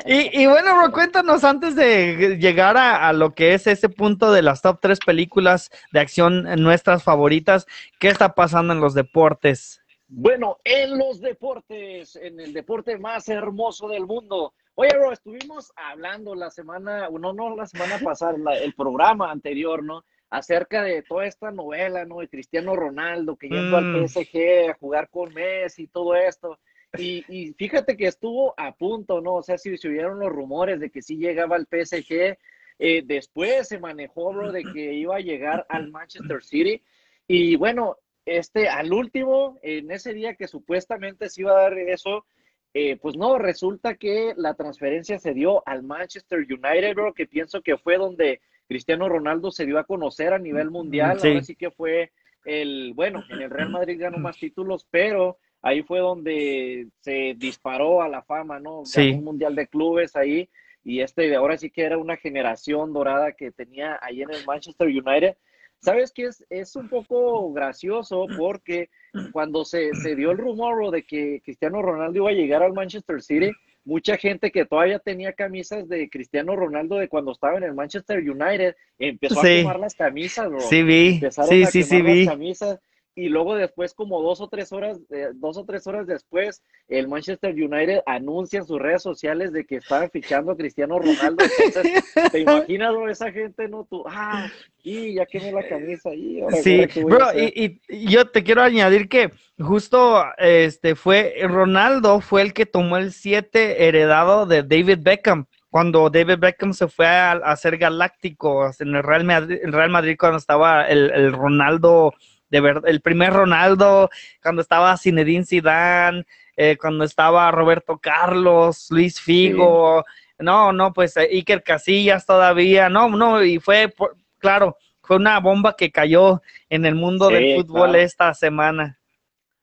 Y, 0.05 0.45
bueno, 0.47 0.75
bro, 0.77 0.91
cuéntanos 0.91 1.43
antes 1.43 1.75
de 1.75 2.37
llegar 2.39 2.77
a, 2.77 3.11
lo 3.13 3.33
que 3.33 3.53
es 3.53 3.67
ese 3.67 3.89
punto 3.89 4.31
de 4.31 4.41
las 4.41 4.61
top 4.61 4.79
tres 4.81 4.99
películas 4.99 5.69
de 5.91 5.99
acción 5.99 6.43
nuestras 6.61 7.03
favoritas, 7.03 7.67
¿qué 7.99 8.07
está 8.07 8.33
pasando 8.33 8.73
en 8.73 8.79
los 8.79 8.93
deportes? 8.93 9.81
Bueno, 10.07 10.57
en 10.63 10.97
los 10.97 11.21
deportes, 11.21 12.15
en 12.15 12.39
el 12.39 12.53
deporte 12.53 12.97
más 12.97 13.27
hermoso 13.29 13.87
del 13.89 14.05
mundo. 14.05 14.53
Oye, 14.75 14.89
bro, 14.97 15.11
estuvimos 15.11 15.71
hablando 15.75 16.33
la 16.33 16.49
semana, 16.49 17.09
no, 17.09 17.33
no 17.33 17.55
la 17.55 17.67
semana 17.67 17.99
pasada, 18.03 18.35
el 18.55 18.73
programa 18.73 19.31
anterior, 19.31 19.83
¿no? 19.83 20.03
acerca 20.29 20.83
de 20.83 21.01
toda 21.01 21.25
esta 21.25 21.51
novela, 21.51 22.05
¿no? 22.05 22.19
De 22.19 22.29
Cristiano 22.29 22.75
Ronaldo 22.75 23.35
que 23.35 23.49
yendo 23.49 23.77
al 23.77 23.85
mm. 23.85 24.07
PSG 24.07 24.69
a 24.69 24.73
jugar 24.75 25.09
con 25.09 25.33
Messi 25.33 25.83
y 25.83 25.87
todo 25.87 26.15
esto. 26.15 26.59
Y, 26.97 27.53
fíjate 27.53 27.95
que 27.95 28.07
estuvo 28.07 28.53
a 28.57 28.75
punto, 28.75 29.21
¿no? 29.21 29.35
O 29.35 29.43
sea, 29.43 29.57
si 29.57 29.77
se 29.77 29.87
hubieron 29.89 30.19
los 30.19 30.29
rumores 30.29 30.79
de 30.79 30.89
que 30.89 31.01
sí 31.01 31.17
llegaba 31.17 31.55
al 31.55 31.67
PSG, 31.67 32.37
eh, 32.79 33.03
después 33.05 33.67
se 33.67 33.79
manejó, 33.79 34.33
bro, 34.33 34.51
de 34.51 34.63
que 34.63 34.93
iba 34.93 35.15
a 35.15 35.21
llegar 35.21 35.65
al 35.69 35.91
Manchester 35.91 36.43
City. 36.43 36.81
Y 37.27 37.55
bueno, 37.57 37.97
este, 38.25 38.69
al 38.69 38.91
último, 38.91 39.59
en 39.61 39.91
ese 39.91 40.13
día 40.13 40.35
que 40.35 40.47
supuestamente 40.47 41.29
se 41.29 41.41
iba 41.41 41.51
a 41.51 41.61
dar 41.61 41.77
eso, 41.77 42.25
eh, 42.73 42.97
pues 42.97 43.17
no, 43.17 43.37
resulta 43.37 43.95
que 43.95 44.33
la 44.37 44.53
transferencia 44.53 45.19
se 45.19 45.33
dio 45.33 45.67
al 45.67 45.83
Manchester 45.83 46.39
United, 46.39 46.93
bro, 46.95 47.13
que 47.13 47.27
pienso 47.27 47.61
que 47.61 47.77
fue 47.77 47.97
donde 47.97 48.41
Cristiano 48.67 49.09
Ronaldo 49.09 49.51
se 49.51 49.65
dio 49.65 49.79
a 49.79 49.83
conocer 49.83 50.33
a 50.33 50.39
nivel 50.39 50.69
mundial, 50.69 51.19
sí. 51.19 51.29
ahora 51.29 51.43
sí 51.43 51.55
que 51.55 51.71
fue 51.71 52.11
el, 52.45 52.93
bueno, 52.93 53.23
en 53.29 53.41
el 53.41 53.49
Real 53.49 53.69
Madrid 53.69 53.99
ganó 53.99 54.17
más 54.17 54.37
títulos, 54.37 54.87
pero 54.89 55.37
ahí 55.61 55.83
fue 55.83 55.99
donde 55.99 56.87
se 56.99 57.35
disparó 57.37 58.01
a 58.01 58.07
la 58.07 58.21
fama, 58.23 58.59
¿no? 58.59 58.83
Ganó 58.93 59.17
un 59.17 59.23
mundial 59.23 59.55
de 59.55 59.67
clubes 59.67 60.15
ahí, 60.15 60.49
y 60.83 61.01
este 61.01 61.35
ahora 61.35 61.57
sí 61.57 61.69
que 61.69 61.83
era 61.83 61.97
una 61.97 62.17
generación 62.17 62.93
dorada 62.93 63.33
que 63.33 63.51
tenía 63.51 63.99
ahí 64.01 64.21
en 64.21 64.31
el 64.31 64.45
Manchester 64.45 64.87
United. 64.87 65.35
¿Sabes 65.81 66.11
qué? 66.13 66.25
Es, 66.25 66.45
es 66.49 66.75
un 66.75 66.89
poco 66.89 67.53
gracioso 67.53 68.25
porque 68.37 68.89
cuando 69.31 69.63
se, 69.63 69.93
se 69.95 70.15
dio 70.15 70.31
el 70.31 70.37
rumor 70.37 70.91
de 70.91 71.03
que 71.03 71.41
Cristiano 71.43 71.81
Ronaldo 71.81 72.17
iba 72.17 72.29
a 72.29 72.33
llegar 72.33 72.63
al 72.63 72.73
Manchester 72.73 73.21
City, 73.21 73.51
mucha 73.85 74.17
gente 74.17 74.51
que 74.51 74.65
todavía 74.65 74.99
tenía 74.99 75.33
camisas 75.33 75.87
de 75.87 76.09
Cristiano 76.09 76.55
Ronaldo 76.55 76.97
de 76.97 77.07
cuando 77.07 77.31
estaba 77.31 77.57
en 77.57 77.63
el 77.63 77.73
Manchester 77.73 78.19
United 78.19 78.75
empezó 78.97 79.39
a 79.39 79.43
quemar 79.43 79.79
las 79.79 79.95
camisas, 79.95 80.49
bro. 80.49 80.59
Sí, 80.59 80.83
vi. 80.83 81.15
Empezaron 81.15 81.49
sí, 81.49 81.63
a 81.63 81.67
sí, 81.67 81.83
sí, 81.83 82.01
vi. 82.01 82.25
Las 82.25 82.33
camisas 82.33 82.79
y 83.19 83.27
luego 83.29 83.55
después, 83.55 83.93
como 83.93 84.21
dos 84.21 84.39
o 84.39 84.47
tres 84.47 84.71
horas, 84.71 84.97
eh, 85.09 85.27
dos 85.33 85.57
o 85.57 85.65
tres 85.65 85.85
horas 85.87 86.07
después, 86.07 86.63
el 86.87 87.07
Manchester 87.07 87.53
United 87.53 88.01
anuncia 88.05 88.59
en 88.59 88.65
sus 88.65 88.79
redes 88.79 89.03
sociales 89.03 89.51
de 89.51 89.65
que 89.65 89.75
estaban 89.75 90.09
fichando 90.09 90.53
a 90.53 90.57
Cristiano 90.57 90.99
Ronaldo. 90.99 91.43
Entonces, 91.65 92.03
¿te 92.31 92.39
imaginas, 92.39 92.93
bro, 92.93 93.09
esa 93.09 93.31
gente, 93.31 93.67
no? 93.67 93.85
Tú, 93.89 94.03
ah, 94.07 94.49
y 94.83 95.15
ya 95.15 95.25
quemé 95.25 95.51
la 95.51 95.67
camisa. 95.67 96.13
Y 96.13 96.41
sí, 96.63 96.85
bro, 97.03 97.27
y, 97.35 97.81
yo 98.07 98.29
te 98.29 98.43
quiero 98.43 98.61
añadir 98.61 99.09
que 99.09 99.31
justo 99.59 100.23
este 100.37 100.95
fue, 100.95 101.35
Ronaldo 101.43 102.21
fue 102.21 102.41
el 102.41 102.53
que 102.53 102.65
tomó 102.65 102.95
el 102.97 103.11
7 103.11 103.87
heredado 103.87 104.45
de 104.45 104.63
David 104.63 104.99
Beckham 105.01 105.45
cuando 105.69 106.09
David 106.09 106.39
Beckham 106.39 106.73
se 106.73 106.87
fue 106.87 107.05
a, 107.05 107.33
a 107.33 107.55
ser 107.55 107.77
galáctico 107.77 108.71
en 108.79 108.95
el 108.95 109.03
Real 109.03 109.23
Madrid, 109.23 109.59
el 109.63 109.71
Real 109.71 109.89
Madrid 109.89 110.15
cuando 110.19 110.37
estaba 110.37 110.87
el, 110.87 111.11
el 111.11 111.31
Ronaldo 111.31 112.13
de 112.49 112.61
verdad, 112.61 112.89
el 112.89 113.01
primer 113.01 113.33
Ronaldo, 113.33 114.09
cuando 114.41 114.61
estaba 114.61 114.97
Zinedine 114.97 115.45
Zidane, 115.45 116.25
eh, 116.55 116.77
cuando 116.77 117.03
estaba 117.03 117.49
Roberto 117.51 117.97
Carlos, 117.97 118.87
Luis 118.89 119.19
Figo, 119.21 120.03
no, 120.39 120.73
no, 120.73 120.93
pues 120.93 121.15
eh, 121.17 121.29
Iker 121.31 121.63
Casillas 121.63 122.25
todavía, 122.25 122.89
no, 122.89 123.09
no, 123.09 123.43
y 123.43 123.59
fue, 123.59 123.93
claro, 124.37 124.77
fue 125.01 125.17
una 125.17 125.39
bomba 125.39 125.75
que 125.75 125.91
cayó 125.91 126.41
en 126.69 126.85
el 126.85 126.95
mundo 126.95 127.29
del 127.29 127.55
fútbol 127.55 127.95
esta 127.95 128.33
semana. 128.33 128.99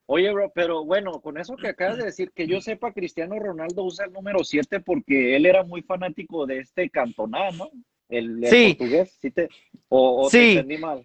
Oye, 0.09 0.33
bro, 0.33 0.53
pero 0.55 0.85
bueno, 0.85 1.21
con 1.21 1.37
eso 1.37 1.57
que 1.57 1.69
acabas 1.69 1.99
de 1.99 2.05
decir, 2.05 2.31
que 2.33 2.47
yo 2.47 2.61
sepa, 2.61 2.93
Cristiano 2.93 3.39
Ronaldo 3.39 3.83
usa 3.83 4.07
el 4.07 4.13
número 4.13 4.45
7 4.45 4.81
porque 4.81 5.35
él 5.35 5.47
era 5.47 5.65
muy 5.65 5.83
fanático 5.83 6.47
de 6.47 6.61
este 6.61 6.89
Cantona, 6.89 7.51
¿no? 7.51 7.71
El, 8.09 8.41
portugués, 8.41 9.19
¿sí 9.21 9.33
te, 9.33 9.49
o, 9.89 10.29
te 10.31 10.53
entendí 10.53 10.79
mal? 10.79 11.05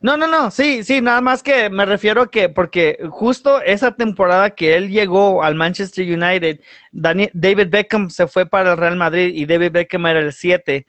No, 0.00 0.16
no, 0.16 0.26
no, 0.26 0.50
sí, 0.50 0.82
sí, 0.84 1.00
nada 1.00 1.20
más 1.20 1.42
que 1.42 1.70
me 1.70 1.84
refiero 1.84 2.30
que 2.30 2.48
porque 2.48 2.98
justo 3.10 3.60
esa 3.62 3.94
temporada 3.94 4.50
que 4.50 4.76
él 4.76 4.90
llegó 4.90 5.42
al 5.42 5.54
Manchester 5.54 6.04
United, 6.04 6.60
David 6.90 7.68
Beckham 7.68 8.10
se 8.10 8.26
fue 8.26 8.46
para 8.46 8.72
el 8.72 8.78
Real 8.78 8.96
Madrid 8.96 9.32
y 9.34 9.46
David 9.46 9.72
Beckham 9.72 10.06
era 10.06 10.20
el 10.20 10.32
7. 10.32 10.86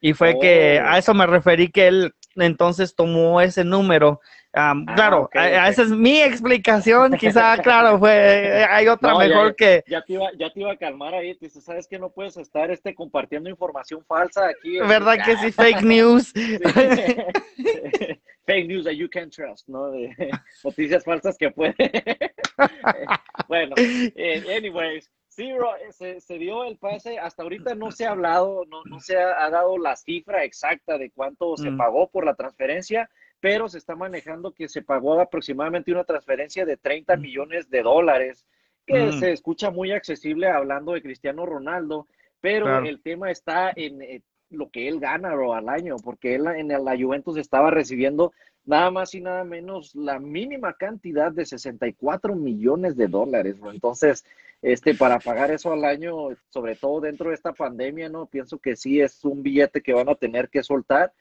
Y 0.00 0.12
fue 0.12 0.38
que 0.40 0.80
oh. 0.82 0.88
a 0.88 0.98
eso 0.98 1.14
me 1.14 1.26
referí 1.26 1.68
que 1.68 1.88
él 1.88 2.14
entonces 2.36 2.94
tomó 2.94 3.40
ese 3.40 3.64
número. 3.64 4.20
Ah, 4.58 4.74
claro, 4.94 5.28
esa 5.34 5.82
es 5.82 5.90
mi 5.90 6.22
explicación. 6.22 7.12
Quizá, 7.18 7.58
claro, 7.62 7.98
fue, 7.98 8.66
hay 8.70 8.88
otra 8.88 9.18
mejor 9.18 9.54
que. 9.54 9.84
Ya 9.86 10.00
te, 10.02 10.14
iba, 10.14 10.30
ya 10.38 10.50
te 10.50 10.60
iba 10.60 10.72
a 10.72 10.76
calmar 10.76 11.14
ahí. 11.14 11.34
Te 11.34 11.46
dice, 11.46 11.60
sabes 11.60 11.86
que 11.86 11.98
no 11.98 12.10
puedes 12.10 12.38
estar 12.38 12.70
este, 12.70 12.94
compartiendo 12.94 13.50
información 13.50 14.02
falsa 14.06 14.48
aquí. 14.48 14.78
¿Verdad 14.78 15.18
que 15.24 15.36
sí? 15.36 15.52
Fake 15.52 15.82
news. 15.82 16.32
fake 18.46 18.68
news 18.68 18.84
that 18.84 18.94
you 18.94 19.08
can 19.08 19.28
trust, 19.28 19.68
¿no? 19.68 19.90
De 19.90 20.14
noticias 20.64 21.04
falsas 21.04 21.36
que 21.36 21.50
puede. 21.50 21.74
bueno, 23.48 23.74
eh, 23.78 24.44
anyways, 24.56 25.10
sí, 25.28 25.52
bro, 25.52 25.72
se, 25.90 26.20
se, 26.20 26.38
dio 26.38 26.64
el 26.64 26.78
pase. 26.78 27.18
Hasta 27.18 27.42
ahorita 27.42 27.74
no 27.74 27.90
se 27.90 28.06
ha 28.06 28.12
hablado, 28.12 28.64
no, 28.68 28.82
no 28.84 29.00
se 29.00 29.18
ha, 29.18 29.50
dado 29.50 29.76
la 29.78 29.96
cifra 29.96 30.44
exacta 30.44 30.96
de 30.96 31.10
cuánto 31.10 31.56
se 31.56 31.70
mm. 31.70 31.76
pagó 31.76 32.08
por 32.08 32.24
la 32.24 32.34
transferencia, 32.34 33.10
pero 33.40 33.68
se 33.68 33.78
está 33.78 33.96
manejando 33.96 34.52
que 34.52 34.68
se 34.68 34.82
pagó 34.82 35.20
aproximadamente 35.20 35.92
una 35.92 36.04
transferencia 36.04 36.64
de 36.64 36.76
30 36.76 37.16
mm. 37.16 37.20
millones 37.20 37.68
de 37.68 37.82
dólares, 37.82 38.46
que 38.86 39.06
mm. 39.06 39.18
se 39.18 39.32
escucha 39.32 39.70
muy 39.70 39.90
accesible 39.92 40.46
hablando 40.48 40.92
de 40.92 41.02
Cristiano 41.02 41.44
Ronaldo, 41.44 42.06
pero 42.40 42.78
el 42.84 43.02
tema 43.02 43.32
está 43.32 43.72
en 43.74 44.00
eh, 44.02 44.22
lo 44.50 44.70
que 44.70 44.88
él 44.88 45.00
gana 45.00 45.34
bro, 45.34 45.54
al 45.54 45.68
año, 45.68 45.96
porque 46.02 46.34
él 46.34 46.46
en 46.46 46.68
la 46.68 46.96
Juventus 46.96 47.36
estaba 47.36 47.70
recibiendo 47.70 48.32
nada 48.64 48.90
más 48.90 49.14
y 49.14 49.20
nada 49.20 49.44
menos 49.44 49.94
la 49.94 50.18
mínima 50.18 50.74
cantidad 50.74 51.32
de 51.32 51.46
64 51.46 52.34
millones 52.34 52.96
de 52.96 53.06
dólares. 53.06 53.58
Bro. 53.58 53.72
Entonces, 53.72 54.24
este, 54.62 54.94
para 54.94 55.18
pagar 55.18 55.50
eso 55.50 55.72
al 55.72 55.84
año, 55.84 56.28
sobre 56.50 56.76
todo 56.76 57.00
dentro 57.00 57.28
de 57.28 57.36
esta 57.36 57.52
pandemia, 57.52 58.08
¿no? 58.08 58.26
Pienso 58.26 58.58
que 58.58 58.76
sí 58.76 59.00
es 59.00 59.24
un 59.24 59.42
billete 59.42 59.82
que 59.82 59.92
van 59.92 60.08
a 60.08 60.14
tener 60.14 60.48
que 60.48 60.62
soltar, 60.62 61.12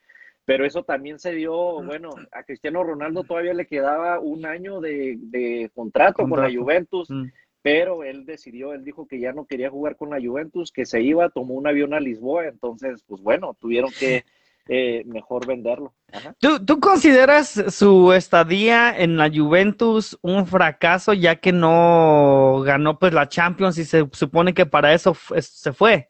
pero 0.46 0.66
eso 0.66 0.84
también 0.84 1.20
se 1.20 1.34
dio, 1.34 1.84
bueno, 1.84 2.12
a 2.32 2.44
Cristiano 2.44 2.84
Ronaldo 2.84 3.24
todavía 3.24 3.54
le 3.54 3.66
quedaba 3.66 4.20
un 4.20 4.46
año 4.46 4.80
de, 4.80 5.70
contrato, 5.74 6.28
con 6.28 6.40
la 6.40 6.52
Juventus. 6.52 7.10
Mm 7.10 7.26
pero 7.66 8.04
él 8.04 8.28
decidió, 8.28 8.74
él 8.74 8.84
dijo 8.84 9.08
que 9.08 9.20
ya 9.20 9.34
no 9.34 9.46
quería 9.46 9.72
jugar 9.72 9.96
con 9.96 10.12
la 10.12 10.22
Juventus, 10.22 10.72
que 10.72 10.86
se 10.86 11.02
iba, 11.02 11.30
tomó 11.30 11.56
un 11.56 11.66
avión 11.66 11.96
a 11.96 12.00
Lisboa, 12.00 12.46
entonces, 12.46 13.04
pues 13.08 13.24
bueno, 13.24 13.58
tuvieron 13.60 13.90
que 14.00 14.24
eh, 14.68 15.02
mejor 15.08 15.48
venderlo. 15.48 15.92
¿Tú, 16.38 16.80
consideras 16.80 17.64
su 17.70 18.14
estadía 18.14 18.96
en 18.96 19.18
la 19.18 19.32
Juventus 19.34 20.16
un 20.22 20.46
fracaso 20.46 21.14
ya 21.14 21.38
que 21.38 21.52
no 21.52 22.62
ganó 22.64 23.00
pues 23.00 23.14
la 23.14 23.30
Champions 23.30 23.80
y 23.80 23.86
se 23.86 24.08
supone 24.12 24.54
que 24.54 24.68
para 24.68 24.94
eso 24.94 25.18
se 25.40 25.74
fue? 25.74 26.08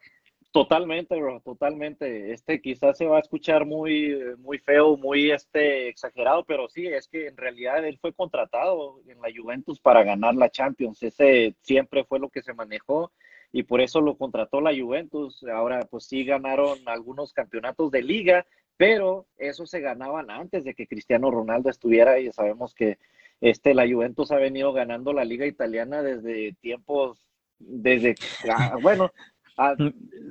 Totalmente, 0.56 1.20
bro, 1.20 1.42
totalmente. 1.42 2.32
Este 2.32 2.62
quizás 2.62 2.98
se 2.98 3.06
va 3.06 3.18
a 3.18 3.20
escuchar 3.20 3.66
muy, 3.66 4.18
muy 4.38 4.58
feo, 4.58 4.96
muy 4.96 5.30
este 5.30 5.90
exagerado, 5.90 6.46
pero 6.46 6.70
sí, 6.70 6.88
es 6.88 7.10
que 7.10 7.28
en 7.28 7.36
realidad 7.36 7.86
él 7.86 7.98
fue 8.00 8.14
contratado 8.14 9.02
en 9.06 9.20
la 9.20 9.28
Juventus 9.36 9.82
para 9.82 10.06
ganar 10.06 10.34
la 10.34 10.50
Champions. 10.50 11.04
Ese 11.04 11.58
siempre 11.60 12.06
fue 12.06 12.20
lo 12.20 12.30
que 12.30 12.42
se 12.42 12.54
manejó 12.54 13.12
y 13.52 13.64
por 13.64 13.82
eso 13.82 14.00
lo 14.00 14.18
contrató 14.18 14.62
la 14.62 14.74
Juventus. 14.74 15.44
Ahora, 15.44 15.82
pues 15.92 16.06
sí 16.06 16.24
ganaron 16.24 16.80
algunos 16.86 17.34
campeonatos 17.34 17.92
de 17.92 18.04
liga, 18.04 18.46
pero 18.78 19.28
eso 19.38 19.66
se 19.66 19.82
ganaban 19.82 20.32
antes 20.32 20.64
de 20.64 20.74
que 20.74 20.88
Cristiano 20.88 21.32
Ronaldo 21.32 21.70
estuviera 21.70 22.18
y 22.18 22.32
sabemos 22.32 22.74
que 22.74 22.98
este 23.42 23.74
la 23.74 23.86
Juventus 23.86 24.32
ha 24.32 24.38
venido 24.38 24.72
ganando 24.72 25.12
la 25.12 25.26
liga 25.26 25.46
italiana 25.46 26.02
desde 26.02 26.54
tiempos 26.62 27.28
desde 27.60 28.16
ah, 28.50 28.78
bueno 28.82 29.12
Ah, 29.58 29.76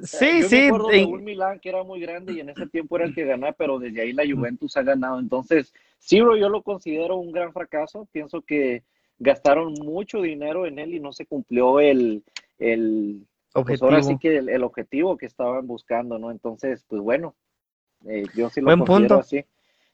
sí, 0.03 0.43
yo 0.43 0.49
sí. 0.49 0.57
Me 0.57 0.67
acuerdo 0.67 0.89
de 0.89 1.05
un 1.05 1.25
Milán 1.25 1.61
que 1.61 1.69
era 1.71 1.83
muy 1.83 2.01
grande 2.01 2.35
y 2.35 2.41
en 2.41 2.51
ese 2.51 2.67
tiempo 2.67 2.97
era 2.97 3.07
el 3.07 3.15
que 3.15 3.25
ganaba, 3.25 3.53
pero 3.53 3.79
desde 3.79 4.03
ahí 4.03 4.13
la 4.13 4.25
Juventus 4.25 4.77
ha 4.77 4.83
ganado. 4.83 5.19
Entonces, 5.19 5.73
sí, 5.99 6.19
yo 6.19 6.49
lo 6.49 6.63
considero 6.63 7.17
un 7.17 7.33
gran 7.33 7.53
fracaso. 7.53 8.07
Pienso 8.13 8.43
que 8.43 8.83
gastaron 9.19 9.75
mucho 9.83 10.21
dinero 10.21 10.67
en 10.67 10.79
él 10.79 10.95
y 10.95 11.01
no 11.01 11.13
se 11.13 11.27
cumplió 11.27 11.81
el, 11.81 12.23
el 12.59 13.27
objetivo. 13.55 13.65
Pues 13.65 13.83
ahora 13.83 14.03
sí 14.03 14.19
que 14.19 14.37
el, 14.37 14.63
objetivo 14.63 15.17
que 15.17 15.27
estaban 15.27 15.67
buscando, 15.67 16.19
¿no? 16.19 16.31
Entonces, 16.31 16.85
pues 16.87 17.01
bueno, 17.01 17.35
eh, 18.07 18.25
yo 18.35 18.51
sí 18.51 18.61
lo 18.61 18.67
Buen 18.67 18.81
considero 18.81 19.21
así. 19.21 19.45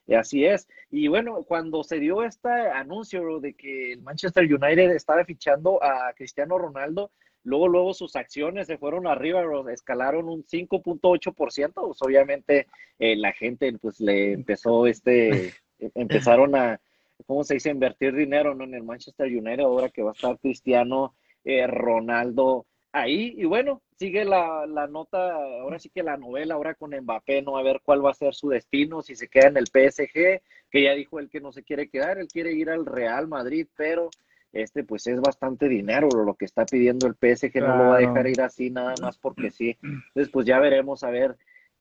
Y 0.07 0.15
así 0.15 0.45
es. 0.45 0.67
Y 0.91 1.07
bueno, 1.07 1.45
cuando 1.45 1.85
se 1.85 2.01
dio 2.01 2.25
este 2.25 2.49
anuncio 2.49 3.39
de 3.39 3.55
que 3.55 3.93
el 3.93 4.03
Manchester 4.03 4.43
United 4.45 4.91
estaba 4.91 5.25
fichando 5.25 5.81
a 5.83 6.13
Cristiano 6.15 6.59
Ronaldo, 6.59 7.13
Luego, 7.43 7.69
luego 7.69 7.95
sus 7.95 8.17
acciones 8.17 8.67
se 8.67 8.79
fueron 8.79 9.07
arriba, 9.07 9.43
escalaron 9.73 10.29
un 10.29 10.45
5.8%, 10.45 11.73
pues 11.75 12.03
obviamente 12.03 12.67
eh, 12.99 13.17
la 13.17 13.33
gente 13.33 13.73
pues 13.81 14.01
le 14.01 14.33
empezó, 14.33 14.87
este, 14.87 15.55
empezaron 15.95 16.55
a, 16.55 16.81
¿cómo 17.27 17.45
se 17.45 17.55
dice?, 17.55 17.71
invertir 17.71 18.15
dinero 18.15 18.55
¿no? 18.55 18.65
en 18.65 18.75
el 18.75 18.83
Manchester 18.83 19.27
United, 19.27 19.61
ahora 19.61 19.89
que 19.89 20.03
va 20.03 20.11
a 20.11 20.15
estar 20.15 20.39
Cristiano 20.39 21.15
eh, 21.45 21.67
Ronaldo 21.67 22.67
ahí. 22.93 23.35
Y 23.37 23.45
bueno, 23.45 23.83
sigue 23.97 24.25
la, 24.25 24.67
la, 24.67 24.87
nota, 24.87 25.35
ahora 25.35 25.79
sí 25.79 25.91
que 25.91 26.03
la 26.03 26.17
novela, 26.17 26.55
ahora 26.55 26.75
con 26.75 26.91
Mbappé, 26.91 27.43
¿no? 27.43 27.57
A 27.57 27.63
ver 27.63 27.81
cuál 27.85 28.05
va 28.05 28.11
a 28.11 28.15
ser 28.15 28.35
su 28.35 28.49
destino, 28.49 29.03
si 29.03 29.15
se 29.15 29.29
queda 29.29 29.49
en 29.49 29.57
el 29.57 29.67
PSG, 29.67 30.43
que 30.71 30.83
ya 30.83 30.95
dijo 30.95 31.19
él 31.19 31.29
que 31.31 31.41
no 31.41 31.53
se 31.53 31.63
quiere 31.63 31.89
quedar, 31.89 32.19
él 32.19 32.29
quiere 32.29 32.53
ir 32.53 32.71
al 32.71 32.87
Real 32.87 33.29
Madrid, 33.29 33.67
pero 33.77 34.11
este 34.53 34.85
pues 34.85 35.07
es 35.07 35.21
bastante 35.21 35.69
dinero 35.69 36.09
lo 36.09 36.35
que 36.35 36.45
está 36.45 36.67
pidiendo 36.67 37.07
el 37.07 37.15
PSG, 37.15 37.53
que 37.53 37.61
no 37.61 37.77
lo 37.77 37.85
va 37.91 37.97
a 37.97 38.01
dejar 38.01 38.27
ir 38.27 38.41
así 38.41 38.71
nada 38.71 38.95
más 39.01 39.19
porque 39.19 39.51
sí. 39.51 39.79
Entonces 39.83 40.31
pues 40.33 40.47
ya 40.47 40.59
veremos 40.59 41.05
a 41.05 41.11
ver 41.11 41.37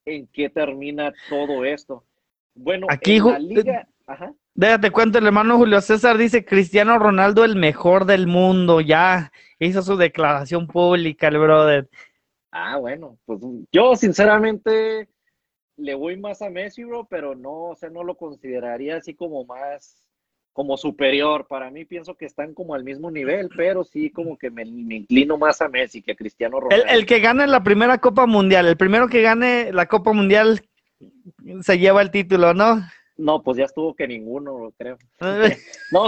en 0.06 0.28
qué 0.28 0.50
termina 0.50 1.14
todo 1.30 1.66
esto. 1.66 2.04
Bueno, 2.54 2.88
aquí 2.90 3.18
en 3.18 3.26
la 3.26 3.40
liga, 3.40 3.88
ajá. 4.06 4.34
Déjate 4.54 4.92
cuento, 4.92 5.20
el 5.20 5.26
hermano 5.26 5.58
Julio 5.58 5.80
César 5.80 6.18
dice 6.18 6.44
Cristiano 6.44 7.00
Ronaldo 7.00 7.46
el 7.46 7.56
mejor 7.56 8.06
del 8.06 8.28
mundo, 8.28 8.82
ya 8.82 9.32
hizo 9.58 9.82
su 9.82 9.96
declaración 9.96 10.68
pública 10.68 11.30
el 11.30 11.38
brother. 11.38 11.90
Ah, 12.52 12.78
bueno, 12.78 13.18
pues 13.26 13.40
yo 13.72 13.96
sinceramente 13.96 15.08
le 15.78 15.96
voy 15.96 16.18
más 16.18 16.42
a 16.42 16.50
Messi, 16.50 16.84
bro, 16.84 17.08
pero 17.10 17.36
no, 17.36 17.68
o 17.68 17.76
sea, 17.76 17.90
no 17.90 18.04
lo 18.04 18.18
consideraría 18.18 18.98
así 18.98 19.14
como 19.14 19.46
más 19.46 20.09
como 20.54 20.78
superior. 20.78 21.48
Para 21.48 21.70
mí 21.72 21.86
pienso 21.86 22.16
que 22.16 22.26
están 22.26 22.54
como 22.54 22.74
al 22.74 22.84
mismo 22.84 23.12
nivel, 23.12 23.50
pero 23.56 23.84
sí 23.84 24.10
como 24.10 24.38
que 24.38 24.50
me, 24.50 24.64
inclino 24.64 25.38
más 25.38 25.62
a 25.62 25.70
Messi 25.70 26.02
que 26.02 26.14
a 26.14 26.16
Cristiano 26.16 26.60
Ronaldo. 26.60 26.86
El, 26.88 27.06
que 27.06 27.20
gane 27.20 27.48
la 27.48 27.64
primera 27.64 27.98
Copa 28.00 28.26
Mundial, 28.26 28.68
el 28.68 28.78
primero 28.78 29.08
que 29.08 29.22
gane 29.22 29.72
la 29.72 29.88
Copa 29.88 30.14
Mundial 30.14 30.62
se 31.62 31.80
lleva 31.80 32.02
el 32.02 32.12
título, 32.12 32.54
¿no? 32.54 32.82
No, 33.18 33.44
pues 33.44 33.58
ya 33.58 33.66
estuvo 33.66 33.94
que 33.96 34.08
ninguno, 34.08 34.74
creo. 34.78 34.98
no, 35.92 36.08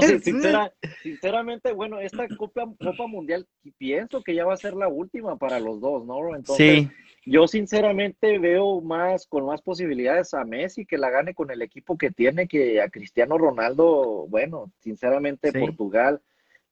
sinceramente, 1.04 1.74
bueno, 1.74 2.00
esta 2.00 2.26
Copa, 2.38 2.64
Copa 2.82 3.06
Mundial 3.06 3.46
pienso 3.78 4.24
que 4.24 4.34
ya 4.34 4.46
va 4.46 4.54
a 4.54 4.58
ser 4.58 4.76
la 4.76 4.88
última 4.88 5.38
para 5.38 5.60
los 5.60 5.82
dos, 5.82 6.06
¿no? 6.06 6.34
Entonces, 6.34 6.84
sí. 6.84 6.89
Yo 7.26 7.48
sinceramente 7.48 8.40
veo 8.40 8.82
más 8.82 9.28
con 9.28 9.46
más 9.46 9.62
posibilidades 9.62 10.34
a 10.34 10.44
Messi 10.44 10.86
que 10.86 10.98
la 10.98 11.12
gane 11.12 11.36
con 11.36 11.52
el 11.52 11.62
equipo 11.62 11.98
que 11.98 12.10
tiene 12.10 12.48
que 12.48 12.82
a 12.82 12.90
Cristiano 12.90 13.38
Ronaldo. 13.38 14.26
Bueno, 14.28 14.72
sinceramente 14.80 15.54
Portugal. 15.54 16.22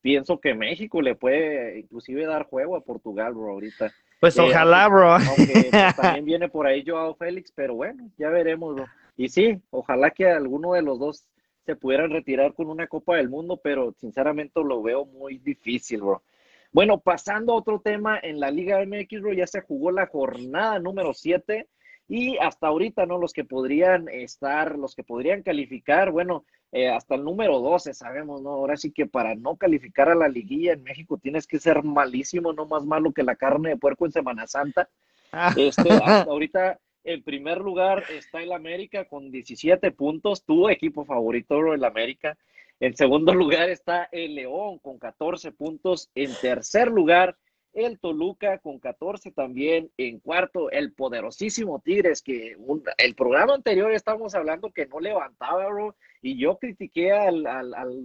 Pienso 0.02 0.40
que 0.40 0.56
México 0.56 1.02
le 1.02 1.16
puede 1.16 1.80
inclusive 1.80 2.26
dar 2.26 2.46
juego 2.46 2.76
a 2.76 2.82
Portugal, 2.82 3.34
bro, 3.34 3.52
ahorita. 3.52 3.92
Pues 4.20 4.38
eh, 4.38 4.42
ojalá, 4.42 4.88
bro. 4.88 5.12
Aunque 5.12 5.68
pues, 5.70 5.96
también 5.96 6.26
viene 6.26 6.50
por 6.50 6.66
ahí 6.66 6.84
Joao 6.86 7.16
Félix, 7.16 7.52
pero 7.52 7.76
bueno, 7.76 8.10
ya 8.18 8.30
veremos, 8.30 8.76
bro. 8.76 8.86
Y 9.18 9.30
sí, 9.30 9.62
ojalá 9.70 10.12
que 10.12 10.30
alguno 10.30 10.74
de 10.74 10.82
los 10.82 10.98
dos 10.98 11.26
se 11.66 11.76
pudieran 11.76 12.10
retirar 12.10 12.54
con 12.54 12.70
una 12.70 12.88
Copa 12.88 13.18
del 13.18 13.30
Mundo, 13.30 13.60
pero 13.62 13.94
sinceramente 14.00 14.64
lo 14.64 14.82
veo 14.82 15.06
muy 15.06 15.38
difícil, 15.38 16.02
bro. 16.02 16.24
Bueno, 16.72 17.00
pasando 17.00 17.54
a 17.54 17.58
otro 17.58 17.82
tema, 17.82 18.20
en 18.22 18.40
la 18.40 18.52
Liga 18.52 18.80
MX, 18.86 19.22
ya 19.36 19.48
se 19.48 19.62
jugó 19.62 19.92
la 19.92 20.06
jornada 20.06 20.80
número 20.80 21.14
7 21.14 21.68
y 22.08 22.38
hasta 22.38 22.68
ahorita, 22.68 23.06
¿no? 23.06 23.18
Los 23.18 23.34
que 23.34 23.44
podrían 23.44 24.08
estar, 24.10 24.78
los 24.78 24.96
que 24.96 25.04
podrían 25.04 25.42
calificar, 25.42 26.12
bueno, 26.12 26.46
eh, 26.72 26.88
hasta 26.88 27.16
el 27.16 27.24
número 27.24 27.60
12, 27.60 27.96
sabemos, 27.96 28.44
¿no? 28.44 28.52
Ahora 28.52 28.78
sí 28.78 28.92
que 28.92 29.08
para 29.08 29.34
no 29.34 29.58
calificar 29.58 30.10
a 30.10 30.16
la 30.16 30.28
liguilla 30.28 30.74
en 30.74 30.84
México 30.84 31.18
tienes 31.18 31.48
que 31.48 31.60
ser 31.60 31.84
malísimo, 31.84 32.54
no 32.54 32.68
más 32.68 32.86
malo 32.86 33.12
que 33.14 33.24
la 33.24 33.36
carne 33.36 33.70
de 33.70 33.78
puerco 33.78 34.06
en 34.06 34.12
Semana 34.12 34.46
Santa. 34.46 34.90
Ah. 35.32 35.54
Este, 35.58 35.90
hasta 36.04 36.30
ahorita, 36.30 36.80
en 37.04 37.24
primer 37.24 37.58
lugar 37.58 38.04
está 38.12 38.44
el 38.44 38.52
América 38.52 39.06
con 39.06 39.32
17 39.32 39.92
puntos, 39.92 40.44
tu 40.44 40.70
equipo 40.70 41.06
favorito, 41.06 41.74
el 41.74 41.84
América. 41.84 42.38
En 42.82 42.96
segundo 42.96 43.34
lugar 43.34 43.70
está 43.70 44.08
el 44.12 44.36
León 44.36 44.80
con 44.80 45.00
14 45.00 45.52
puntos. 45.52 46.10
En 46.16 46.32
tercer 46.42 46.88
lugar, 46.88 47.38
el 47.74 48.00
Toluca 48.00 48.58
con 48.60 48.80
14 48.80 49.32
también. 49.32 49.92
En 49.98 50.20
cuarto, 50.20 50.72
el 50.72 50.94
poderosísimo 50.94 51.82
Tigres, 51.82 52.22
que 52.22 52.56
el 52.98 53.16
programa 53.16 53.54
anterior 53.54 53.92
estábamos 53.92 54.34
hablando 54.34 54.72
que 54.72 54.86
no 54.86 55.02
levantaba, 55.02 55.68
bro. 55.68 55.96
Y 56.22 56.38
yo 56.40 56.58
critiqué 56.58 57.12
al, 57.12 57.44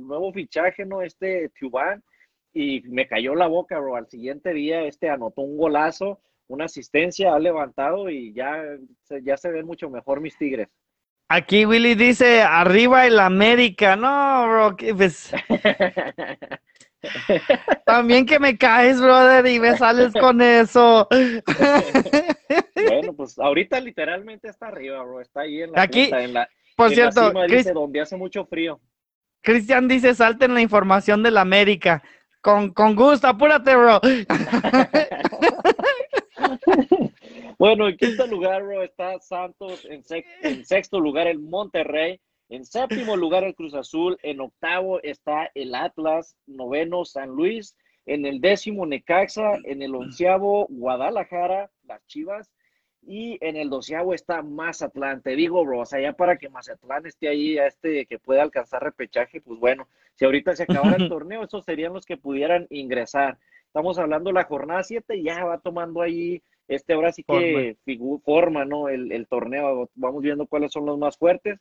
nuevo 0.01 0.33
fichaje, 0.33 0.85
¿no? 0.85 1.03
Este 1.03 1.51
Tubán. 1.51 2.03
Y 2.53 2.83
me 2.83 3.07
cayó 3.07 3.37
la 3.37 3.47
boca, 3.47 3.79
bro. 3.79 3.95
Al 3.95 4.09
siguiente 4.09 4.53
día, 4.53 4.83
este 4.83 5.09
anotó 5.09 5.43
un 5.43 5.57
golazo, 5.57 6.20
una 6.49 6.64
asistencia, 6.64 7.33
ha 7.33 7.39
levantado 7.39 8.11
y 8.11 8.33
ya, 8.33 8.61
ya 9.22 9.37
se 9.37 9.51
ven 9.51 9.66
mucho 9.66 9.89
mejor 9.89 10.20
mis 10.20 10.37
Tigres. 10.37 10.68
Aquí 11.29 11.64
Willy 11.64 11.95
dice, 11.95 12.43
arriba 12.43 13.07
el 13.07 13.18
América. 13.18 13.97
No, 13.97 14.47
bro, 14.49 14.77
pues... 14.97 15.33
También 17.85 18.25
que 18.25 18.39
me 18.39 18.57
caes, 18.57 18.99
brother, 19.01 19.47
y 19.47 19.61
me 19.61 19.77
sales 19.77 20.12
con 20.12 20.41
eso. 20.41 21.07
bueno, 22.75 23.12
pues 23.14 23.39
ahorita 23.39 23.79
literalmente 23.81 24.49
está 24.49 24.68
arriba, 24.68 25.03
bro. 25.03 25.20
Está 25.20 25.43
ahí 25.43 25.61
en 25.62 25.72
la 25.72 25.83
Aquí, 25.83 26.11
por 26.77 26.91
cierto, 26.91 27.31
donde 27.75 28.01
hace 28.01 28.16
mucho 28.16 28.47
frío. 28.47 28.81
Cristian 29.43 29.87
dice, 29.87 30.14
salten 30.14 30.55
la 30.55 30.62
información 30.62 31.22
del 31.22 31.37
América. 31.37 32.03
Con, 32.41 32.72
con 32.72 32.97
gusto, 32.97 33.29
apúrate, 33.29 33.77
bro. 33.77 34.01
Bueno, 37.59 37.89
en 37.89 37.97
quinto 37.97 38.27
lugar, 38.27 38.63
bro, 38.63 38.83
está 38.83 39.19
Santos. 39.21 39.87
En, 39.89 40.65
sexto 40.65 41.01
lugar, 41.01 41.27
el 41.27 41.39
Monterrey. 41.39 42.21
En 42.49 42.65
séptimo 42.65 43.17
lugar, 43.17 43.45
el 43.45 43.55
Cruz 43.55 43.75
Azul. 43.75 44.19
En 44.23 44.41
octavo 44.41 45.01
está 45.03 45.51
el 45.55 45.75
Atlas. 45.75 46.37
Noveno, 46.47 47.05
San 47.05 47.31
Luis. 47.31 47.77
En 48.07 48.27
el 48.27 48.41
décimo, 48.41 48.87
Necaxa. 48.87 49.53
En 49.65 49.83
el 49.83 49.95
onceavo, 49.95 50.67
Guadalajara, 50.69 51.71
las 51.85 52.05
Chivas. 52.07 52.51
Y 53.07 53.39
en 53.41 53.57
el 53.57 53.69
doceavo 53.71 54.15
está 54.15 54.43
Mazatlán. 54.43 55.23
Te 55.23 55.37
digo, 55.37 55.65
bro, 55.65 55.81
o 55.81 55.87
sea, 55.87 56.01
ya 56.01 56.15
para 56.15 56.39
que 56.39 56.49
Mazatlán 56.49 57.07
esté 57.07 57.29
ahí, 57.29 57.59
a 57.59 57.67
este 57.67 58.07
que 58.07 58.19
pueda 58.19 58.43
alcanzar 58.43 58.83
repechaje, 58.83 59.43
pues 59.43 59.61
bueno, 59.61 59.89
si 60.15 60.25
ahorita 60.25 60.57
se 60.57 60.63
acabara 60.63 60.97
el 60.97 61.09
torneo, 61.11 61.45
esos 61.45 61.67
serían 61.67 61.93
los 61.93 62.07
que 62.07 62.17
pudieran 62.17 62.67
ingresar. 62.71 63.39
Estamos 63.67 63.99
hablando 63.99 64.31
de 64.31 64.35
la 64.35 64.45
jornada 64.45 64.83
7, 64.83 65.23
ya 65.23 65.45
va 65.45 65.59
tomando 65.59 66.01
ahí 66.01 66.43
este 66.69 66.95
ahora 66.95 67.12
sí 67.12 67.23
que 67.23 67.77
forma, 68.25 68.65
¿no? 68.65 68.89
El, 68.89 69.27
torneo, 69.29 69.91
vamos 69.95 70.23
viendo 70.23 70.47
cuáles 70.47 70.73
son 70.73 70.87
los 70.87 70.99
más 70.99 71.17
fuertes. 71.17 71.61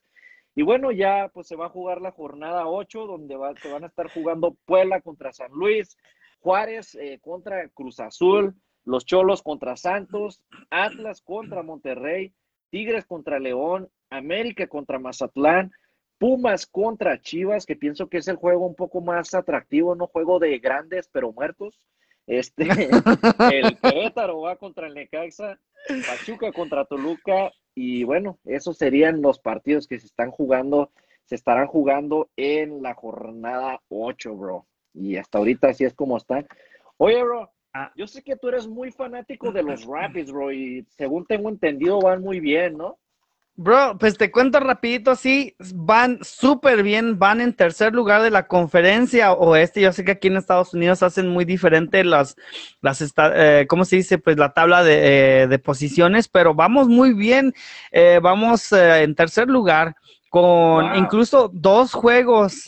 Y 0.56 0.62
bueno, 0.62 0.92
ya 0.92 1.30
pues 1.34 1.48
se 1.48 1.56
va 1.56 1.66
a 1.66 1.70
jugar 1.70 2.02
la 2.02 2.12
jornada 2.12 2.68
8, 2.68 3.08
donde 3.08 3.36
va, 3.36 3.56
se 3.56 3.72
van 3.72 3.84
a 3.84 3.88
estar 3.88 4.10
jugando 4.10 4.56
Puebla 4.66 5.02
contra 5.02 5.34
San 5.34 5.52
Luis, 5.52 5.98
Juárez 6.40 6.96
eh, 6.96 7.20
contra 7.22 7.68
Cruz 7.70 8.00
Azul, 8.00 8.54
los 8.86 9.06
Cholos 9.06 9.42
contra 9.42 9.76
Santos, 9.76 10.44
Atlas 10.70 11.22
contra 11.22 11.64
Monterrey, 11.64 12.34
Tigres 12.70 13.06
contra 13.06 13.40
León, 13.40 13.90
América 14.10 14.68
contra 14.68 15.00
Mazatlán, 15.00 15.72
Pumas 16.20 16.68
contra 16.68 17.20
Chivas, 17.20 17.66
que 17.66 17.76
pienso 17.76 18.08
que 18.08 18.18
es 18.18 18.28
el 18.28 18.36
juego 18.36 18.66
un 18.66 18.76
poco 18.76 19.02
más 19.02 19.34
atractivo, 19.34 19.96
no 19.96 20.08
juego 20.08 20.40
de 20.40 20.58
grandes 20.60 21.10
pero 21.12 21.34
muertos. 21.34 21.80
Este, 22.28 22.64
el 23.54 23.78
Querétaro 23.80 24.42
va 24.42 24.56
contra 24.56 24.88
el 24.88 24.94
Necaxa, 24.94 25.60
Pachuca 26.08 26.52
contra 26.52 26.86
Toluca, 26.86 27.52
y 27.76 28.04
bueno, 28.04 28.40
esos 28.46 28.78
serían 28.78 29.22
los 29.22 29.40
partidos 29.40 29.88
que 29.88 30.00
se 30.00 30.06
están 30.06 30.32
jugando, 30.32 30.92
se 31.26 31.36
estarán 31.36 31.68
jugando 31.68 32.30
en 32.38 32.82
la 32.82 32.94
jornada 32.94 33.82
8, 33.90 34.36
bro. 34.36 34.68
Y 34.94 35.18
hasta 35.18 35.40
ahorita 35.40 35.70
así 35.70 35.84
es 35.84 35.94
como 35.94 36.18
están. 36.18 36.48
Oye, 36.98 37.24
bro, 37.24 37.52
ah. 37.74 37.92
yo 37.96 38.06
sé 38.08 38.24
que 38.24 38.36
tú 38.36 38.50
eres 38.50 38.68
muy 38.68 38.92
fanático 38.92 39.52
de 39.52 39.64
los 39.64 39.86
Rapids, 39.88 40.32
bro, 40.32 40.52
y 40.52 40.86
según 40.90 41.26
tengo 41.26 41.50
entendido 41.50 42.00
van 42.00 42.22
muy 42.22 42.40
bien, 42.40 42.78
¿no? 42.78 43.00
Bro, 43.56 43.98
pues 44.00 44.18
te 44.18 44.32
cuento 44.32 44.60
rapidito, 44.60 45.16
sí, 45.16 45.56
van 45.76 46.18
súper 46.24 46.82
bien, 46.82 47.20
van 47.20 47.40
en 47.40 47.54
tercer 47.54 47.94
lugar 47.94 48.24
de 48.24 48.32
la 48.32 48.48
conferencia 48.48 49.32
oeste. 49.34 49.80
Yo 49.80 49.94
sé 49.94 50.04
que 50.04 50.14
aquí 50.14 50.28
en 50.28 50.38
Estados 50.38 50.74
Unidos 50.74 51.04
hacen 51.04 51.30
muy 51.30 51.46
diferente 51.46 52.04
las, 52.04 52.36
las 52.82 53.14
eh, 53.16 53.68
¿cómo 53.70 53.86
se 53.86 53.98
dice? 53.98 54.18
Pues 54.18 54.38
la 54.38 54.54
tabla 54.54 54.84
de, 54.84 55.44
eh, 55.44 55.60
posiciones, 55.60 56.28
pero 56.28 56.56
vamos 56.56 56.88
muy 56.88 57.14
bien, 57.14 57.54
eh, 57.92 58.20
vamos 58.24 58.72
en 58.72 59.14
tercer 59.14 59.48
lugar 59.48 59.96
con 60.30 60.96
incluso 60.96 61.52
dos 61.54 61.94
juegos 61.94 62.64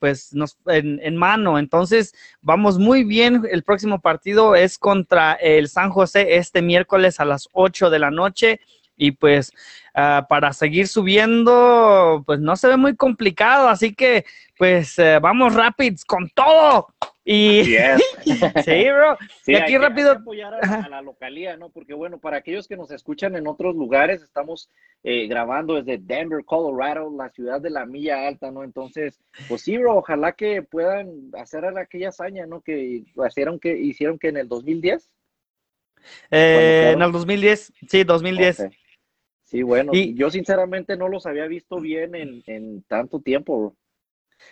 pues 0.00 0.32
nos, 0.32 0.56
en, 0.64 0.98
en, 1.02 1.14
mano. 1.14 1.58
Entonces, 1.58 2.14
vamos 2.40 2.78
muy 2.78 3.04
bien. 3.04 3.42
El 3.50 3.64
próximo 3.64 4.00
partido 4.00 4.54
es 4.54 4.78
contra 4.78 5.34
el 5.34 5.68
San 5.68 5.90
José 5.90 6.36
este 6.36 6.62
miércoles 6.62 7.20
a 7.20 7.26
las 7.26 7.50
8 7.52 7.90
de 7.90 7.98
la 7.98 8.10
noche 8.10 8.60
y 9.00 9.12
pues 9.12 9.50
uh, 9.96 10.26
para 10.28 10.52
seguir 10.52 10.86
subiendo, 10.86 12.22
pues 12.26 12.38
no 12.38 12.54
se 12.54 12.68
ve 12.68 12.76
muy 12.76 12.94
complicado, 12.94 13.68
así 13.68 13.94
que 13.94 14.26
pues 14.58 14.98
uh, 14.98 15.18
vamos 15.22 15.54
Rapids 15.54 16.04
con 16.04 16.28
todo. 16.28 16.88
Y 17.24 17.64
sí, 18.24 18.90
bro. 18.90 19.16
Sí, 19.42 19.52
y 19.52 19.54
aquí 19.54 19.78
rápido. 19.78 20.12
apoyar 20.12 20.52
a, 20.54 20.88
la 20.88 21.00
localía, 21.00 21.56
¿no? 21.56 21.70
Porque 21.70 21.94
bueno, 21.94 22.18
para 22.18 22.38
aquellos 22.38 22.68
que 22.68 22.76
nos 22.76 22.90
escuchan 22.90 23.36
en 23.36 23.46
otros 23.46 23.74
lugares, 23.74 24.22
estamos 24.22 24.68
eh, 25.02 25.26
grabando 25.28 25.80
desde 25.80 25.96
Denver, 25.96 26.44
Colorado, 26.44 27.10
la 27.16 27.30
ciudad 27.30 27.60
de 27.60 27.70
la 27.70 27.86
milla 27.86 28.26
alta, 28.26 28.50
¿no? 28.50 28.64
Entonces, 28.64 29.18
pues 29.48 29.62
sí, 29.62 29.78
bro, 29.78 29.96
ojalá 29.96 30.32
que 30.32 30.62
puedan 30.62 31.30
hacer 31.38 31.64
aquella 31.64 32.10
hazaña, 32.10 32.44
¿no? 32.46 32.60
Que 32.60 33.04
hicieron 33.28 33.58
que, 33.58 33.78
hicieron 33.78 34.18
que 34.18 34.28
en 34.28 34.36
el 34.36 34.48
2010. 34.48 35.10
Eh, 36.30 36.92
en 36.94 37.02
el 37.02 37.12
2010, 37.12 37.72
sí, 37.88 38.04
2010. 38.04 38.68
Sí, 39.50 39.64
bueno, 39.64 39.90
y, 39.92 40.14
yo 40.14 40.30
sinceramente 40.30 40.96
no 40.96 41.08
los 41.08 41.26
había 41.26 41.48
visto 41.48 41.80
bien 41.80 42.14
en, 42.14 42.40
en 42.46 42.82
tanto 42.84 43.20
tiempo. 43.20 43.74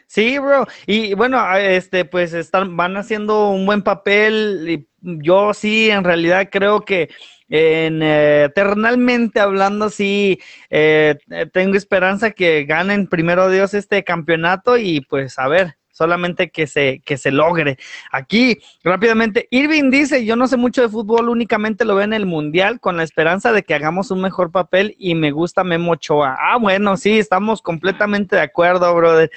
Sí, 0.09 0.39
bro. 0.41 0.67
Y 0.89 1.15
bueno, 1.15 1.41
este, 1.57 2.05
pues 2.05 2.33
están, 2.33 2.77
van 2.77 2.97
haciendo 2.97 3.51
un 3.51 3.65
buen 3.65 3.83
papel. 3.83 4.67
Y 4.69 4.89
yo 5.01 5.55
sí, 5.55 5.89
en 5.89 6.03
realidad 6.03 6.49
creo 6.51 6.81
que 6.81 7.11
en 7.49 8.03
eh, 8.03 8.45
eternalmente 8.45 9.39
hablando, 9.39 9.89
sí, 9.89 10.41
eh, 10.69 11.17
tengo 11.53 11.77
esperanza 11.77 12.33
que 12.33 12.65
ganen 12.65 13.07
primero 13.07 13.49
Dios 13.51 13.75
este 13.75 14.03
campeonato 14.03 14.79
y 14.79 15.01
pues 15.03 15.39
a 15.39 15.47
ver, 15.47 15.77
solamente 15.99 16.51
que 16.51 16.69
se, 16.69 17.03
que 17.05 17.17
se 17.17 17.33
logre. 17.33 17.77
Aquí, 18.13 18.59
rápidamente, 18.85 19.49
Irving 19.51 19.91
dice, 19.91 20.25
yo 20.25 20.37
no 20.37 20.47
sé 20.47 20.57
mucho 20.57 20.81
de 20.81 20.89
fútbol, 20.89 21.29
únicamente 21.29 21.85
lo 21.85 21.97
veo 21.97 22.05
en 22.05 22.13
el 22.13 22.25
Mundial 22.25 22.79
con 22.79 22.97
la 22.97 23.03
esperanza 23.03 23.53
de 23.53 23.65
que 23.65 23.75
hagamos 23.75 24.13
un 24.13 24.21
mejor 24.21 24.53
papel 24.53 24.95
y 24.99 25.17
me 25.17 25.33
gusta 25.33 25.65
Memo 25.65 25.93
Ochoa. 25.93 26.37
Ah, 26.39 26.57
bueno, 26.57 26.97
sí, 26.97 27.19
estamos 27.19 27.61
completamente 27.61 28.37
de 28.37 28.43
acuerdo, 28.43 28.95
brother. 28.95 29.31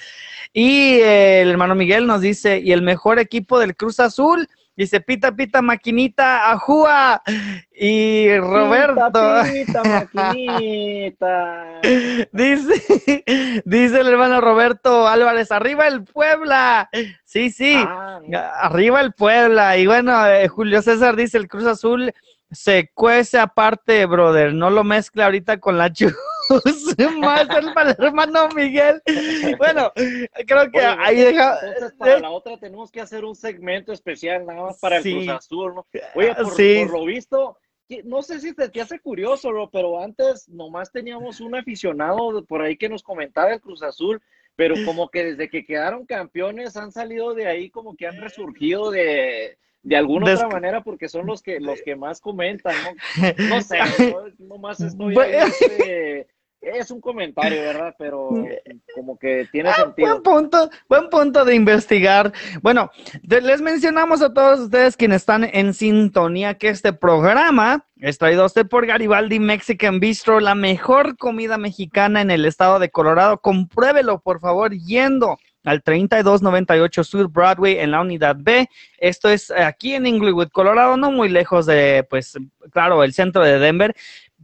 Y 0.53 0.99
el 1.01 1.49
hermano 1.49 1.73
Miguel 1.73 2.05
nos 2.05 2.21
dice, 2.21 2.59
y 2.59 2.71
el 2.71 2.83
mejor 2.83 3.17
equipo 3.17 3.57
del 3.57 3.75
Cruz 3.75 3.99
Azul, 3.99 4.47
Dice, 4.75 5.01
pita, 5.01 5.35
pita, 5.35 5.61
maquinita, 5.61 6.51
ajúa. 6.51 7.21
Y 7.71 8.37
Roberto. 8.37 9.43
Pita, 9.43 9.83
maquinita. 10.13 11.81
dice, 12.31 13.63
dice 13.65 13.99
el 13.99 14.07
hermano 14.07 14.39
Roberto 14.41 15.07
Álvarez, 15.07 15.51
arriba 15.51 15.87
el 15.87 16.03
Puebla. 16.03 16.89
Sí, 17.25 17.51
sí, 17.51 17.75
ah, 17.77 18.19
arriba 18.61 19.01
el 19.01 19.13
Puebla. 19.13 19.77
Y 19.77 19.87
bueno, 19.87 20.25
eh, 20.27 20.47
Julio 20.47 20.81
César 20.81 21.15
dice, 21.15 21.37
el 21.37 21.47
Cruz 21.47 21.65
Azul 21.65 22.13
se 22.51 22.89
cuece 22.93 23.39
aparte, 23.39 24.05
brother. 24.05 24.53
No 24.53 24.69
lo 24.69 24.83
mezcle 24.83 25.23
ahorita 25.23 25.59
con 25.59 25.77
la 25.77 25.91
chu 25.91 26.07
más 27.19 27.47
el 27.49 28.05
hermano 28.05 28.49
Miguel. 28.49 29.01
Bueno, 29.57 29.91
creo 30.45 30.71
que 30.71 30.79
ahí 30.79 31.17
deja. 31.17 31.57
Entonces, 31.61 31.93
para 31.97 32.19
la 32.19 32.29
otra 32.29 32.57
tenemos 32.57 32.91
que 32.91 33.01
hacer 33.01 33.25
un 33.25 33.35
segmento 33.35 33.93
especial 33.93 34.45
nada 34.45 34.63
más 34.63 34.79
para 34.79 34.97
el 34.97 35.03
Cruz 35.03 35.29
Azul, 35.29 35.75
¿no? 35.75 35.87
Oye, 36.15 36.35
por, 36.35 36.55
por, 36.55 36.99
lo 36.99 37.05
visto, 37.05 37.57
no 38.03 38.21
sé 38.21 38.39
si 38.39 38.53
te, 38.53 38.69
te 38.69 38.81
hace 38.81 38.99
curioso, 38.99 39.49
pero 39.71 40.01
antes 40.01 40.47
nomás 40.49 40.91
teníamos 40.91 41.39
un 41.39 41.55
aficionado 41.55 42.43
por 42.45 42.61
ahí 42.61 42.77
que 42.77 42.89
nos 42.89 43.03
comentaba 43.03 43.53
el 43.53 43.61
Cruz 43.61 43.83
Azul, 43.83 44.21
pero 44.55 44.75
como 44.85 45.09
que 45.09 45.23
desde 45.25 45.49
que 45.49 45.65
quedaron 45.65 46.05
campeones 46.05 46.77
han 46.77 46.91
salido 46.91 47.33
de 47.33 47.47
ahí, 47.47 47.69
como 47.69 47.95
que 47.95 48.07
han 48.07 48.19
resurgido 48.19 48.91
de 48.91 49.57
de 49.83 49.95
alguna 49.95 50.33
otra 50.33 50.47
manera 50.47 50.83
porque 50.83 51.09
son 51.09 51.25
los 51.25 51.41
que 51.41 51.59
los 51.59 51.81
que 51.81 51.95
más 51.95 52.21
comentan, 52.21 52.75
¿no? 52.83 52.91
No 53.49 53.61
sé, 53.61 53.79
no, 54.37 54.57
más 54.57 54.79
estoy 54.79 55.15
este, 55.17 56.27
es 56.61 56.91
un 56.91 57.01
comentario, 57.01 57.61
¿verdad? 57.61 57.95
Pero 57.97 58.29
como 58.95 59.17
que 59.17 59.47
tiene 59.51 59.69
ah, 59.69 59.75
sentido. 59.75 60.09
Buen 60.09 60.23
punto, 60.23 60.69
buen 60.87 61.09
punto 61.09 61.43
de 61.43 61.55
investigar. 61.55 62.31
Bueno, 62.61 62.91
les 63.23 63.61
mencionamos 63.61 64.21
a 64.21 64.33
todos 64.33 64.59
ustedes 64.59 64.95
quienes 64.95 65.23
están 65.23 65.43
en 65.43 65.73
sintonía 65.73 66.53
que 66.53 66.69
este 66.69 66.93
programa 66.93 67.85
es 67.97 68.17
traído 68.17 68.43
a 68.43 68.47
usted 68.47 68.67
por 68.67 68.85
Garibaldi 68.85 69.39
Mexican 69.39 69.99
Bistro, 69.99 70.39
la 70.39 70.55
mejor 70.55 71.17
comida 71.17 71.57
mexicana 71.57 72.21
en 72.21 72.31
el 72.31 72.45
estado 72.45 72.79
de 72.79 72.89
Colorado. 72.89 73.39
Compruébelo, 73.39 74.19
por 74.19 74.39
favor, 74.39 74.73
yendo 74.73 75.37
al 75.63 75.83
3298 75.83 77.03
Sur 77.03 77.27
Broadway 77.27 77.77
en 77.77 77.91
la 77.91 78.01
unidad 78.01 78.35
B. 78.39 78.67
Esto 78.97 79.29
es 79.29 79.51
aquí 79.51 79.93
en 79.93 80.07
Inglewood, 80.07 80.49
Colorado, 80.49 80.97
no 80.97 81.11
muy 81.11 81.29
lejos 81.29 81.65
de, 81.65 82.05
pues, 82.09 82.37
claro, 82.71 83.03
el 83.03 83.13
centro 83.13 83.43
de 83.43 83.59
Denver 83.59 83.95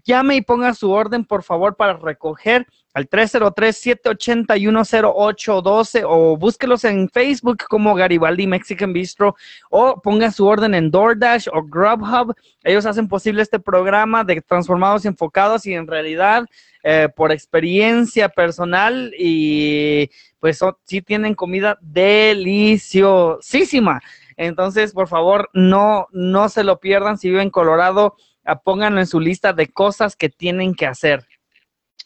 llame 0.07 0.37
y 0.37 0.41
ponga 0.41 0.73
su 0.73 0.89
orden, 0.91 1.23
por 1.25 1.43
favor, 1.43 1.75
para 1.75 1.93
recoger 1.93 2.65
al 2.95 3.07
303-781-0812 3.09 6.03
o 6.07 6.35
búsquelos 6.35 6.83
en 6.83 7.07
Facebook 7.09 7.65
como 7.69 7.93
Garibaldi 7.93 8.47
Mexican 8.47 8.93
Bistro 8.93 9.35
o 9.69 10.01
ponga 10.01 10.31
su 10.31 10.47
orden 10.47 10.73
en 10.73 10.89
DoorDash 10.89 11.49
o 11.53 11.61
Grubhub. 11.61 12.33
Ellos 12.63 12.87
hacen 12.87 13.07
posible 13.07 13.43
este 13.43 13.59
programa 13.59 14.23
de 14.23 14.41
transformados 14.41 15.05
y 15.05 15.09
enfocados 15.09 15.67
y 15.67 15.75
en 15.75 15.85
realidad 15.85 16.47
eh, 16.81 17.07
por 17.15 17.31
experiencia 17.31 18.29
personal 18.29 19.13
y 19.15 20.09
pues 20.39 20.59
sí 20.85 21.03
tienen 21.03 21.35
comida 21.35 21.77
deliciosísima. 21.81 24.01
Entonces, 24.37 24.93
por 24.93 25.07
favor, 25.07 25.49
no, 25.53 26.07
no 26.11 26.49
se 26.49 26.63
lo 26.63 26.79
pierdan 26.79 27.17
si 27.17 27.29
viven 27.29 27.43
en 27.43 27.51
Colorado 27.51 28.15
pónganlo 28.55 28.99
en 28.99 29.07
su 29.07 29.19
lista 29.19 29.53
de 29.53 29.67
cosas 29.67 30.15
que 30.15 30.29
tienen 30.29 30.73
que 30.73 30.85
hacer. 30.85 31.25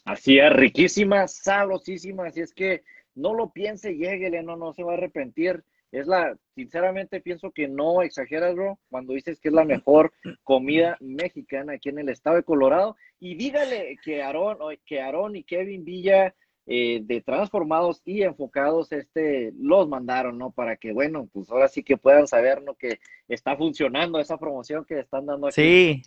Así 0.04 0.38
es, 0.38 0.52
riquísima, 0.52 1.28
sabrosísima, 1.28 2.26
así 2.26 2.40
es 2.40 2.52
que 2.52 2.82
no 3.14 3.34
lo 3.34 3.50
piense, 3.50 3.96
lléguele, 3.96 4.42
no, 4.42 4.56
no 4.56 4.72
se 4.72 4.82
va 4.82 4.92
a 4.92 4.96
arrepentir. 4.96 5.62
Es 5.92 6.06
la, 6.06 6.34
sinceramente 6.54 7.20
pienso 7.20 7.50
que 7.50 7.68
no 7.68 8.02
exageras, 8.02 8.54
bro, 8.54 8.78
cuando 8.88 9.12
dices 9.12 9.38
que 9.38 9.48
es 9.48 9.54
la 9.54 9.64
mejor 9.64 10.12
comida 10.42 10.96
mexicana 11.00 11.74
aquí 11.74 11.90
en 11.90 11.98
el 11.98 12.08
estado 12.08 12.36
de 12.36 12.42
Colorado. 12.42 12.96
Y 13.20 13.34
dígale 13.34 13.96
que 14.02 14.22
Aarón, 14.22 14.58
que 14.86 15.02
Aaron 15.02 15.36
y 15.36 15.44
Kevin 15.44 15.84
Villa 15.84 16.34
eh, 16.64 17.00
de 17.02 17.20
transformados 17.20 18.00
y 18.04 18.22
enfocados, 18.22 18.90
este, 18.92 19.52
los 19.58 19.86
mandaron, 19.86 20.38
¿no? 20.38 20.50
Para 20.50 20.76
que, 20.76 20.92
bueno, 20.92 21.28
pues 21.32 21.50
ahora 21.50 21.68
sí 21.68 21.82
que 21.82 21.98
puedan 21.98 22.26
saber, 22.26 22.62
¿no? 22.62 22.74
Que 22.74 22.98
está 23.28 23.56
funcionando 23.56 24.18
esa 24.18 24.38
promoción 24.38 24.84
que 24.86 25.00
están 25.00 25.26
dando 25.26 25.48
aquí. 25.48 25.54
Sí, 25.54 26.02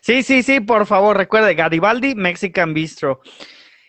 Sí, 0.00 0.22
sí, 0.22 0.42
sí, 0.42 0.60
por 0.60 0.86
favor, 0.86 1.16
recuerde, 1.16 1.54
Garibaldi 1.54 2.14
Mexican 2.14 2.74
Bistro. 2.74 3.20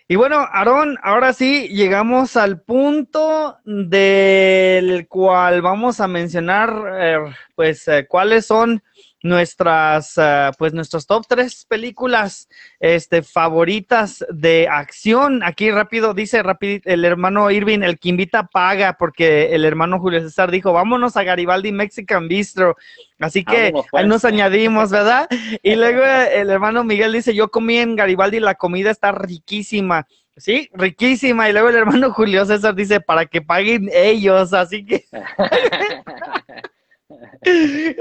Y 0.07 0.15
bueno, 0.15 0.38
Aarón, 0.38 0.97
ahora 1.03 1.34
sí 1.34 1.67
llegamos 1.67 2.38
al 2.38 2.61
punto 2.61 3.57
del 3.65 5.07
cual 5.07 5.61
vamos 5.61 5.99
a 5.99 6.07
mencionar, 6.07 6.73
eh, 6.99 7.17
pues, 7.55 7.88
eh, 7.89 8.07
cuáles 8.07 8.45
son 8.45 8.82
nuestras, 9.24 10.18
uh, 10.18 10.51
pues 10.57 10.74
nuestros 10.74 11.07
top 11.07 11.26
tres 11.28 11.65
películas 11.65 12.47
este, 12.80 13.24
favoritas 13.24 14.26
de 14.30 14.68
acción. 14.70 15.43
Aquí 15.43 15.72
rápido 15.72 16.13
dice 16.13 16.43
rápido 16.43 16.82
el 16.86 17.05
hermano 17.05 17.49
Irving, 17.49 17.80
el 17.82 17.99
que 17.99 18.09
invita 18.09 18.47
paga, 18.47 18.97
porque 18.97 19.55
el 19.55 19.65
hermano 19.65 19.99
Julio 19.99 20.22
César 20.22 20.51
dijo, 20.51 20.74
vámonos 20.74 21.18
a 21.18 21.24
Garibaldi 21.24 21.72
Mexican 21.72 22.28
Bistro. 22.28 22.76
Así 23.20 23.43
que 23.43 23.57
ahí 23.57 23.74
pues. 23.89 24.07
nos 24.07 24.26
añadimos, 24.26 24.91
¿verdad? 24.91 25.28
Y 25.63 25.76
luego 25.76 26.03
el 26.03 26.49
hermano 26.49 26.84
Miguel 26.84 27.13
dice, 27.13 27.34
yo 27.34 27.49
comí 27.49 27.78
en 27.78 27.95
Garibaldi, 27.95 28.39
la 28.39 28.55
comida 28.55 28.91
está 28.91 29.11
riquísima. 29.11 30.05
Sí, 30.38 30.70
riquísima. 30.74 31.49
Y 31.49 31.53
luego 31.53 31.70
el 31.70 31.76
hermano 31.76 32.11
Julio 32.13 32.45
César 32.45 32.76
dice, 32.76 33.01
para 33.01 33.26
que 33.26 33.41
paguen 33.41 33.89
ellos. 33.91 34.53
Así 34.53 34.86
que... 34.86 35.05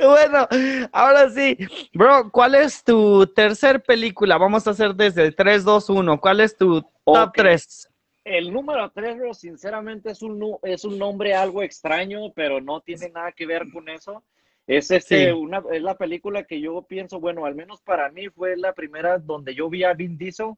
bueno, 0.05 0.49
ahora 0.93 1.31
sí. 1.31 1.57
Bro, 1.93 2.31
¿cuál 2.31 2.55
es 2.55 2.83
tu 2.83 3.27
tercer 3.27 3.83
película? 3.83 4.39
Vamos 4.39 4.67
a 4.67 4.71
hacer 4.71 4.95
desde 4.95 5.25
el 5.25 5.35
3, 5.35 5.65
2, 5.65 5.91
1. 5.91 6.21
¿Cuál 6.21 6.41
es 6.41 6.57
tu 6.57 6.83
top 7.05 7.33
3? 7.35 7.89
El 8.25 8.53
número 8.53 8.91
3, 8.91 9.19
bro, 9.19 9.35
sinceramente 9.35 10.11
es 10.11 10.21
un, 10.21 10.59
es 10.65 10.85
un 10.85 10.99
nombre 10.99 11.33
algo 11.35 11.63
extraño, 11.63 12.33
pero 12.35 12.61
no 12.61 12.81
tiene 12.81 13.09
nada 13.11 13.31
que 13.31 13.47
ver 13.47 13.71
con 13.73 13.89
eso. 13.89 14.25
Es, 14.67 14.91
este, 14.91 15.33
una, 15.33 15.63
es 15.71 15.81
la 15.81 15.97
película 15.97 16.43
que 16.43 16.61
yo 16.61 16.83
pienso, 16.83 17.21
bueno, 17.21 17.47
al 17.47 17.55
menos 17.55 17.81
para 17.83 18.11
mí 18.11 18.29
fue 18.29 18.57
la 18.57 18.73
primera 18.73 19.19
donde 19.19 19.55
yo 19.55 19.71
vi 19.71 19.85
a 19.85 19.95
Vin 19.95 20.19
Diesel 20.19 20.55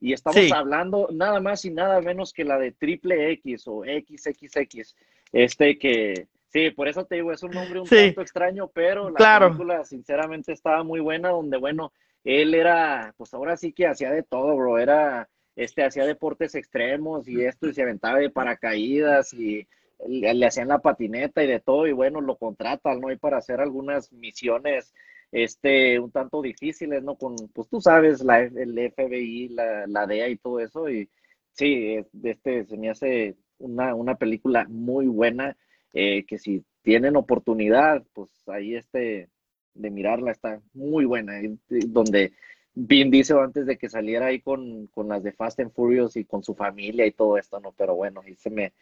y 0.00 0.12
estamos 0.12 0.52
hablando 0.52 1.08
nada 1.10 1.40
más 1.40 1.64
y 1.64 1.70
nada 1.70 2.00
menos 2.00 2.32
que 2.32 2.44
la 2.44 2.56
de 2.56 2.70
Triple 2.70 3.32
X 3.32 3.64
o 3.66 3.82
XXX. 3.82 4.94
Este 5.32 5.76
que, 5.76 6.28
sí, 6.48 6.70
por 6.70 6.88
eso 6.88 7.04
te 7.04 7.16
digo, 7.16 7.32
es 7.32 7.42
un 7.42 7.52
nombre 7.52 7.80
un 7.80 7.88
tanto 7.88 8.20
extraño, 8.20 8.68
pero 8.68 9.10
la 9.10 9.38
película 9.38 9.84
sinceramente 9.84 10.52
estaba 10.52 10.82
muy 10.82 11.00
buena, 11.00 11.30
donde, 11.30 11.56
bueno, 11.56 11.92
él 12.24 12.54
era, 12.54 13.14
pues 13.16 13.32
ahora 13.34 13.56
sí 13.56 13.72
que 13.72 13.86
hacía 13.86 14.10
de 14.10 14.22
todo, 14.22 14.56
bro, 14.56 14.78
era, 14.78 15.28
este, 15.56 15.84
hacía 15.84 16.04
deportes 16.04 16.54
extremos 16.54 17.28
y 17.28 17.44
esto, 17.44 17.68
y 17.68 17.74
se 17.74 17.82
aventaba 17.82 18.18
de 18.18 18.30
paracaídas 18.30 19.32
y 19.32 19.66
le, 20.06 20.46
hacían 20.46 20.68
la 20.68 20.78
patineta 20.78 21.42
y 21.42 21.46
de 21.46 21.60
todo, 21.60 21.86
y 21.86 21.92
bueno, 21.92 22.20
lo 22.20 22.36
contratan, 22.36 23.00
¿no? 23.00 23.10
Y 23.10 23.16
para 23.16 23.38
hacer 23.38 23.60
algunas 23.60 24.12
misiones, 24.12 24.94
este, 25.32 25.98
un 25.98 26.10
tanto 26.10 26.40
difíciles, 26.42 27.02
¿no? 27.02 27.16
Con, 27.16 27.36
pues 27.52 27.68
tú 27.68 27.80
sabes, 27.80 28.22
la, 28.22 28.40
el 28.40 28.92
FBI, 28.94 29.48
la, 29.48 29.86
la 29.86 30.06
DEA 30.06 30.28
y 30.28 30.36
todo 30.36 30.60
eso, 30.60 30.88
y 30.88 31.08
sí, 31.52 31.96
este, 32.22 32.64
se 32.64 32.76
me 32.76 32.90
hace 32.90 33.36
una, 33.58 33.94
una 33.94 34.16
película 34.16 34.66
muy 34.68 35.06
buena, 35.06 35.56
eh, 35.92 36.24
que 36.24 36.38
si 36.38 36.64
tienen 36.82 37.16
oportunidad, 37.16 38.02
pues 38.12 38.30
ahí 38.48 38.74
este, 38.74 39.28
de 39.74 39.90
mirarla 39.90 40.32
está 40.32 40.60
muy 40.74 41.04
buena, 41.04 41.34
donde 41.68 42.32
Vin 42.74 43.10
dice 43.10 43.34
antes 43.34 43.66
de 43.66 43.76
que 43.76 43.88
saliera 43.88 44.26
ahí 44.26 44.40
con, 44.40 44.86
con 44.88 45.08
las 45.08 45.22
de 45.22 45.32
Fast 45.32 45.60
and 45.60 45.72
Furious 45.72 46.16
y 46.16 46.24
con 46.24 46.44
su 46.44 46.54
familia 46.54 47.06
y 47.06 47.12
todo 47.12 47.36
esto, 47.36 47.58
¿no? 47.60 47.72
Pero 47.76 47.94
bueno, 47.94 48.22
y 48.26 48.36
se 48.36 48.50
me, 48.50 48.72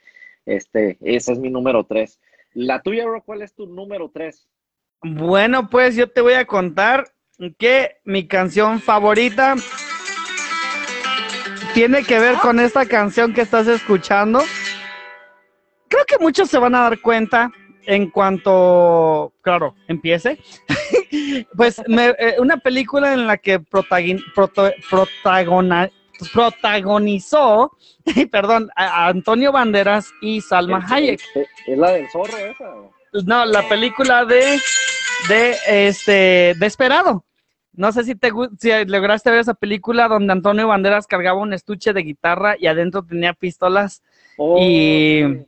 este, 0.45 0.99
ese 1.01 1.33
es 1.33 1.39
mi 1.39 1.51
número 1.51 1.85
tres. 1.85 2.21
La 2.53 2.83
tuya, 2.83 3.07
bro, 3.07 3.23
¿cuál 3.23 3.43
es 3.43 3.55
tu 3.55 3.67
número 3.67 4.11
tres? 4.13 4.49
Bueno, 5.03 5.69
pues 5.71 5.97
yo 5.97 6.11
te 6.11 6.21
voy 6.21 6.35
a 6.35 6.47
contar 6.47 7.13
que 7.59 7.97
mi 8.05 8.27
canción 8.27 8.81
favorita 8.81 9.57
tiene 11.75 12.03
que 12.03 12.19
ver 12.19 12.37
con 12.37 12.59
esta 12.59 12.87
canción 12.87 13.35
que 13.35 13.43
estás 13.43 13.67
escuchando. 13.67 14.41
Creo 15.89 16.05
que 16.07 16.19
muchos 16.19 16.49
se 16.51 16.59
van 16.59 16.75
a 16.75 16.83
dar 16.83 17.01
cuenta 17.01 17.51
en 17.87 18.11
cuanto, 18.11 19.33
claro, 19.41 19.75
empiece. 19.89 20.39
pues 21.57 21.81
eh, 21.89 22.37
una 22.39 22.57
película 22.59 23.15
en 23.15 23.27
la 23.27 23.39
que 23.39 23.61
protagon, 23.61 24.21
protagonizó, 26.33 27.73
perdón, 28.31 28.71
a 28.77 29.09
Antonio 29.09 29.53
Banderas 29.53 30.11
y 30.21 30.41
Salma 30.41 30.85
Hayek. 30.89 31.21
¿Es 31.67 31.79
la 31.79 31.93
del 31.93 32.09
zorro 32.11 32.37
esa? 32.37 32.75
No, 33.25 33.45
la 33.47 33.67
película 33.69 34.25
de, 34.25 34.61
de 35.29 35.57
este, 35.67 36.55
Desperado. 36.59 37.25
No 37.73 37.93
sé 37.93 38.05
si 38.05 38.15
te 38.15 38.31
si 38.59 38.71
lograste 38.87 39.31
ver 39.31 39.41
esa 39.41 39.55
película 39.55 40.09
donde 40.09 40.33
Antonio 40.33 40.67
Banderas 40.67 41.07
cargaba 41.07 41.41
un 41.41 41.53
estuche 41.53 41.93
de 41.93 42.03
guitarra 42.03 42.57
y 42.59 42.67
adentro 42.69 43.03
tenía 43.05 43.35
pistolas 43.35 44.03
oh, 44.39 44.59
y 44.59 45.47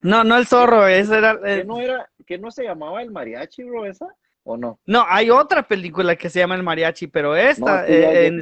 no, 0.00 0.24
no 0.24 0.36
el 0.36 0.46
zorro, 0.46 0.86
ese 0.86 1.18
era, 1.18 1.38
eh, 1.44 1.64
no 1.66 1.80
era 1.80 2.08
que 2.26 2.38
no 2.38 2.50
se 2.50 2.64
llamaba 2.64 3.02
el 3.02 3.10
mariachi, 3.10 3.64
bro, 3.64 3.86
esa 3.86 4.06
o 4.46 4.56
no? 4.56 4.78
No, 4.86 5.04
hay 5.08 5.30
otra 5.30 5.66
película 5.66 6.16
que 6.16 6.30
se 6.30 6.38
llama 6.38 6.54
El 6.54 6.62
mariachi, 6.62 7.08
pero 7.08 7.34
esta 7.34 7.84
eh, 7.88 8.40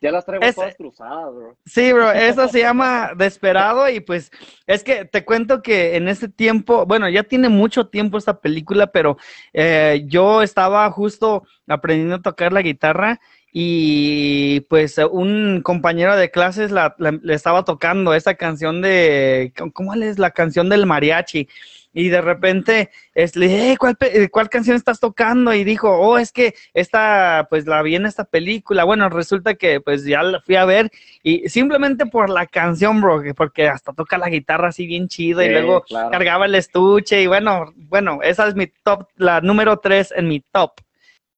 ya 0.00 0.12
las 0.12 0.24
traigo 0.24 0.44
todas 0.54 0.76
cruzadas, 0.76 1.34
bro. 1.34 1.56
Sí, 1.66 1.92
bro, 1.92 2.12
eso 2.12 2.46
se 2.48 2.60
llama 2.60 3.12
Desperado 3.16 3.88
y 3.88 4.00
pues 4.00 4.30
es 4.66 4.84
que 4.84 5.04
te 5.04 5.24
cuento 5.24 5.60
que 5.60 5.96
en 5.96 6.08
ese 6.08 6.28
tiempo, 6.28 6.86
bueno, 6.86 7.08
ya 7.08 7.24
tiene 7.24 7.48
mucho 7.48 7.88
tiempo 7.88 8.16
esta 8.16 8.38
película, 8.40 8.86
pero 8.86 9.16
eh, 9.52 10.04
yo 10.06 10.42
estaba 10.42 10.88
justo 10.90 11.42
aprendiendo 11.66 12.16
a 12.16 12.22
tocar 12.22 12.52
la 12.52 12.62
guitarra 12.62 13.20
y 13.56 14.62
pues 14.62 14.98
un 14.98 15.62
compañero 15.62 16.16
de 16.16 16.32
clases 16.32 16.72
le 16.72 17.34
estaba 17.34 17.64
tocando 17.64 18.12
esta 18.12 18.34
canción 18.34 18.82
de, 18.82 19.52
¿cómo 19.72 19.94
es 19.94 20.18
la 20.18 20.32
canción 20.32 20.68
del 20.68 20.86
mariachi? 20.86 21.48
y 21.94 22.08
de 22.08 22.20
repente 22.20 22.90
es, 23.14 23.36
le 23.36 23.46
dije, 23.46 23.76
¿cuál, 23.78 23.96
¿cuál, 24.30 24.48
canción 24.50 24.76
estás 24.76 24.98
tocando? 24.98 25.54
Y 25.54 25.62
dijo, 25.62 25.88
oh, 25.88 26.18
es 26.18 26.32
que 26.32 26.54
esta, 26.74 27.46
pues 27.48 27.66
la 27.66 27.80
vi 27.82 27.94
en 27.94 28.04
esta 28.04 28.24
película. 28.24 28.82
Bueno, 28.82 29.08
resulta 29.08 29.54
que 29.54 29.80
pues 29.80 30.04
ya 30.04 30.22
la 30.24 30.40
fui 30.40 30.56
a 30.56 30.64
ver 30.64 30.90
y 31.22 31.48
simplemente 31.48 32.06
por 32.06 32.28
la 32.28 32.46
canción, 32.46 33.00
bro, 33.00 33.22
porque 33.36 33.68
hasta 33.68 33.92
toca 33.92 34.18
la 34.18 34.28
guitarra 34.28 34.68
así 34.68 34.86
bien 34.86 35.06
chido 35.06 35.42
y 35.42 35.48
luego 35.48 35.84
cargaba 36.10 36.46
el 36.46 36.56
estuche 36.56 37.22
y 37.22 37.28
bueno, 37.28 37.72
bueno, 37.76 38.18
esa 38.22 38.48
es 38.48 38.56
mi 38.56 38.66
top, 38.66 39.06
la 39.16 39.40
número 39.40 39.78
tres 39.78 40.12
en 40.16 40.26
mi 40.26 40.40
top. 40.40 40.72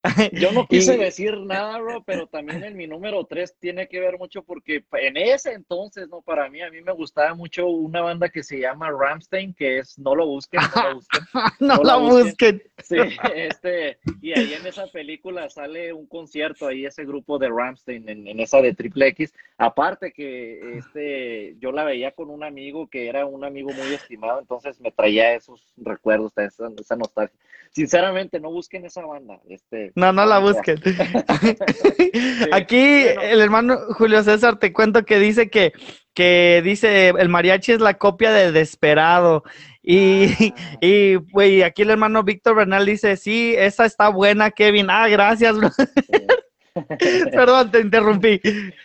Yo 0.32 0.52
no 0.52 0.66
quise 0.66 0.96
decir 0.96 1.36
nada, 1.38 1.78
bro, 1.78 2.02
pero 2.04 2.26
también 2.26 2.62
en 2.64 2.76
mi 2.76 2.86
número 2.86 3.24
3 3.24 3.56
tiene 3.58 3.88
que 3.88 4.00
ver 4.00 4.18
mucho 4.18 4.42
porque 4.42 4.84
en 4.92 5.16
ese 5.16 5.52
entonces, 5.52 6.08
¿no? 6.08 6.22
Para 6.22 6.48
mí, 6.48 6.62
a 6.62 6.70
mí 6.70 6.80
me 6.82 6.92
gustaba 6.92 7.34
mucho 7.34 7.66
una 7.66 8.02
banda 8.02 8.28
que 8.28 8.42
se 8.42 8.60
llama 8.60 8.90
Ramstein, 8.90 9.54
que 9.54 9.78
es 9.78 9.98
No 9.98 10.14
lo 10.14 10.26
busquen, 10.26 10.60
no 10.74 10.88
lo 10.88 10.94
busquen. 10.96 11.22
no, 11.60 11.76
lo 11.76 12.00
busquen. 12.00 12.62
Sí, 12.82 12.96
este, 13.34 13.98
y 14.20 14.38
ahí 14.38 14.54
en 14.54 14.66
esa 14.66 14.86
película 14.86 15.48
sale 15.48 15.92
un 15.92 16.06
concierto, 16.06 16.66
ahí 16.66 16.86
ese 16.86 17.04
grupo 17.04 17.38
de 17.38 17.48
Ramstein, 17.48 18.08
en, 18.08 18.40
esa 18.40 18.60
de 18.60 18.74
Triple 18.74 19.08
X. 19.08 19.32
Aparte 19.58 20.12
que 20.12 20.78
este, 20.78 21.56
yo 21.58 21.72
la 21.72 21.84
veía 21.84 22.12
con 22.12 22.30
un 22.30 22.44
amigo 22.44 22.88
que 22.88 23.08
era 23.08 23.26
un 23.26 23.44
amigo 23.44 23.70
muy 23.72 23.94
estimado, 23.94 24.40
entonces 24.40 24.80
me 24.80 24.92
traía 24.92 25.34
esos 25.34 25.72
recuerdos, 25.76 26.32
esa, 26.36 26.68
esa 26.78 26.96
nostalgia. 26.96 27.38
Sinceramente, 27.72 28.40
no 28.40 28.50
busquen 28.50 28.84
esa 28.84 29.04
banda, 29.04 29.40
este 29.48 29.92
no, 29.96 30.12
no 30.12 30.26
la 30.26 30.38
busquen. 30.38 30.78
Aquí 32.52 32.76
el 32.76 33.40
hermano 33.40 33.78
Julio 33.94 34.22
César 34.22 34.58
te 34.58 34.72
cuento 34.72 35.04
que 35.04 35.18
dice 35.18 35.48
que, 35.48 35.72
que 36.12 36.60
dice 36.62 37.08
el 37.08 37.28
mariachi 37.30 37.72
es 37.72 37.80
la 37.80 37.94
copia 37.94 38.30
de 38.30 38.52
Desperado. 38.52 39.42
Y, 39.82 40.52
ah. 40.56 40.78
y, 40.80 41.62
aquí 41.62 41.82
el 41.82 41.90
hermano 41.90 42.24
Víctor 42.24 42.56
Bernal 42.56 42.84
dice, 42.84 43.16
sí, 43.16 43.54
esa 43.56 43.86
está 43.86 44.08
buena, 44.10 44.50
Kevin. 44.50 44.88
Ah, 44.90 45.08
gracias, 45.08 45.56
Perdón, 47.32 47.70
te 47.70 47.80
interrumpí. 47.80 48.40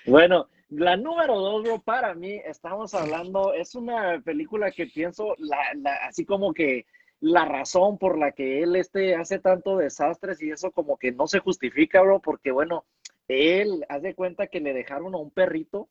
Bueno, 0.05 0.47
la 0.70 0.95
número 0.95 1.38
dos, 1.38 1.64
bro, 1.64 1.82
para 1.82 2.14
mí, 2.14 2.39
estamos 2.45 2.93
hablando, 2.93 3.53
es 3.53 3.76
una 3.76 4.22
película 4.24 4.72
que 4.72 4.86
pienso, 4.86 5.36
la, 5.39 5.57
la, 5.76 5.95
así 6.07 6.24
como 6.24 6.53
que 6.53 6.86
la 7.22 7.45
razón 7.45 7.99
por 7.99 8.17
la 8.17 8.32
que 8.32 8.63
él 8.63 8.76
este, 8.76 9.15
hace 9.15 9.39
tanto 9.39 9.78
desastres 9.78 10.41
y 10.41 10.49
eso 10.49 10.72
como 10.72 10.97
que 10.97 11.11
no 11.11 11.28
se 11.28 11.39
justifica, 11.39 12.01
bro, 12.01 12.19
porque 12.19 12.51
bueno, 12.51 12.84
él 13.28 13.86
hace 13.89 14.15
cuenta 14.15 14.47
que 14.47 14.59
le 14.59 14.74
dejaron 14.74 15.13
a 15.13 15.19
un 15.19 15.30
perrito, 15.30 15.88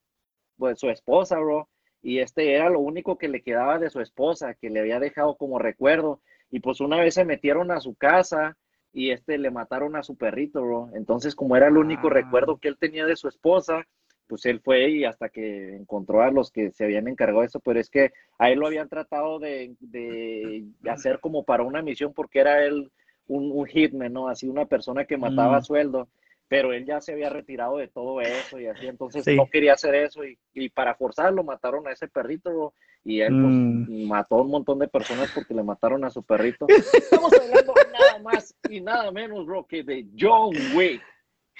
pues 0.58 0.80
su 0.80 0.90
esposa, 0.90 1.38
bro, 1.38 1.68
y 2.02 2.18
este 2.18 2.54
era 2.54 2.68
lo 2.68 2.80
único 2.80 3.16
que 3.16 3.28
le 3.28 3.42
quedaba 3.42 3.78
de 3.78 3.90
su 3.90 4.00
esposa, 4.00 4.54
que 4.54 4.70
le 4.70 4.80
había 4.80 4.98
dejado 4.98 5.36
como 5.36 5.60
recuerdo, 5.60 6.20
y 6.50 6.58
pues 6.60 6.80
una 6.80 6.96
vez 6.96 7.14
se 7.14 7.24
metieron 7.24 7.70
a 7.70 7.80
su 7.80 7.94
casa 7.94 8.58
y 8.92 9.12
este 9.12 9.38
le 9.38 9.52
mataron 9.52 9.94
a 9.94 10.02
su 10.02 10.16
perrito, 10.16 10.62
bro, 10.62 10.90
entonces 10.94 11.36
como 11.36 11.56
era 11.56 11.68
el 11.68 11.76
único 11.76 12.08
ah. 12.08 12.10
recuerdo 12.10 12.58
que 12.58 12.66
él 12.66 12.76
tenía 12.76 13.06
de 13.06 13.14
su 13.14 13.28
esposa, 13.28 13.86
pues 14.30 14.46
él 14.46 14.60
fue 14.60 14.88
y 14.88 15.04
hasta 15.04 15.28
que 15.28 15.74
encontró 15.74 16.22
a 16.22 16.30
los 16.30 16.52
que 16.52 16.70
se 16.70 16.84
habían 16.84 17.08
encargado 17.08 17.40
de 17.40 17.48
eso, 17.48 17.58
pero 17.58 17.80
es 17.80 17.90
que 17.90 18.12
a 18.38 18.48
él 18.48 18.60
lo 18.60 18.68
habían 18.68 18.88
tratado 18.88 19.40
de, 19.40 19.74
hacer 20.88 21.18
como 21.18 21.44
para 21.44 21.64
una 21.64 21.82
misión 21.82 22.14
porque 22.14 22.38
era 22.38 22.64
él 22.64 22.92
un, 23.26 23.66
hitman, 23.66 24.12
¿no? 24.12 24.28
Así 24.28 24.48
una 24.48 24.66
persona 24.66 25.04
que 25.04 25.16
mataba 25.16 25.56
a 25.56 25.60
mm. 25.60 25.64
sueldo, 25.64 26.08
pero 26.46 26.72
él 26.72 26.86
ya 26.86 27.00
se 27.00 27.12
había 27.12 27.28
retirado 27.28 27.78
de 27.78 27.88
todo 27.88 28.20
eso 28.20 28.60
y 28.60 28.66
así, 28.66 28.86
entonces 28.86 29.26
no 29.36 29.46
quería 29.50 29.72
hacer 29.72 29.96
eso 29.96 30.22
y, 30.24 30.68
para 30.68 30.94
forzarlo 30.94 31.42
mataron 31.42 31.88
a 31.88 31.92
ese 31.92 32.06
perrito 32.06 32.72
y 33.02 33.20
él 33.20 33.32
pues, 33.32 33.52
mm. 33.52 34.08
mató 34.08 34.36
a 34.36 34.42
un 34.42 34.50
montón 34.50 34.78
de 34.78 34.86
personas 34.86 35.32
porque 35.34 35.54
le 35.54 35.64
mataron 35.64 36.04
a 36.04 36.10
su 36.10 36.22
perrito. 36.22 36.66
Estamos 36.94 37.32
hablando 37.32 37.74
nada 37.92 38.18
más 38.22 38.54
y 38.68 38.80
nada 38.80 39.10
menos, 39.10 39.44
bro, 39.44 39.66
que 39.66 39.82
de 39.82 40.06
John 40.16 40.54
Wick. 40.76 41.02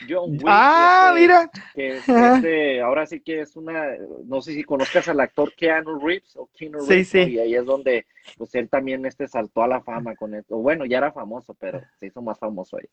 John 0.08 0.32
Wick. 0.32 0.44
Ah, 0.46 1.12
mira. 1.14 1.50
Que 1.74 1.96
este, 2.06 2.80
ahora 2.80 3.06
sí 3.06 3.20
que 3.20 3.40
es 3.40 3.56
una, 3.56 3.84
no 4.24 4.40
sé 4.42 4.54
si 4.54 4.64
conozcas 4.64 5.08
al 5.08 5.20
actor 5.20 5.52
Keanu 5.54 5.98
Reeves 5.98 6.36
o 6.36 6.48
Keanu 6.56 6.86
Reeves. 6.86 7.08
Sí, 7.08 7.24
sí. 7.24 7.32
Y 7.32 7.38
ahí 7.38 7.54
es 7.54 7.64
donde, 7.64 8.06
pues 8.36 8.54
él 8.54 8.68
también 8.68 9.04
este 9.06 9.26
saltó 9.28 9.62
a 9.62 9.68
la 9.68 9.80
fama 9.82 10.14
con 10.16 10.34
esto. 10.34 10.56
Bueno, 10.56 10.84
ya 10.84 10.98
era 10.98 11.12
famoso, 11.12 11.54
pero 11.54 11.80
se 11.98 12.06
hizo 12.06 12.22
más 12.22 12.38
famoso 12.38 12.76
ahí. 12.76 12.88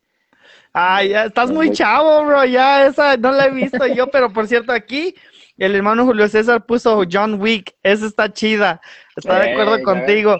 Ah, 0.74 1.04
ya 1.04 1.26
estás 1.26 1.52
muy 1.52 1.72
chavo, 1.72 2.26
bro. 2.26 2.46
Ya 2.46 2.86
esa 2.86 3.18
no 3.18 3.32
la 3.32 3.46
he 3.46 3.52
visto 3.52 3.86
yo, 3.88 4.08
pero 4.08 4.32
por 4.32 4.48
cierto, 4.48 4.72
aquí 4.72 5.16
el 5.58 5.76
hermano 5.76 6.06
Julio 6.06 6.28
César 6.28 6.66
puso 6.66 7.04
John 7.12 7.42
Wick. 7.42 7.76
Esa 7.84 8.06
está 8.06 8.32
chida. 8.32 8.80
Está 9.16 9.40
de 9.40 9.52
acuerdo 9.52 9.82
contigo. 9.84 10.38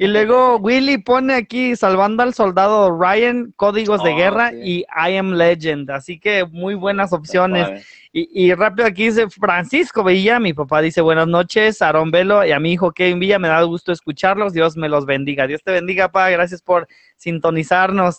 Y 0.00 0.06
luego 0.06 0.56
Willy 0.56 0.96
pone 0.96 1.34
aquí 1.34 1.76
salvando 1.76 2.22
al 2.22 2.32
soldado 2.32 2.90
Ryan, 2.90 3.52
códigos 3.54 4.02
de 4.02 4.14
guerra 4.14 4.50
y 4.50 4.78
I 4.96 5.16
am 5.18 5.32
legend. 5.32 5.90
Así 5.90 6.18
que 6.18 6.46
muy 6.46 6.74
buenas 6.74 7.12
opciones. 7.12 7.86
Y, 8.10 8.46
y 8.46 8.54
rápido 8.54 8.88
aquí 8.88 9.04
dice 9.04 9.28
Francisco 9.28 10.02
Villa, 10.02 10.40
mi 10.40 10.54
papá 10.54 10.80
dice 10.80 11.02
buenas 11.02 11.28
noches, 11.28 11.82
Aarón 11.82 12.10
Velo 12.10 12.46
y 12.46 12.52
a 12.52 12.58
mi 12.58 12.72
hijo 12.72 12.92
Kevin 12.92 13.20
Villa, 13.20 13.38
me 13.38 13.48
da 13.48 13.60
gusto 13.60 13.92
escucharlos, 13.92 14.54
Dios 14.54 14.74
me 14.74 14.88
los 14.88 15.04
bendiga. 15.04 15.46
Dios 15.46 15.62
te 15.62 15.70
bendiga, 15.70 16.08
papá, 16.08 16.30
gracias 16.30 16.62
por 16.62 16.88
sintonizarnos. 17.16 18.16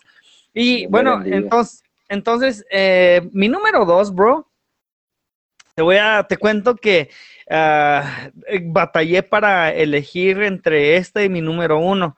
Y 0.54 0.86
bueno, 0.86 1.20
entonces, 1.24 1.82
entonces 2.08 2.64
eh, 2.70 3.28
mi 3.32 3.48
número 3.48 3.84
dos, 3.86 4.14
bro, 4.14 4.46
te 5.74 5.82
voy 5.82 5.96
a, 5.96 6.24
te 6.28 6.36
cuento 6.36 6.76
que 6.76 7.10
ah, 7.50 8.30
batallé 8.64 9.22
para 9.22 9.72
elegir 9.72 10.42
entre 10.42 10.96
este 10.96 11.24
y 11.24 11.28
mi 11.28 11.40
número 11.40 11.78
uno, 11.78 12.16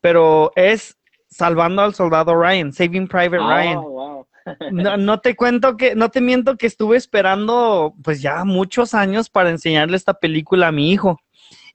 pero 0.00 0.52
es 0.56 0.96
Salvando 1.28 1.82
al 1.82 1.94
Soldado 1.94 2.34
Ryan, 2.34 2.72
Saving 2.72 3.06
Private 3.06 3.38
Ryan. 3.38 3.80
wow. 3.80 4.26
No, 4.72 4.96
no 4.96 5.20
te 5.20 5.36
cuento 5.36 5.76
que, 5.76 5.94
no 5.94 6.10
te 6.10 6.20
miento 6.20 6.56
que 6.56 6.66
estuve 6.66 6.96
esperando 6.96 7.94
pues 8.02 8.20
ya 8.20 8.44
muchos 8.44 8.94
años 8.94 9.30
para 9.30 9.50
enseñarle 9.50 9.96
esta 9.96 10.14
película 10.14 10.68
a 10.68 10.72
mi 10.72 10.90
hijo. 10.90 11.20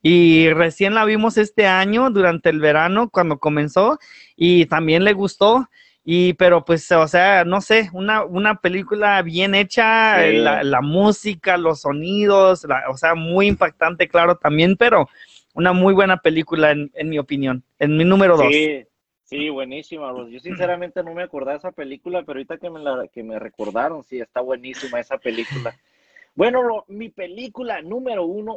Y 0.02 0.50
recién 0.50 0.94
la 0.94 1.04
vimos 1.04 1.36
este 1.38 1.66
año 1.66 2.10
durante 2.10 2.50
el 2.50 2.60
verano 2.60 3.08
cuando 3.10 3.38
comenzó 3.38 3.98
y 4.36 4.66
también 4.66 5.04
le 5.04 5.14
gustó. 5.14 5.68
Y 6.08 6.34
pero 6.34 6.64
pues, 6.64 6.90
o 6.92 7.08
sea, 7.08 7.44
no 7.44 7.60
sé, 7.60 7.90
una, 7.92 8.24
una 8.24 8.60
película 8.60 9.20
bien 9.22 9.56
hecha, 9.56 10.22
Sí. 10.24 10.36
la, 10.36 10.62
la 10.62 10.80
música, 10.80 11.56
los 11.56 11.80
sonidos, 11.80 12.62
la- 12.62 12.84
o 12.88 12.96
sea, 12.96 13.16
muy 13.16 13.48
impactante, 13.48 14.06
claro, 14.06 14.36
también, 14.36 14.76
pero 14.76 15.08
una 15.54 15.72
muy 15.72 15.94
buena 15.94 16.18
película 16.18 16.70
en, 16.70 16.92
en 16.94 17.08
mi 17.08 17.18
opinión, 17.18 17.64
en 17.80 17.96
mi 17.96 18.04
número 18.04 18.36
dos. 18.36 18.54
Sí, 18.54 18.86
sí, 19.24 19.48
buenísima. 19.48 20.12
Yo 20.30 20.38
sinceramente 20.38 21.02
no 21.02 21.12
me 21.12 21.24
acordaba 21.24 21.54
de 21.54 21.58
esa 21.58 21.72
película, 21.72 22.22
pero 22.22 22.38
ahorita 22.38 22.58
que 22.58 22.70
me 22.70 22.78
la 22.78 23.08
que 23.08 23.24
me 23.24 23.40
recordaron, 23.40 24.04
sí, 24.04 24.20
está 24.20 24.40
buenísima 24.42 25.00
esa 25.00 25.18
película. 25.18 25.74
Bueno, 26.36 26.84
mi 26.86 27.08
película 27.08 27.82
número 27.82 28.26
uno, 28.26 28.56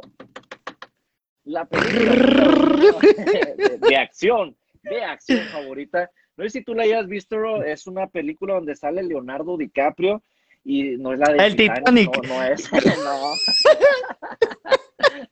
la 1.46 1.64
película 1.64 2.14
de 3.80 3.96
acción, 3.96 4.54
de 4.84 5.02
acción 5.02 5.48
favorita. 5.50 6.08
No 6.40 6.46
sé 6.46 6.50
si 6.60 6.64
tú 6.64 6.74
la 6.74 6.84
hayas 6.84 7.06
visto, 7.06 7.62
es 7.62 7.86
una 7.86 8.06
película 8.06 8.54
donde 8.54 8.74
sale 8.74 9.02
Leonardo 9.02 9.58
DiCaprio 9.58 10.22
y 10.64 10.96
no 10.96 11.12
es 11.12 11.18
la 11.18 11.34
de 11.34 11.46
El 11.46 11.54
Titanic. 11.54 12.16
No, 12.26 12.34
no 12.34 12.42
es, 12.42 12.72
no. 13.04 13.34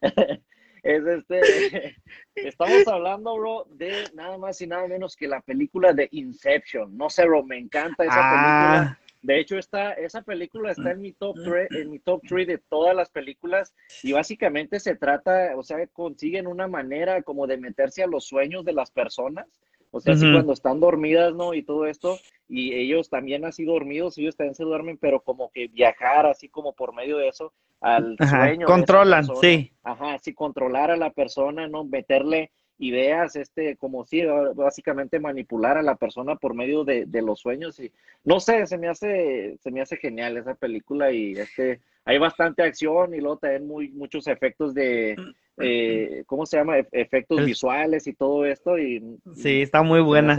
es 0.83 1.07
este, 1.07 1.97
estamos 2.35 2.87
hablando, 2.89 3.39
bro, 3.39 3.67
de 3.71 4.05
nada 4.13 4.37
más 4.37 4.61
y 4.61 4.67
nada 4.67 4.87
menos 4.87 5.17
que 5.17 5.27
la 5.27 5.41
película 5.41 5.95
de 5.95 6.11
Inception. 6.13 6.95
No 6.95 7.09
sé, 7.09 7.25
bro, 7.25 7.43
me 7.43 7.57
encanta 7.57 8.05
esa 8.05 8.15
película. 8.15 8.79
Ah, 8.83 8.99
De 9.23 9.41
hecho, 9.41 9.57
está, 9.57 9.95
esa 9.95 10.21
película 10.21 10.73
está 10.73 10.91
en 10.91 11.01
mi 11.01 11.13
top 11.13 11.39
3, 11.43 11.69
en 11.71 11.91
mi 11.91 12.01
top 12.01 12.21
3 12.29 12.47
de 12.47 12.59
todas 12.59 12.95
las 12.95 13.09
películas 13.09 13.73
y 14.03 14.13
básicamente 14.13 14.79
se 14.79 14.95
trata, 14.95 15.57
o 15.57 15.63
sea, 15.63 15.87
consiguen 15.87 16.47
una 16.47 16.69
manera 16.69 17.23
como 17.23 17.47
de 17.47 17.57
meterse 17.57 18.03
a 18.03 18.07
los 18.07 18.27
sueños 18.27 18.63
de 18.63 18.75
las 18.75 18.91
personas. 18.91 19.47
O 19.91 20.01
sea, 20.01 20.15
así 20.15 20.25
Ujú. 20.25 20.35
cuando 20.35 20.53
están 20.53 20.81
dormidas, 20.81 21.35
¿no? 21.35 21.55
Y 21.55 21.63
todo 21.63 21.87
esto, 21.87 22.19
y 22.49 22.75
ellos 22.75 23.09
también 23.09 23.45
así 23.45 23.65
dormidos, 23.65 24.19
ellos 24.19 24.37
también 24.37 24.55
se 24.55 24.65
duermen, 24.65 24.99
pero 24.99 25.21
como 25.21 25.51
que 25.51 25.69
viajar 25.69 26.27
así 26.27 26.49
como 26.49 26.75
por 26.75 26.95
medio 26.95 27.17
de 27.17 27.29
eso 27.29 27.53
al 27.81 28.17
ajá, 28.19 28.47
sueño. 28.47 28.67
controlan, 28.67 29.25
sí. 29.41 29.73
Ajá, 29.83 30.19
sí, 30.19 30.35
controlar 30.35 30.91
a 30.91 30.97
la 30.97 31.11
persona, 31.11 31.69
¿no? 31.69 31.85
Meterle 31.85 32.51
ideas, 32.79 33.35
este, 33.37 33.77
como 33.77 34.05
si 34.05 34.23
básicamente 34.55 35.19
manipular 35.19 35.79
a 35.79 35.83
la 35.83 35.97
persona 35.97 36.37
por 36.37 36.55
medio 36.55 36.85
de, 36.85 37.07
de 37.07 37.23
los 37.23 37.41
sueños 37.41 37.81
y 37.81 37.91
no 38.25 38.39
sé, 38.41 38.67
se 38.67 38.79
me 38.79 38.89
hace, 38.89 39.57
se 39.59 39.71
me 39.71 39.81
hace 39.81 39.97
genial 39.97 40.37
esa 40.37 40.55
película 40.55 41.11
y 41.11 41.33
este, 41.33 41.81
hay 42.05 42.19
bastante 42.19 42.63
acción 42.63 43.15
y 43.15 43.19
luego 43.19 43.39
también 43.39 43.67
muy, 43.67 43.89
muchos 43.91 44.29
efectos 44.29 44.75
de, 44.75 45.17
eh, 45.61 46.23
¿cómo 46.27 46.47
se 46.47 46.57
llama? 46.57 46.79
Ef- 46.79 46.89
Efectos 46.93 47.39
El- 47.39 47.47
visuales 47.47 48.07
y 48.07 48.15
todo 48.15 48.45
esto 48.47 48.79
y 48.79 49.03
Sí, 49.35 49.63
está 49.63 49.83
muy 49.83 50.01
buena. 50.01 50.39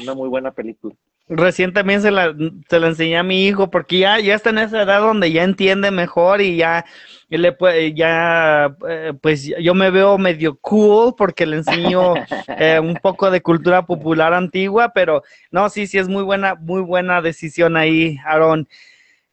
una 0.00 0.14
muy 0.14 0.28
buena 0.28 0.50
película. 0.52 0.94
Recién 1.32 1.72
también 1.72 2.02
se 2.02 2.10
la, 2.10 2.34
se 2.68 2.80
la 2.80 2.88
enseñé 2.88 3.16
a 3.16 3.22
mi 3.22 3.46
hijo 3.46 3.70
porque 3.70 4.00
ya, 4.00 4.18
ya 4.18 4.34
está 4.34 4.50
en 4.50 4.58
esa 4.58 4.82
edad 4.82 5.00
donde 5.00 5.30
ya 5.30 5.44
entiende 5.44 5.92
mejor 5.92 6.40
y 6.40 6.56
ya, 6.56 6.84
y 7.28 7.36
le 7.38 7.56
ya, 7.94 8.76
eh, 8.88 9.12
pues 9.22 9.44
yo 9.60 9.72
me 9.74 9.90
veo 9.90 10.18
medio 10.18 10.58
cool 10.58 11.14
porque 11.16 11.46
le 11.46 11.58
enseño 11.58 12.14
eh, 12.58 12.80
un 12.80 12.96
poco 12.96 13.30
de 13.30 13.42
cultura 13.42 13.86
popular 13.86 14.34
antigua, 14.34 14.90
pero 14.92 15.22
no, 15.52 15.68
sí, 15.70 15.86
sí 15.86 15.98
es 15.98 16.08
muy 16.08 16.24
buena, 16.24 16.56
muy 16.56 16.82
buena 16.82 17.22
decisión 17.22 17.76
ahí, 17.76 18.16
Aaron. 18.24 18.66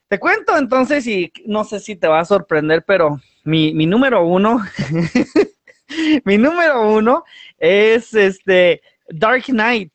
Te 0.06 0.20
cuento 0.20 0.56
entonces 0.56 1.04
y 1.08 1.32
no 1.46 1.64
sé 1.64 1.80
si 1.80 1.96
te 1.96 2.06
va 2.06 2.20
a 2.20 2.24
sorprender, 2.24 2.84
pero 2.86 3.20
mi, 3.48 3.72
mi 3.72 3.86
número 3.86 4.26
uno, 4.26 4.60
mi 6.24 6.36
número 6.38 6.90
uno 6.90 7.24
es 7.58 8.14
este 8.14 8.82
Dark 9.08 9.44
Knight. 9.46 9.92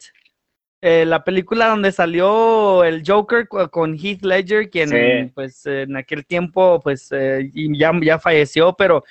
eh, 0.82 1.06
la 1.06 1.24
película 1.24 1.68
donde 1.68 1.92
salió 1.94 2.84
el 2.84 3.04
Joker 3.08 3.48
con 3.48 3.96
Heath 3.98 4.24
Ledger, 4.24 4.70
quien 4.70 4.90
Sí. 4.90 5.32
pues 5.34 5.66
en 5.66 5.96
aquel 5.96 6.26
tiempo 6.26 6.82
pues 6.84 7.10
eh, 7.12 7.50
y 7.54 7.78
ya, 7.78 7.92
ya 8.02 8.20
falleció, 8.20 8.74
pero 8.74 9.04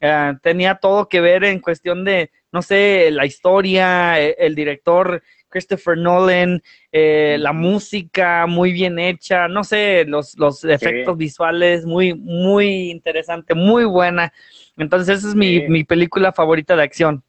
eh, 0.00 0.32
tenía 0.42 0.74
todo 0.74 1.08
que 1.08 1.20
ver 1.20 1.44
en 1.44 1.60
cuestión 1.60 2.04
de, 2.04 2.30
no 2.50 2.62
sé, 2.62 3.10
la 3.12 3.26
historia, 3.26 4.20
eh, 4.20 4.34
el 4.38 4.54
director 4.56 5.22
Christopher 5.50 5.98
Nolan, 5.98 6.62
eh, 6.92 7.36
la 7.38 7.52
música 7.52 8.46
muy 8.46 8.72
bien 8.72 8.98
hecha, 8.98 9.48
no 9.48 9.64
sé, 9.64 10.04
los, 10.06 10.38
los 10.38 10.64
efectos 10.64 11.16
visuales 11.18 11.84
muy, 11.84 12.14
muy 12.14 12.90
interesante, 12.90 13.54
muy 13.54 13.84
buena. 13.84 14.32
Entonces 14.76 15.18
esa 15.18 15.28
es 15.28 15.34
mi, 15.34 15.60
Sí. 15.60 15.64
mi 15.68 15.84
película 15.84 16.32
favorita 16.32 16.74
de 16.76 16.82
acción. 16.84 17.22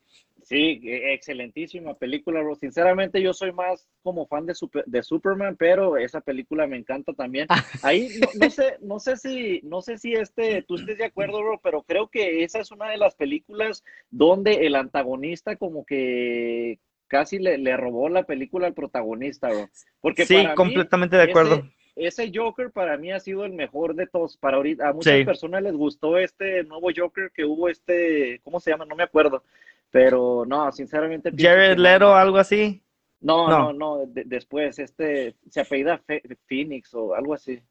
Sí, 0.44 0.82
e- 0.84 1.14
excelentísima 1.14 1.94
película, 1.94 2.42
bro. 2.42 2.56
Sinceramente, 2.56 3.22
yo 3.22 3.32
soy 3.34 3.54
más 3.54 3.88
como 4.04 4.28
fan 4.28 4.46
de, 4.46 4.54
Super- 4.54 4.84
de 4.86 5.02
Superman, 5.02 5.56
pero 5.58 5.96
esa 5.96 6.20
película 6.20 6.68
me 6.68 6.76
encanta 6.76 7.14
también. 7.14 7.48
Ahí 7.82 8.10
no, 8.20 8.28
no 8.36 8.50
sé, 8.50 8.76
no 8.82 9.00
sé 9.00 9.16
si, 9.16 9.62
no 9.64 9.82
sé 9.82 9.98
si 9.98 10.12
este, 10.14 10.62
tú 10.64 10.76
estés 10.76 10.98
de 10.98 11.06
acuerdo, 11.06 11.40
bro, 11.42 11.60
pero 11.64 11.84
creo 11.84 12.10
que 12.10 12.44
esa 12.44 12.60
es 12.60 12.70
una 12.72 12.90
de 12.90 12.98
las 12.98 13.16
películas 13.16 13.82
donde 14.10 14.66
el 14.68 14.76
antagonista 14.76 15.56
como 15.56 15.86
que 15.86 16.80
casi 17.12 17.40
le, 17.40 17.58
le 17.58 17.76
robó 17.76 18.08
la 18.08 18.24
película 18.24 18.68
al 18.68 18.74
protagonista, 18.74 19.50
bro. 19.50 19.70
Porque 20.00 20.26
Sí, 20.26 20.36
para 20.36 20.50
mí, 20.50 20.56
completamente 20.56 21.18
de 21.18 21.24
acuerdo. 21.24 21.56
ese, 21.98 22.24
ese 22.24 22.32
Joker 22.34 22.72
para 22.72 22.96
mí 22.98 23.12
ha 23.12 23.20
sido 23.20 23.44
el 23.44 23.52
mejor 23.52 23.96
de 23.96 24.08
todos. 24.08 24.38
Para 24.38 24.56
ahorita, 24.56 24.88
a 24.88 24.94
muchas 24.94 25.18
Sí. 25.20 25.26
personas 25.26 25.62
les 25.62 25.74
gustó 25.74 26.18
este 26.18 26.64
nuevo 26.64 26.88
Joker 26.96 27.30
que 27.36 27.44
hubo 27.44 27.68
este, 27.68 28.40
¿cómo 28.46 28.62
se 28.62 28.72
llama? 28.72 28.86
No 28.86 28.96
me 28.96 29.04
acuerdo. 29.04 29.44
Pero 29.92 30.46
no, 30.48 30.72
sinceramente. 30.72 31.32
Jared 31.38 31.72
que 31.72 31.76
no. 31.76 31.84
Leto, 31.84 32.16
algo 32.16 32.38
así. 32.38 32.82
No, 33.20 33.50
No. 33.50 33.60
no, 33.60 33.74
no, 33.74 34.06
de- 34.06 34.24
después, 34.24 34.80
este, 34.80 35.36
se 35.50 35.60
apellida 35.60 35.98
Fe- 35.98 36.24
Phoenix 36.48 36.94
o 36.94 37.14
algo 37.14 37.34
así. 37.34 37.62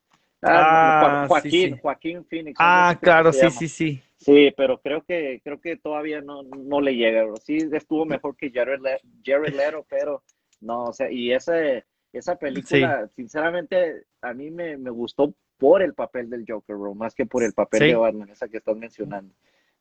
Ah, 0.42 1.22
Jo- 1.24 1.28
Joaquín, 1.28 1.50
sí, 1.50 1.68
sí. 1.70 1.78
Joaquín 1.80 2.24
Phoenix. 2.26 2.56
Ah, 2.60 2.96
claro, 3.00 3.32
sí, 3.32 3.50
sí, 3.50 3.68
sí. 3.68 4.02
Sí, 4.20 4.52
pero 4.56 4.78
creo 4.80 5.02
que, 5.02 5.40
creo 5.42 5.60
que 5.60 5.76
todavía 5.76 6.20
no, 6.20 6.42
no 6.42 6.80
le 6.80 6.94
llega, 6.94 7.24
bro. 7.24 7.36
Sí, 7.38 7.56
estuvo 7.72 8.04
mejor 8.04 8.36
que 8.36 8.50
Jared, 8.52 8.80
Le- 8.80 9.00
Jared 9.24 9.54
Leto, 9.54 9.86
pero 9.88 10.22
no, 10.60 10.84
o 10.84 10.92
sea, 10.92 11.10
y 11.10 11.32
ese, 11.32 11.86
esa 12.12 12.36
película, 12.36 13.08
sinceramente, 13.16 14.04
a 14.20 14.34
mí 14.34 14.50
me, 14.50 14.76
me 14.76 14.90
gustó 14.90 15.34
por 15.56 15.82
el 15.82 15.94
papel 15.94 16.28
del 16.28 16.44
Joker, 16.46 16.76
bro, 16.76 16.94
más 16.94 17.14
que 17.14 17.24
por 17.26 17.42
el 17.42 17.54
papel 17.54 17.80
Sí. 17.80 17.86
de 17.88 17.94
Batman, 17.96 18.28
esa 18.30 18.48
que 18.48 18.58
estás 18.58 18.76
mencionando. 18.76 19.34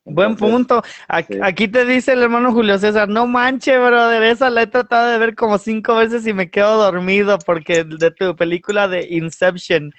Buen 0.05 0.35
punto. 0.35 0.81
Aquí, 1.07 1.33
sí. 1.33 1.39
aquí 1.43 1.67
te 1.67 1.85
dice 1.85 2.13
el 2.13 2.23
hermano 2.23 2.51
Julio 2.51 2.79
César, 2.79 3.09
no 3.09 3.27
manche, 3.27 3.77
brother, 3.77 4.23
esa 4.23 4.49
la 4.49 4.63
he 4.63 4.67
tratado 4.67 5.09
de 5.09 5.19
ver 5.19 5.35
como 5.35 5.57
cinco 5.57 5.95
veces 5.95 6.25
y 6.25 6.33
me 6.33 6.49
quedo 6.49 6.77
dormido 6.77 7.37
porque 7.39 7.83
de 7.83 8.11
tu 8.11 8.35
película 8.35 8.87
de 8.87 9.07
Inception. 9.09 9.93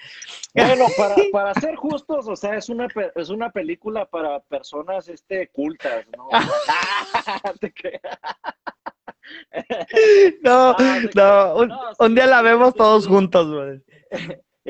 Bueno, 0.54 0.84
para, 0.96 1.14
para 1.32 1.54
ser 1.54 1.76
justos, 1.76 2.26
o 2.28 2.34
sea, 2.34 2.56
es 2.56 2.68
una, 2.68 2.88
es 3.14 3.28
una 3.28 3.50
película 3.50 4.06
para 4.06 4.40
personas 4.40 5.08
este, 5.08 5.48
cultas, 5.48 6.06
¿no? 6.16 6.28
No, 10.42 10.72
No, 10.72 10.76
te 10.76 11.10
no, 11.14 11.54
un, 11.98 12.14
día 12.14 12.26
la 12.26 12.42
vemos 12.42 12.74
todos 12.74 13.06
juntos, 13.06 13.50
brother. 13.50 13.82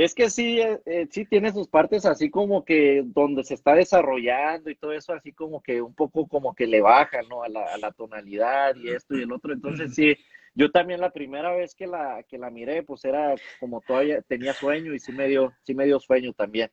Es 0.01 0.15
que 0.15 0.31
sí, 0.31 0.59
eh, 0.61 0.81
eh, 0.87 1.07
sí 1.11 1.27
tiene 1.27 1.53
sus 1.53 1.69
partes 1.69 2.07
así 2.07 2.31
como 2.31 2.65
que 2.65 3.03
donde 3.05 3.45
se 3.45 3.53
está 3.53 3.75
desarrollando 3.75 4.71
y 4.71 4.75
todo 4.77 4.93
eso, 4.93 5.13
así 5.13 5.33
como 5.33 5.61
que 5.63 5.83
un 5.83 5.95
poco 5.95 6.27
como 6.27 6.55
que 6.55 6.67
le 6.67 6.81
baja, 6.81 7.21
¿no? 7.29 7.43
A 7.43 7.49
la, 7.51 7.75
a 7.75 7.77
la 7.77 7.93
tonalidad 7.93 8.75
y 8.77 8.89
esto 8.89 9.15
y 9.15 9.23
el 9.23 9.33
otro. 9.33 9.53
Entonces 9.53 9.95
sí, 9.95 10.17
yo 10.55 10.71
también 10.71 11.01
la 11.01 11.11
primera 11.11 11.53
vez 11.53 11.75
que 11.75 11.87
la, 11.87 12.23
que 12.27 12.39
la 12.39 12.49
miré, 12.51 12.83
pues 12.83 13.05
era 13.05 13.35
como 13.59 13.83
todavía 13.83 14.23
tenía 14.23 14.55
sueño 14.55 14.95
y 14.95 14.99
sí 15.01 15.13
me 15.13 15.29
dio, 15.29 15.53
sí 15.65 15.75
me 15.75 15.85
dio 15.85 16.01
sueño 16.01 16.33
también. 16.33 16.71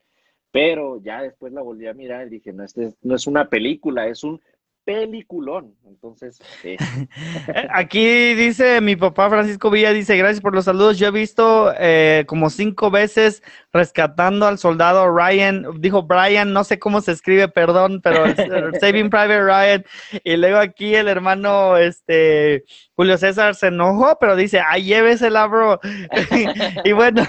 Pero 0.51 1.01
ya 1.01 1.21
después 1.21 1.51
la 1.51 1.61
volví 1.61 1.87
a 1.87 1.93
mirar 1.93 2.27
y 2.27 2.29
dije, 2.29 2.53
no, 2.53 2.63
este 2.63 2.85
es- 2.85 2.97
no 3.01 3.15
es 3.15 3.27
una 3.27 3.49
película, 3.49 4.07
es 4.07 4.23
un 4.23 4.39
peliculón. 4.87 5.75
Entonces, 5.85 6.39
aquí 7.73 8.33
dice 8.35 8.79
mi 8.79 8.95
papá 8.95 9.29
Francisco 9.29 9.69
Villa, 9.69 9.91
dice, 9.91 10.15
gracias 10.15 10.39
por 10.39 10.55
los 10.55 10.63
saludos. 10.63 10.97
Yo 10.97 11.07
he 11.07 11.11
visto 11.11 11.73
eh, 11.77 12.23
como 12.25 12.49
cinco 12.49 12.89
veces 12.89 13.43
rescatando 13.73 14.47
al 14.47 14.57
soldado 14.57 15.13
Ryan, 15.13 15.65
dijo 15.81 16.03
Brian, 16.03 16.53
no 16.53 16.63
sé 16.63 16.79
cómo 16.79 17.01
se 17.01 17.11
escribe, 17.11 17.49
perdón, 17.49 17.99
pero 18.01 18.23
Saving 18.79 19.09
Private 19.09 19.43
Ryan. 19.43 19.85
Y 20.23 20.37
luego 20.37 20.59
aquí 20.59 20.95
el 20.95 21.09
hermano, 21.09 21.75
este, 21.75 22.63
Julio 22.95 23.17
César 23.17 23.55
se 23.55 23.67
enojó, 23.67 24.17
pero 24.21 24.37
dice, 24.37 24.61
ay, 24.65 24.85
llévesela, 24.85 25.47
bro. 25.47 25.81
y 26.85 26.93
bueno, 26.93 27.27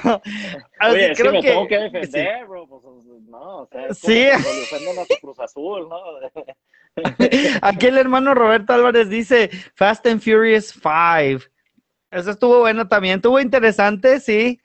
Oye, 0.88 1.12
creo 1.16 1.32
que, 1.32 1.42
tengo 1.42 1.66
que 1.66 1.78
defender, 1.78 2.46
bro. 2.46 2.68
Pues, 2.68 2.84
no, 3.28 3.62
o 3.62 3.66
sea, 3.66 3.92
sí. 3.94 4.28
Cruz 5.20 5.40
Azul, 5.40 5.88
¿no? 5.88 5.98
Aquí 7.62 7.86
el 7.86 7.98
hermano 7.98 8.34
Roberto 8.34 8.72
Álvarez 8.72 9.08
dice 9.08 9.50
Fast 9.74 10.06
and 10.06 10.20
Furious 10.20 10.72
5. 10.72 11.50
Eso 12.10 12.30
estuvo 12.30 12.60
bueno 12.60 12.88
también, 12.88 13.16
estuvo 13.16 13.38
interesante, 13.40 14.20
sí. 14.20 14.60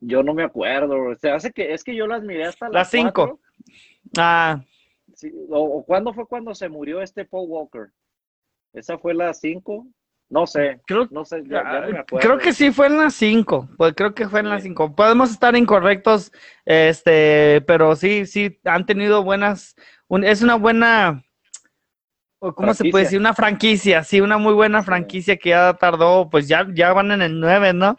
Yo 0.00 0.22
no 0.22 0.34
me 0.34 0.44
acuerdo, 0.44 1.10
o 1.10 1.14
sea, 1.16 1.36
hace 1.36 1.50
que 1.50 1.72
es 1.72 1.82
que 1.82 1.94
yo 1.94 2.06
las 2.06 2.22
miré 2.22 2.44
hasta 2.44 2.68
las 2.68 2.90
5. 2.90 3.40
Ah. 4.18 4.62
o, 5.50 5.84
cuándo 5.84 6.12
fue 6.12 6.26
cuando 6.26 6.54
se 6.54 6.68
murió 6.68 7.00
este 7.00 7.24
Paul 7.24 7.48
Walker? 7.48 7.90
¿Esa 8.72 8.98
fue 8.98 9.14
la 9.14 9.32
5? 9.32 9.86
No 10.30 10.46
sé, 10.46 10.80
creo, 10.86 11.06
no 11.10 11.24
sé, 11.24 11.42
ya, 11.46 11.62
no 11.62 11.90
me 11.90 11.98
acuerdo. 11.98 12.26
Creo 12.26 12.38
que 12.38 12.52
sí 12.52 12.70
fue 12.70 12.86
en 12.86 12.98
las 12.98 13.14
5, 13.14 13.68
pues 13.76 13.94
creo 13.94 14.14
que 14.14 14.28
fue 14.28 14.40
en 14.40 14.48
las 14.48 14.62
5. 14.62 14.94
Podemos 14.94 15.30
estar 15.30 15.54
incorrectos, 15.56 16.32
este, 16.64 17.62
pero 17.66 17.94
sí, 17.94 18.26
sí, 18.26 18.58
han 18.64 18.86
tenido 18.86 19.22
buenas, 19.22 19.76
es 20.22 20.42
una 20.42 20.56
buena 20.56 21.24
¿Cómo 22.52 22.74
se 22.74 22.90
puede 22.90 23.04
decir? 23.04 23.18
Una 23.18 23.32
franquicia, 23.32 24.04
sí, 24.04 24.20
una 24.20 24.36
muy 24.36 24.52
buena 24.52 24.82
franquicia 24.82 25.36
que 25.36 25.50
ya 25.50 25.74
tardó, 25.74 26.28
pues 26.28 26.46
ya, 26.48 26.66
ya 26.74 26.92
van 26.92 27.12
en 27.12 27.22
el 27.22 27.40
9, 27.40 27.72
¿no? 27.72 27.96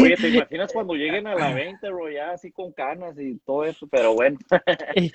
Oye, 0.00 0.16
¿te 0.16 0.28
imaginas 0.28 0.72
cuando 0.72 0.94
lleguen 0.94 1.26
a 1.26 1.34
la 1.34 1.52
20, 1.52 1.88
bro, 1.90 2.10
ya 2.10 2.32
así 2.32 2.50
con 2.50 2.72
canas 2.72 3.18
y 3.18 3.38
todo 3.46 3.64
eso? 3.64 3.86
Pero 3.88 4.14
bueno. 4.14 4.38
y, 4.96 5.12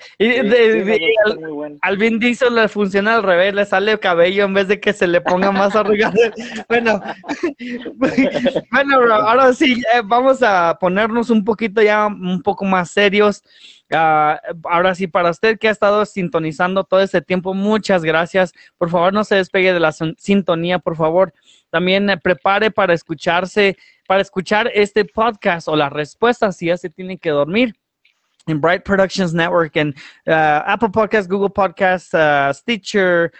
al, 1.80 1.96
Vin 1.98 2.18
Diesel 2.18 2.54
le 2.54 2.68
funciona 2.68 3.16
al 3.16 3.22
revés, 3.22 3.54
le 3.54 3.66
sale 3.66 3.98
cabello 3.98 4.44
en 4.44 4.54
vez 4.54 4.68
de 4.68 4.80
que 4.80 4.92
se 4.92 5.06
le 5.06 5.20
ponga 5.20 5.52
más 5.52 5.76
arrugado. 5.76 6.14
bueno, 6.68 7.00
bueno, 8.70 9.00
bro, 9.00 9.14
ahora 9.14 9.52
sí, 9.52 9.82
eh, 9.94 10.02
vamos 10.04 10.42
a 10.42 10.76
ponernos 10.80 11.30
un 11.30 11.44
poquito 11.44 11.82
ya, 11.82 12.06
un 12.06 12.42
poco 12.42 12.64
más 12.64 12.90
serios. 12.90 13.42
Ah, 13.92 14.40
ahora 14.64 14.94
sí, 14.94 15.06
para 15.06 15.30
usted 15.30 15.58
que 15.58 15.68
ha 15.68 15.70
estado 15.70 16.04
sintonizando 16.06 16.84
todo 16.84 17.00
este 17.00 17.20
tiempo, 17.20 17.54
muchas 17.54 18.02
gracias. 18.02 18.52
Por 18.78 18.90
favor, 18.90 19.12
no 19.12 19.24
se 19.24 19.36
despegue 19.36 19.72
de 19.72 19.80
la 19.80 19.92
sintonía, 19.92 20.78
por 20.78 20.96
favor. 20.96 21.34
También 21.70 22.08
eh, 22.08 22.16
prepare 22.16 22.70
para 22.70 22.94
escucharse, 22.94 23.76
para 24.06 24.22
escuchar 24.22 24.70
este 24.74 25.04
podcast 25.04 25.68
o 25.68 25.76
las 25.76 25.92
respuestas 25.92 26.56
si 26.56 26.66
ya 26.66 26.76
se 26.76 26.88
tiene 26.88 27.18
que 27.18 27.30
dormir 27.30 27.74
en 28.46 28.60
Bright 28.60 28.82
Productions 28.82 29.32
Network, 29.32 29.74
en 29.76 29.88
uh, 30.26 30.60
Apple 30.66 30.90
Podcasts, 30.90 31.28
Google 31.28 31.50
Podcasts, 31.50 32.12
uh, 32.12 32.52
Stitcher, 32.52 33.32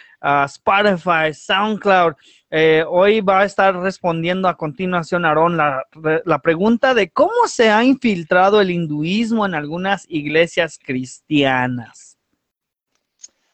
Spotify, 0.46 1.32
SoundCloud. 1.32 2.14
Eh, 2.50 2.84
hoy 2.88 3.20
va 3.20 3.40
a 3.40 3.44
estar 3.44 3.76
respondiendo 3.76 4.48
a 4.48 4.56
continuación, 4.56 5.24
Aarón, 5.24 5.56
la, 5.56 5.84
la 6.24 6.38
pregunta 6.38 6.94
de 6.94 7.10
cómo 7.10 7.46
se 7.46 7.70
ha 7.70 7.84
infiltrado 7.84 8.60
el 8.60 8.70
hinduismo 8.70 9.44
en 9.44 9.54
algunas 9.54 10.06
iglesias 10.08 10.78
cristianas. 10.82 12.18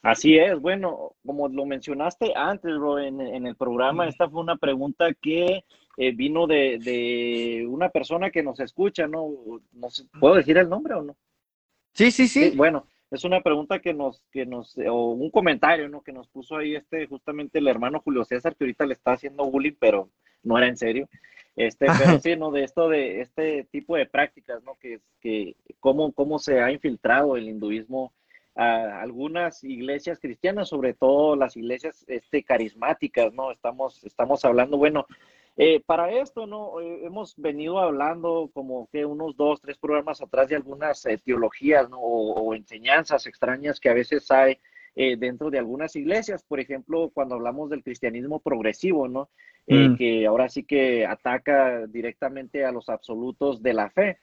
Así 0.02 0.38
es, 0.38 0.58
bueno, 0.58 1.14
como 1.26 1.48
lo 1.48 1.66
mencionaste 1.66 2.32
antes, 2.34 2.74
bro, 2.78 2.98
en, 2.98 3.20
en 3.20 3.46
el 3.46 3.54
programa, 3.54 4.08
esta 4.08 4.28
fue 4.30 4.40
una 4.40 4.56
pregunta 4.56 5.12
que 5.12 5.64
eh, 5.98 6.12
vino 6.12 6.46
de, 6.46 6.78
de, 6.78 7.66
una 7.68 7.90
persona 7.90 8.30
que 8.30 8.42
nos 8.42 8.58
escucha, 8.60 9.06
¿no? 9.06 9.28
no 9.72 9.90
sé, 9.90 10.04
¿Puedo 10.18 10.36
decir 10.36 10.56
el 10.56 10.70
nombre 10.70 10.94
o 10.94 11.02
no? 11.02 11.16
Sí, 11.92 12.10
sí, 12.10 12.28
sí, 12.28 12.52
Bueno, 12.56 12.86
es 13.10 13.24
una 13.24 13.40
pregunta 13.40 13.80
que 13.80 13.92
nos, 13.92 14.22
que 14.30 14.46
nos, 14.46 14.76
o 14.78 15.10
un 15.10 15.30
comentario, 15.30 15.88
¿no? 15.88 16.02
Que 16.02 16.12
nos 16.12 16.28
puso 16.28 16.56
ahí 16.56 16.76
este, 16.76 17.06
justamente 17.06 17.58
el 17.58 17.68
hermano 17.68 18.00
Julio 18.00 18.24
César, 18.24 18.54
que 18.54 18.64
ahorita 18.64 18.86
le 18.86 18.94
está 18.94 19.12
haciendo 19.12 19.50
bullying, 19.50 19.76
pero 19.78 20.10
no 20.42 20.56
era 20.56 20.68
en 20.68 20.76
serio. 20.76 21.08
Este, 21.56 21.86
pero 21.98 22.18
sí, 22.20 22.36
¿no? 22.36 22.50
De 22.50 22.64
esto, 22.64 22.88
de 22.88 23.20
este 23.20 23.64
tipo 23.64 23.96
de 23.96 24.06
prácticas, 24.06 24.62
¿no? 24.62 24.76
Que, 24.76 25.00
que 25.20 25.56
cómo, 25.80 26.12
cómo 26.12 26.38
se 26.38 26.60
ha 26.60 26.70
infiltrado 26.70 27.36
el 27.36 27.48
hinduismo 27.48 28.12
a 28.54 29.00
algunas 29.00 29.64
iglesias 29.64 30.18
cristianas, 30.20 30.68
sobre 30.68 30.94
todo 30.94 31.36
las 31.36 31.56
iglesias 31.56 32.04
este, 32.08 32.44
carismáticas, 32.44 33.32
¿no? 33.32 33.50
Estamos, 33.50 34.04
estamos 34.04 34.44
hablando, 34.44 34.76
bueno, 34.76 35.06
eh, 35.56 35.82
para 35.84 36.10
esto, 36.10 36.46
¿no? 36.46 36.80
Eh, 36.80 37.04
hemos 37.04 37.36
venido 37.36 37.78
hablando 37.78 38.50
como 38.54 38.88
que 38.90 39.04
unos 39.04 39.36
dos, 39.36 39.60
tres 39.60 39.76
programas 39.78 40.22
atrás 40.22 40.48
de 40.48 40.56
algunas 40.56 41.04
eh, 41.06 41.18
teologías, 41.18 41.88
¿no? 41.90 41.98
O, 41.98 42.54
enseñanzas 42.54 43.26
extrañas 43.26 43.80
que 43.80 43.90
a 43.90 43.94
veces 43.94 44.30
hay 44.30 44.58
dentro 44.94 45.50
de 45.50 45.58
algunas 45.58 45.94
iglesias. 45.96 46.42
Por 46.42 46.60
ejemplo, 46.60 47.10
cuando 47.14 47.36
hablamos 47.36 47.70
del 47.70 47.82
cristianismo 47.82 48.40
progresivo, 48.40 49.08
¿no? 49.08 49.30
Mm. 49.66 49.96
Que 49.96 50.26
ahora 50.26 50.48
sí 50.48 50.64
que 50.64 51.06
ataca 51.06 51.86
directamente 51.86 52.64
a 52.64 52.72
los 52.72 52.88
absolutos 52.88 53.62
de 53.62 53.72
la 53.72 53.88
fe. 53.90 54.18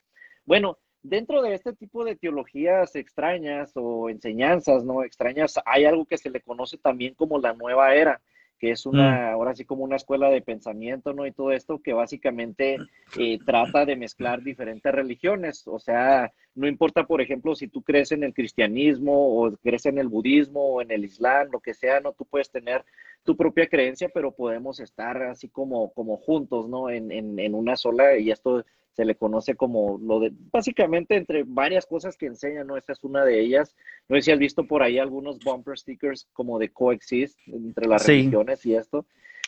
Bueno, 0.45 0.77
dentro 1.01 1.41
de 1.41 1.53
este 1.53 1.73
tipo 1.73 2.03
de 2.03 2.15
teologías 2.15 2.95
extrañas 2.95 3.71
o 3.75 4.09
enseñanzas, 4.09 4.83
¿no? 4.83 5.03
Extrañas, 5.03 5.59
hay 5.65 5.85
algo 5.85 6.05
que 6.05 6.17
se 6.17 6.29
le 6.29 6.41
conoce 6.41 6.77
también 6.77 7.13
como 7.15 7.39
la 7.39 7.53
nueva 7.53 7.95
era 7.95 8.21
que 8.59 8.71
es 8.71 8.85
una, 8.85 9.11
mm. 9.11 9.33
ahora 9.33 9.55
sí 9.55 9.65
como 9.65 9.83
una 9.83 9.95
escuela 9.95 10.29
de 10.29 10.41
pensamiento, 10.41 11.13
¿no? 11.13 11.25
Y 11.25 11.31
todo 11.31 11.51
esto 11.51 11.79
que 11.79 11.93
básicamente 11.93 12.77
eh, 13.17 13.39
trata 13.45 13.85
de 13.85 13.95
mezclar 13.95 14.41
diferentes 14.41 14.91
religiones, 14.91 15.63
o 15.67 15.79
sea, 15.79 16.31
no 16.57 16.67
importa, 16.67 17.05
por 17.05 17.21
ejemplo, 17.21 17.55
si 17.55 17.67
tú 17.67 17.83
crees 17.83 18.11
en 18.11 18.23
el 18.23 18.33
cristianismo 18.33 19.13
o 19.13 19.51
crees 19.57 19.85
en 19.85 19.99
el 19.99 20.07
budismo 20.07 20.61
o 20.73 20.81
en 20.81 20.91
el 20.91 21.05
islam, 21.05 21.49
lo 21.51 21.59
que 21.59 21.73
sea, 21.73 21.99
¿no? 21.99 22.13
Tú 22.13 22.25
puedes 22.25 22.49
tener 22.49 22.83
tu 23.23 23.37
propia 23.37 23.67
creencia, 23.67 24.09
pero 24.13 24.31
podemos 24.31 24.79
estar 24.79 25.21
así 25.23 25.49
como, 25.49 25.93
como 25.93 26.17
juntos, 26.17 26.67
¿no? 26.67 26.89
En, 26.89 27.11
en, 27.11 27.37
en 27.37 27.53
una 27.53 27.75
sola, 27.75 28.17
y 28.17 28.31
esto 28.31 28.65
se 28.93 29.05
le 29.05 29.13
conoce 29.13 29.53
como 29.53 29.99
lo 30.01 30.19
de, 30.19 30.31
básicamente 30.51 31.15
entre 31.15 31.43
varias 31.45 31.85
cosas 31.85 32.17
que 32.17 32.25
enseña, 32.25 32.63
¿no? 32.63 32.77
Esta 32.77 32.93
es 32.93 33.03
una 33.03 33.23
de 33.23 33.39
ellas. 33.39 33.75
No 34.09 34.15
sé 34.15 34.23
si 34.23 34.31
has 34.31 34.39
visto 34.39 34.65
por 34.65 34.81
ahí 34.81 34.97
algunos 34.97 35.37
bumper 35.37 35.77
stickers 35.77 36.27
como 36.33 36.57
de 36.57 36.69
coexist 36.69 37.37
entre 37.45 37.87
las 37.87 38.07
religiones 38.07 38.65
y 38.65 38.73
esto, 38.73 39.05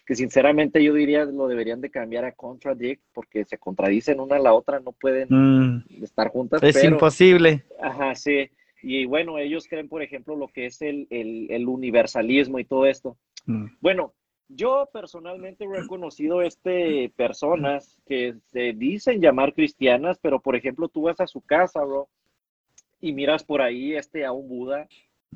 que 0.09 0.15
sinceramente 0.15 0.83
yo 0.83 0.91
diría 0.95 1.23
lo 1.25 1.47
deberían 1.47 1.81
de 1.81 1.91
cambiar 1.91 2.25
a 2.25 2.31
contradict 2.31 3.03
porque 3.13 3.45
se 3.45 3.59
contradicen 3.59 4.19
una 4.19 4.37
a 4.37 4.39
la 4.39 4.55
otra, 4.55 4.79
no 4.79 4.91
pueden 4.91 5.27
mm. 5.29 6.03
estar 6.03 6.29
juntas. 6.29 6.63
Es 6.63 6.83
imposible. 6.83 7.63
Ajá, 7.79 8.15
sí. 8.15 8.49
Y 8.81 9.05
bueno, 9.05 9.37
ellos 9.37 9.67
creen, 9.69 9.87
por 9.87 10.01
ejemplo, 10.01 10.35
lo 10.35 10.47
que 10.47 10.65
es 10.65 10.81
el, 10.81 11.05
el, 11.11 11.67
universalismo 11.67 12.57
y 12.57 12.65
todo 12.65 12.87
esto. 12.87 13.17
Mm. 13.45 13.67
Bueno, 13.81 14.15
yo 14.47 14.89
personalmente 14.91 15.65
he 15.65 15.79
reconocido 15.79 16.41
este, 16.41 17.13
personas 17.15 17.99
que 18.07 18.33
se 18.47 18.73
dicen 18.73 19.21
llamar 19.21 19.53
cristianas, 19.53 20.17
pero 20.19 20.39
por 20.39 20.55
ejemplo 20.55 20.87
tú 20.87 21.03
vas 21.03 21.19
a 21.19 21.27
su 21.27 21.41
casa, 21.41 21.83
bro, 21.83 22.09
y 22.99 23.13
miras 23.13 23.43
por 23.43 23.61
ahí 23.61 23.93
este, 23.93 24.25
a 24.25 24.31
un 24.31 24.49
Buda, 24.49 24.87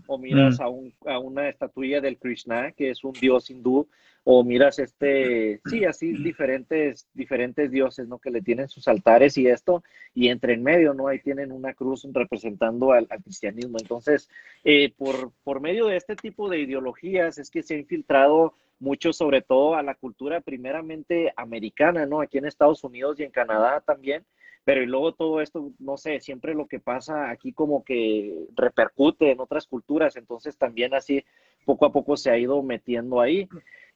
o 0.07 0.17
miras 0.17 0.59
mm. 0.59 0.63
a, 0.63 0.69
un, 0.69 0.93
a 1.05 1.19
una 1.19 1.49
estatuilla 1.49 2.01
del 2.01 2.17
Krishna, 2.17 2.71
que 2.71 2.89
es 2.89 3.03
un 3.03 3.13
dios 3.13 3.49
hindú, 3.49 3.87
o 4.25 4.43
miras 4.43 4.79
este, 4.79 5.59
sí, 5.65 5.83
así 5.83 6.13
diferentes, 6.13 7.07
diferentes 7.13 7.69
dioses, 7.69 8.07
¿no? 8.07 8.19
Que 8.19 8.31
le 8.31 8.41
tienen 8.41 8.69
sus 8.69 8.87
altares 8.87 9.37
y 9.37 9.47
esto, 9.47 9.83
y 10.13 10.29
entre 10.29 10.53
en 10.53 10.63
medio, 10.63 10.93
¿no? 10.93 11.07
Ahí 11.07 11.19
tienen 11.19 11.51
una 11.51 11.73
cruz 11.73 12.07
representando 12.11 12.93
al, 12.93 13.07
cristianismo. 13.07 13.77
Entonces, 13.79 14.29
eh, 14.63 14.93
por, 14.97 15.31
por 15.43 15.59
medio 15.59 15.87
de 15.87 15.97
este 15.97 16.15
tipo 16.15 16.49
de 16.49 16.59
ideologías 16.59 17.37
es 17.37 17.49
que 17.49 17.63
se 17.63 17.75
ha 17.75 17.79
infiltrado 17.79 18.55
mucho 18.79 19.13
sobre 19.13 19.41
todo 19.41 19.75
a 19.75 19.83
la 19.83 19.95
cultura 19.95 20.41
primeramente 20.41 21.33
americana, 21.35 22.05
¿no? 22.05 22.21
Aquí 22.21 22.37
en 22.37 22.45
Estados 22.45 22.83
Unidos 22.83 23.19
y 23.19 23.23
en 23.23 23.31
Canadá 23.31 23.81
también, 23.81 24.23
pero 24.63 24.81
y 24.81 24.85
luego 24.85 25.13
todo 25.13 25.41
esto, 25.41 25.71
no 25.79 25.97
sé, 25.97 26.19
siempre 26.19 26.53
lo 26.53 26.67
que 26.67 26.79
pasa 26.79 27.29
aquí 27.29 27.53
como 27.53 27.83
que 27.83 28.45
repercute 28.55 29.31
en 29.31 29.39
otras 29.39 29.67
culturas, 29.67 30.15
entonces 30.15 30.57
también 30.57 30.93
así 30.93 31.23
poco 31.65 31.85
a 31.85 31.91
poco 31.91 32.17
se 32.17 32.29
ha 32.29 32.37
ido 32.37 32.61
metiendo 32.63 33.21
ahí. 33.21 33.47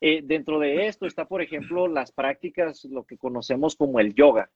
Eh, 0.02 0.22
dentro 0.24 0.60
de 0.60 0.88
esto 0.88 1.06
está, 1.06 1.26
por 1.26 1.42
ejemplo, 1.42 1.88
las 1.88 2.12
prácticas, 2.12 2.86
lo 2.86 3.04
que 3.04 3.18
conocemos 3.18 3.76
como 3.76 4.00
el 4.00 4.14
yoga. 4.14 4.50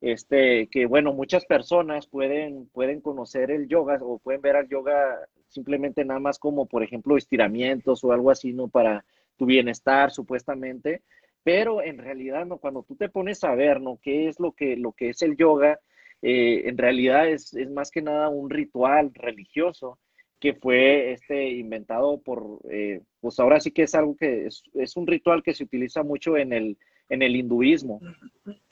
Este, 0.00 0.68
que 0.68 0.86
bueno, 0.86 1.12
muchas 1.12 1.44
personas 1.44 2.06
pueden, 2.06 2.68
pueden 2.68 3.00
conocer 3.00 3.50
el 3.50 3.66
yoga 3.68 3.98
o 4.00 4.18
pueden 4.18 4.40
ver 4.40 4.54
al 4.56 4.68
yoga 4.68 5.18
simplemente 5.48 6.04
nada 6.04 6.20
más 6.20 6.38
como, 6.38 6.66
por 6.66 6.82
ejemplo, 6.82 7.16
estiramientos 7.16 8.04
o 8.04 8.12
algo 8.12 8.30
así, 8.30 8.52
¿no? 8.52 8.68
Para, 8.68 9.04
tu 9.38 9.46
bienestar 9.46 10.10
supuestamente, 10.10 11.02
pero 11.48 11.82
en 11.82 11.96
realidad 11.96 12.44
no, 12.44 12.58
cuando 12.58 12.82
tú 12.82 12.94
te 12.94 13.08
pones 13.08 13.42
a 13.42 13.54
ver, 13.54 13.80
¿no? 13.80 13.98
¿Qué 14.02 14.28
es 14.28 14.38
lo 14.38 14.52
que, 14.52 14.76
lo 14.76 14.92
que 14.92 15.08
es 15.08 15.22
el 15.22 15.34
yoga? 15.34 15.80
Eh, 16.20 16.68
en 16.68 16.76
realidad 16.76 17.26
es, 17.26 17.54
es, 17.54 17.70
más 17.70 17.90
que 17.90 18.02
nada 18.02 18.28
un 18.28 18.50
ritual 18.50 19.12
religioso 19.14 19.98
que 20.38 20.52
fue 20.52 21.12
este 21.12 21.52
inventado 21.52 22.20
por, 22.20 22.60
eh, 22.70 23.00
pues 23.20 23.40
ahora 23.40 23.60
sí 23.60 23.70
que 23.70 23.84
es 23.84 23.94
algo 23.94 24.14
que 24.14 24.44
es, 24.44 24.62
es, 24.74 24.94
un 24.98 25.06
ritual 25.06 25.42
que 25.42 25.54
se 25.54 25.64
utiliza 25.64 26.02
mucho 26.02 26.36
en 26.36 26.52
el, 26.52 26.76
en 27.08 27.22
el 27.22 27.34
hinduismo. 27.34 28.02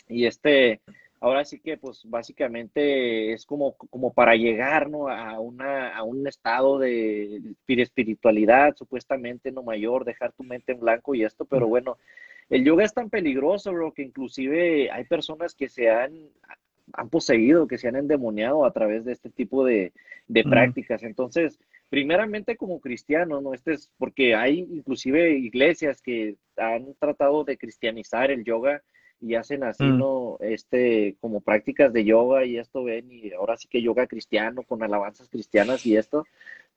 Y 0.07 0.27
este, 0.27 0.83
ahora 1.21 1.47
sí 1.47 1.61
que 1.61 1.79
pues 1.79 2.03
básicamente 2.05 3.33
es 3.33 3.47
como, 3.47 3.75
como 3.75 4.13
para 4.13 4.37
llegar 4.37 4.91
¿no? 4.91 5.09
a, 5.09 5.41
una, 5.41 5.97
a 5.97 6.03
un 6.03 6.27
estado 6.27 6.79
de 6.79 7.41
espiritualidad 7.67 8.77
supuestamente 8.77 9.51
no 9.51 9.63
mayor, 9.63 10.05
dejar 10.05 10.35
tu 10.35 10.43
mente 10.43 10.73
en 10.73 10.81
blanco 10.81 11.15
y 11.15 11.25
esto, 11.25 11.47
pero 11.47 11.67
bueno, 11.69 11.97
el 12.49 12.65
yoga 12.65 12.85
es 12.85 12.95
tan 12.95 13.11
peligroso, 13.11 13.73
bro, 13.73 13.93
que 13.93 14.03
inclusive 14.03 14.91
hay 14.91 15.05
personas 15.05 15.55
que 15.55 15.69
se 15.69 15.91
han, 15.91 16.13
han 16.93 17.09
poseído, 17.09 17.67
que 17.67 17.79
se 17.79 17.89
han 17.89 17.97
endemoniado 17.97 18.65
a 18.65 18.73
través 18.73 19.05
de 19.05 19.13
este 19.13 19.31
tipo 19.31 19.65
de, 19.65 19.93
de 20.29 20.45
prácticas. 20.45 21.03
Entonces, 21.03 21.59
primeramente 21.89 22.57
como 22.57 22.81
cristiano, 22.81 23.41
¿no? 23.41 23.55
Este 23.55 23.75
es 23.75 23.93
porque 23.99 24.35
hay 24.35 24.61
inclusive 24.61 25.31
iglesias 25.39 26.03
que 26.03 26.37
han 26.57 26.95
tratado 26.99 27.45
de 27.45 27.59
cristianizar 27.59 28.31
el 28.31 28.45
yoga 28.45 28.83
y 29.21 29.35
hacen 29.35 29.65
así, 29.65 29.85
mm. 29.85 29.99
¿no? 29.99 30.37
Este, 30.41 31.17
como 31.21 31.41
prácticas 31.41 31.93
de 31.93 32.05
yoga 32.05 32.45
y 32.45 32.59
esto 32.59 32.85
ven, 32.85 33.11
y 33.11 33.33
ahora 33.33 33.57
sí 33.57 33.67
que 33.69 33.83
yoga 33.83 34.07
cristiano 34.07 34.63
con 34.63 34.83
alabanzas 34.83 35.29
cristianas 35.29 35.87
y 35.87 35.97
esto, 35.97 36.27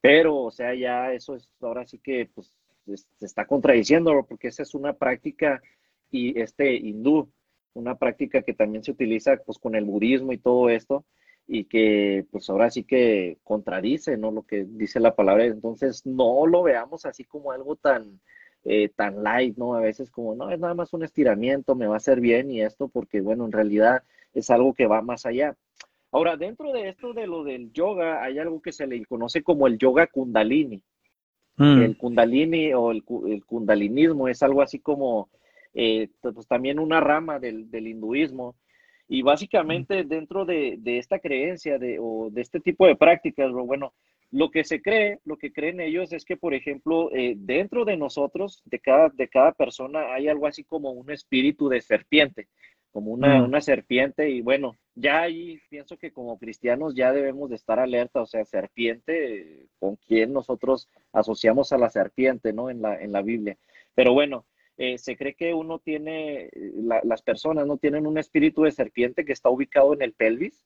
pero, 0.01 0.38
o 0.38 0.51
sea, 0.51 0.74
ya 0.74 1.13
eso 1.13 1.36
es, 1.36 1.49
ahora 1.61 1.86
sí 1.86 1.99
que, 1.99 2.30
pues, 2.34 2.53
se 2.97 3.25
está 3.25 3.45
contradiciendo, 3.45 4.25
porque 4.27 4.49
esa 4.49 4.63
es 4.63 4.73
una 4.75 4.93
práctica 4.93 5.61
y 6.11 6.39
este 6.39 6.75
hindú, 6.75 7.29
una 7.73 7.95
práctica 7.95 8.41
que 8.41 8.53
también 8.53 8.83
se 8.83 8.91
utiliza, 8.91 9.37
pues, 9.45 9.57
con 9.57 9.75
el 9.75 9.85
budismo 9.85 10.33
y 10.33 10.37
todo 10.37 10.69
esto, 10.69 11.05
y 11.47 11.65
que, 11.65 12.25
pues, 12.31 12.49
ahora 12.49 12.69
sí 12.69 12.83
que 12.83 13.37
contradice, 13.43 14.17
¿no? 14.17 14.31
Lo 14.31 14.43
que 14.43 14.65
dice 14.65 14.99
la 14.99 15.15
palabra, 15.15 15.45
entonces, 15.45 16.05
no 16.05 16.45
lo 16.47 16.63
veamos 16.63 17.05
así 17.05 17.23
como 17.25 17.51
algo 17.51 17.75
tan, 17.75 18.19
eh, 18.65 18.89
tan 18.89 19.23
light, 19.23 19.57
¿no? 19.57 19.75
A 19.75 19.79
veces 19.79 20.11
como, 20.11 20.35
no, 20.35 20.49
es 20.51 20.59
nada 20.59 20.73
más 20.73 20.93
un 20.93 21.03
estiramiento, 21.03 21.75
me 21.75 21.87
va 21.87 21.95
a 21.95 21.97
hacer 21.97 22.19
bien 22.19 22.51
y 22.51 22.61
esto, 22.61 22.87
porque 22.89 23.21
bueno, 23.21 23.45
en 23.45 23.51
realidad 23.51 24.03
es 24.33 24.49
algo 24.49 24.73
que 24.73 24.85
va 24.85 25.01
más 25.01 25.25
allá. 25.25 25.55
Ahora, 26.11 26.37
dentro 26.37 26.71
de 26.71 26.89
esto 26.89 27.13
de 27.13 27.27
lo 27.27 27.43
del 27.43 27.71
yoga, 27.71 28.23
hay 28.23 28.39
algo 28.39 28.61
que 28.61 28.71
se 28.71 28.87
le 28.87 29.05
conoce 29.05 29.43
como 29.43 29.67
el 29.67 29.77
yoga 29.77 30.07
kundalini. 30.07 30.83
Mm. 31.60 31.82
El 31.82 31.97
kundalini 31.97 32.74
o 32.74 32.91
el, 32.91 33.03
kundalinismo 33.45 34.28
es 34.28 34.41
algo 34.41 34.62
así 34.62 34.80
como, 34.80 35.30
eh, 35.74 36.07
pues 36.22 36.47
también 36.47 36.80
una 36.80 37.01
rama 37.01 37.38
del, 37.38 37.70
del 37.70 37.88
hinduismo. 37.88 38.55
Y 39.07 39.24
básicamente 39.24 40.03
dentro 40.03 40.45
de, 40.45 40.78
de, 40.80 40.99
esta 40.99 41.20
creencia 41.20 41.78
de, 41.78 41.97
o 41.99 42.30
de 42.32 42.41
este 42.41 42.60
tipo 42.60 42.88
de 42.88 42.95
prácticas, 42.95 43.51
bueno, 43.51 43.93
lo 44.32 44.51
que 44.51 44.64
se 44.64 44.82
cree, 44.82 45.20
lo 45.26 45.38
que 45.38 45.51
creen 45.51 45.80
ellos 45.82 46.14
es 46.14 46.24
que, 46.24 46.38
por 46.38 46.53
ejemplo, 46.53 47.10
eh, 47.14 47.34
dentro 47.36 47.84
de 47.84 47.97
nosotros, 47.97 48.62
de 48.66 48.80
cada, 48.80 49.10
de 49.10 49.28
cada 49.28 49.51
persona, 49.51 50.14
hay 50.14 50.28
algo 50.28 50.47
así 50.47 50.64
como 50.64 50.91
un 50.91 51.10
espíritu 51.12 51.68
de 51.68 51.82
serpiente, 51.82 52.47
como 52.91 53.12
una, 53.12 53.39
mm. 53.39 53.45
una 53.45 53.62
serpiente. 53.62 54.30
Y 54.30 54.41
bueno, 54.41 54.78
ya 54.93 55.22
ahí 55.22 55.60
pienso 55.70 55.97
que 55.97 56.12
como 56.12 56.38
cristianos 56.38 56.93
ya 56.95 57.12
debemos 57.12 57.49
de 57.49 57.55
estar 57.55 57.80
alerta, 57.80 58.22
o 58.22 58.28
sea, 58.28 58.45
serpiente, 58.45 59.66
con 59.80 59.95
quién 59.95 60.34
nosotros 60.34 60.89
asociamos 61.13 61.71
a 61.71 61.77
la 61.77 61.89
serpiente, 61.89 62.53
¿no? 62.53 62.69
En 62.69 62.82
la, 62.82 63.01
en 63.01 63.11
la 63.11 63.21
Biblia. 63.21 63.57
Pero 63.95 64.13
bueno, 64.13 64.45
eh, 64.77 64.97
se 64.97 65.17
cree 65.17 65.34
que 65.34 65.53
uno 65.53 65.80
tiene, 65.80 66.49
las 67.03 67.21
personas 67.21 67.67
no 67.67 67.77
tienen 67.77 68.07
un 68.07 68.17
espíritu 68.17 68.63
de 68.63 68.71
serpiente 68.71 69.25
que 69.25 69.34
está 69.34 69.49
ubicado 69.49 69.93
en 69.93 70.01
el 70.01 70.13
pelvis 70.13 70.63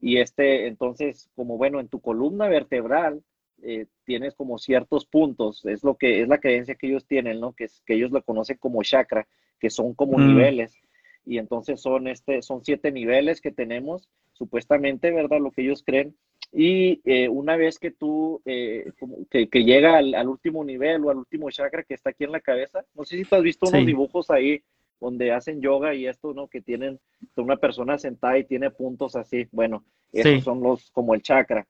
y 0.00 0.18
este, 0.18 0.66
entonces, 0.66 1.28
como 1.34 1.58
bueno, 1.58 1.78
en 1.78 1.88
tu 1.88 2.00
columna 2.00 2.48
vertebral 2.48 3.22
eh, 3.62 3.86
tienes 4.04 4.34
como 4.34 4.58
ciertos 4.58 5.04
puntos, 5.04 5.64
es 5.66 5.84
lo 5.84 5.96
que 5.96 6.22
es 6.22 6.28
la 6.28 6.38
creencia 6.38 6.74
que 6.74 6.86
ellos 6.86 7.06
tienen, 7.06 7.40
¿no? 7.40 7.52
Que, 7.52 7.64
es, 7.64 7.82
que 7.84 7.94
ellos 7.94 8.10
lo 8.10 8.22
conocen 8.22 8.56
como 8.56 8.82
chakra, 8.82 9.28
que 9.58 9.68
son 9.68 9.94
como 9.94 10.16
mm. 10.16 10.26
niveles. 10.26 10.80
Y 11.26 11.36
entonces 11.36 11.82
son, 11.82 12.08
este, 12.08 12.40
son 12.40 12.64
siete 12.64 12.90
niveles 12.90 13.42
que 13.42 13.52
tenemos, 13.52 14.08
supuestamente, 14.32 15.10
¿verdad? 15.10 15.38
Lo 15.40 15.50
que 15.50 15.62
ellos 15.62 15.82
creen. 15.84 16.16
Y 16.52 17.00
eh, 17.04 17.28
una 17.28 17.56
vez 17.56 17.78
que 17.78 17.92
tú, 17.92 18.42
eh, 18.44 18.90
que, 19.30 19.48
que, 19.48 19.64
llega 19.64 19.98
al, 19.98 20.14
al, 20.14 20.28
último 20.28 20.64
nivel 20.64 21.04
o 21.04 21.10
al 21.10 21.18
último 21.18 21.48
chakra 21.50 21.84
que 21.84 21.94
está 21.94 22.10
aquí 22.10 22.24
en 22.24 22.32
la 22.32 22.40
cabeza, 22.40 22.84
no 22.94 23.04
sé 23.04 23.16
si 23.16 23.24
tú 23.24 23.36
has 23.36 23.42
visto 23.42 23.68
unos 23.68 23.86
dibujos 23.86 24.30
ahí 24.30 24.60
donde 25.00 25.32
hacen 25.32 25.60
yoga 25.60 25.94
y 25.94 26.06
esto, 26.06 26.34
¿no? 26.34 26.48
Que 26.48 26.60
tienen 26.60 27.00
una 27.36 27.56
persona 27.56 27.98
sentada 27.98 28.38
y 28.38 28.44
tiene 28.44 28.70
puntos 28.70 29.16
así. 29.16 29.48
Bueno, 29.50 29.84
esos 30.12 30.44
son 30.44 30.62
los, 30.62 30.90
como 30.90 31.14
el 31.14 31.22
chakra. 31.22 31.66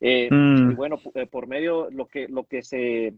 Eh, 0.00 0.28
mm. 0.30 0.70
Y 0.70 0.74
bueno, 0.74 0.98
eh, 1.14 1.26
por 1.26 1.46
medio, 1.46 1.90
lo 1.90 2.06
que, 2.06 2.26
lo, 2.28 2.44
que 2.44 2.62
se, 2.62 3.14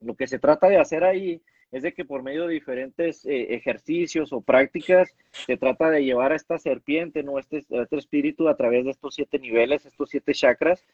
lo 0.00 0.14
que 0.14 0.28
se 0.28 0.38
trata 0.38 0.68
de 0.68 0.78
hacer 0.78 1.02
ahí 1.02 1.42
es 1.72 1.82
de 1.82 1.92
que 1.92 2.04
por 2.04 2.22
medio 2.22 2.46
de 2.46 2.54
diferentes 2.54 3.24
eh, 3.26 3.54
ejercicios 3.54 4.32
o 4.32 4.40
prácticas 4.40 5.14
se 5.32 5.56
trata 5.56 5.90
de 5.90 6.04
llevar 6.04 6.32
a 6.32 6.36
esta 6.36 6.58
serpiente, 6.58 7.22
¿no? 7.22 7.38
Este, 7.38 7.64
este 7.68 7.96
espíritu 7.96 8.48
a 8.48 8.56
través 8.56 8.84
de 8.84 8.92
estos 8.92 9.14
siete 9.14 9.38
niveles, 9.38 9.84
estos 9.84 10.10
siete 10.10 10.32
chakras, 10.32 10.84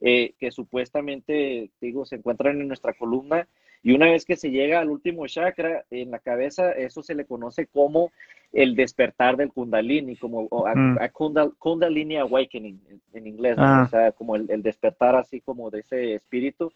que 0.00 0.50
supuestamente, 0.50 1.70
digo, 1.80 2.04
se 2.04 2.16
encuentran 2.16 2.60
en 2.60 2.66
nuestra 2.66 2.92
columna 2.92 3.46
y 3.82 3.92
una 3.92 4.06
vez 4.06 4.24
que 4.24 4.36
se 4.36 4.50
llega 4.50 4.80
al 4.80 4.90
último 4.90 5.26
chakra 5.26 5.84
en 5.90 6.12
la 6.12 6.20
cabeza, 6.20 6.70
eso 6.72 7.02
se 7.02 7.14
le 7.14 7.24
conoce 7.24 7.66
como 7.66 8.12
el 8.52 8.76
despertar 8.76 9.36
del 9.36 9.50
kundalini, 9.50 10.14
como 10.16 10.48
a, 10.66 10.74
mm. 10.74 10.98
kundalini 11.58 12.16
awakening 12.16 12.80
en, 13.12 13.26
inglés, 13.26 13.56
ah. 13.58 13.84
o 13.84 13.88
sea, 13.88 14.12
como 14.12 14.36
el, 14.36 14.62
despertar 14.62 15.16
así 15.16 15.40
como 15.40 15.70
de 15.70 15.80
ese 15.80 16.14
espíritu. 16.14 16.72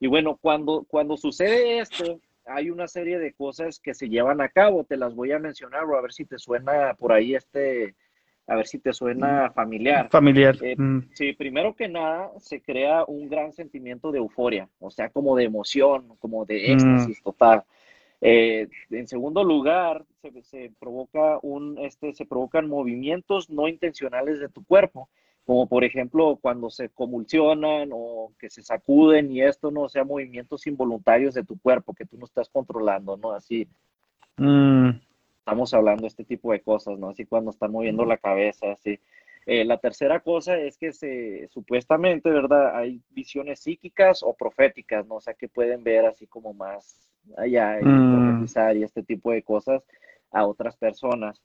Y 0.00 0.06
bueno, 0.06 0.38
cuando, 0.40 0.84
cuando 0.88 1.16
sucede 1.16 1.78
esto, 1.78 2.20
hay 2.46 2.70
una 2.70 2.88
serie 2.88 3.18
de 3.18 3.32
cosas 3.32 3.80
que 3.80 3.94
se 3.94 4.08
llevan 4.08 4.40
a 4.40 4.48
cabo, 4.48 4.84
te 4.84 4.96
las 4.96 5.14
voy 5.14 5.32
a 5.32 5.38
mencionar 5.38 5.84
o 5.84 5.96
a 5.96 6.02
ver 6.02 6.12
si 6.12 6.24
te 6.24 6.38
suena 6.38 6.94
por 6.94 7.12
ahí 7.12 7.34
este, 7.34 7.94
a 8.46 8.56
ver 8.56 8.66
si 8.66 8.78
te 8.80 8.92
suena 8.92 9.48
mm. 9.48 9.52
familiar. 9.52 10.08
Familiar. 10.10 10.56
Eh, 10.60 10.74
mm. 10.76 11.10
Sí, 11.14 11.32
primero 11.34 11.74
que 11.74 11.88
nada 11.88 12.30
se 12.38 12.60
crea 12.60 13.04
un 13.06 13.28
gran 13.28 13.52
sentimiento 13.52 14.10
de 14.10 14.18
euforia, 14.18 14.68
o 14.80 14.90
sea, 14.90 15.08
como 15.10 15.36
de 15.36 15.44
emoción, 15.44 16.16
como 16.18 16.44
de 16.44 16.54
mm. 16.54 16.72
éxtasis 16.72 17.22
total. 17.22 17.62
Eh, 18.20 18.68
en 18.90 19.06
segundo 19.06 19.44
lugar, 19.44 20.04
se, 20.42 20.72
provoca 20.78 21.38
un, 21.42 21.78
este, 21.78 22.12
se 22.12 22.26
provocan 22.26 22.68
movimientos 22.68 23.48
no 23.48 23.68
intencionales 23.68 24.40
de 24.40 24.48
tu 24.48 24.64
cuerpo, 24.64 25.08
como 25.50 25.66
por 25.66 25.82
ejemplo 25.82 26.38
cuando 26.40 26.70
se 26.70 26.90
convulsionan 26.90 27.90
o 27.92 28.32
que 28.38 28.48
se 28.48 28.62
sacuden 28.62 29.32
y 29.32 29.42
esto 29.42 29.72
no 29.72 29.88
sea 29.88 30.04
movimientos 30.04 30.64
involuntarios 30.68 31.34
de 31.34 31.42
tu 31.42 31.58
cuerpo 31.58 31.92
que 31.92 32.06
tú 32.06 32.16
no 32.18 32.24
estás 32.24 32.48
controlando, 32.48 33.16
¿no? 33.16 33.32
Así 33.32 33.66
estamos 35.40 35.74
hablando 35.74 36.02
de 36.02 36.06
este 36.06 36.22
tipo 36.22 36.52
de 36.52 36.60
cosas, 36.60 37.00
¿no? 37.00 37.08
Así 37.08 37.26
cuando 37.26 37.50
están 37.50 37.72
moviendo 37.72 38.04
la 38.04 38.16
cabeza, 38.16 38.70
así. 38.70 39.00
Eh, 39.44 39.64
la 39.64 39.78
tercera 39.78 40.20
cosa 40.20 40.56
es 40.56 40.78
que 40.78 40.92
se, 40.92 41.48
supuestamente, 41.48 42.30
¿verdad? 42.30 42.76
Hay 42.76 43.00
visiones 43.10 43.58
psíquicas 43.58 44.22
o 44.22 44.32
proféticas, 44.34 45.04
¿no? 45.08 45.16
O 45.16 45.20
sea, 45.20 45.34
que 45.34 45.48
pueden 45.48 45.82
ver 45.82 46.06
así 46.06 46.28
como 46.28 46.54
más 46.54 47.10
allá 47.36 47.80
y 47.80 47.84
mm. 47.84 48.46
y 48.76 48.82
este 48.84 49.02
tipo 49.02 49.32
de 49.32 49.42
cosas 49.42 49.82
a 50.30 50.46
otras 50.46 50.76
personas. 50.76 51.42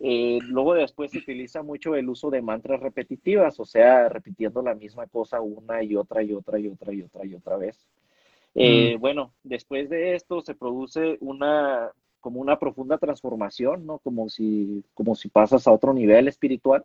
Eh, 0.00 0.38
luego 0.42 0.74
después 0.74 1.10
se 1.10 1.18
utiliza 1.18 1.62
mucho 1.62 1.94
el 1.96 2.08
uso 2.08 2.30
de 2.30 2.42
mantras 2.42 2.80
repetitivas, 2.80 3.58
o 3.58 3.64
sea, 3.64 4.08
repitiendo 4.08 4.62
la 4.62 4.74
misma 4.74 5.06
cosa 5.06 5.40
una 5.40 5.82
y 5.82 5.96
otra 5.96 6.22
y 6.22 6.32
otra 6.32 6.58
y 6.58 6.68
otra 6.68 6.92
y 6.92 7.02
otra 7.02 7.26
y 7.26 7.34
otra 7.34 7.56
vez. 7.56 7.86
Eh, 8.54 8.96
mm. 8.96 9.00
Bueno, 9.00 9.32
después 9.42 9.88
de 9.90 10.14
esto 10.14 10.40
se 10.40 10.54
produce 10.54 11.16
una 11.20 11.90
como 12.20 12.40
una 12.40 12.56
profunda 12.56 12.98
transformación, 12.98 13.84
¿no? 13.84 13.98
Como 13.98 14.28
si, 14.28 14.84
como 14.94 15.16
si 15.16 15.28
pasas 15.28 15.66
a 15.66 15.72
otro 15.72 15.92
nivel 15.92 16.28
espiritual. 16.28 16.84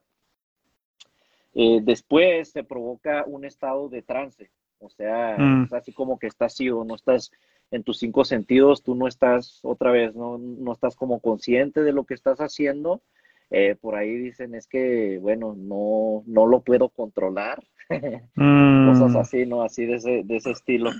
Eh, 1.53 1.79
después 1.83 2.49
se 2.49 2.63
provoca 2.63 3.23
un 3.27 3.45
estado 3.45 3.87
de 3.87 4.01
trance, 4.01 4.49
o 4.79 4.89
sea, 4.89 5.37
mm. 5.37 5.69
así 5.71 5.93
como 5.93 6.17
que 6.17 6.25
estás 6.25 6.59
o 6.59 6.83
no 6.83 6.95
estás 6.95 7.31
en 7.71 7.83
tus 7.83 7.99
cinco 7.99 8.25
sentidos, 8.25 8.83
tú 8.83 8.95
no 8.95 9.07
estás 9.07 9.59
otra 9.63 9.91
vez, 9.91 10.15
no, 10.15 10.37
no 10.37 10.71
estás 10.71 10.95
como 10.95 11.19
consciente 11.19 11.83
de 11.83 11.91
lo 11.91 12.05
que 12.05 12.13
estás 12.13 12.39
haciendo. 12.39 13.01
Eh, 13.49 13.75
por 13.79 13.95
ahí 13.95 14.15
dicen 14.15 14.55
es 14.55 14.67
que, 14.67 15.19
bueno, 15.19 15.55
no, 15.57 16.23
no 16.25 16.45
lo 16.45 16.61
puedo 16.61 16.89
controlar, 16.89 17.63
mm. 18.35 18.89
cosas 18.89 19.15
así, 19.15 19.45
¿no? 19.45 19.63
Así 19.63 19.85
de 19.85 19.95
ese, 19.95 20.23
de 20.23 20.35
ese 20.35 20.51
estilo. 20.51 20.91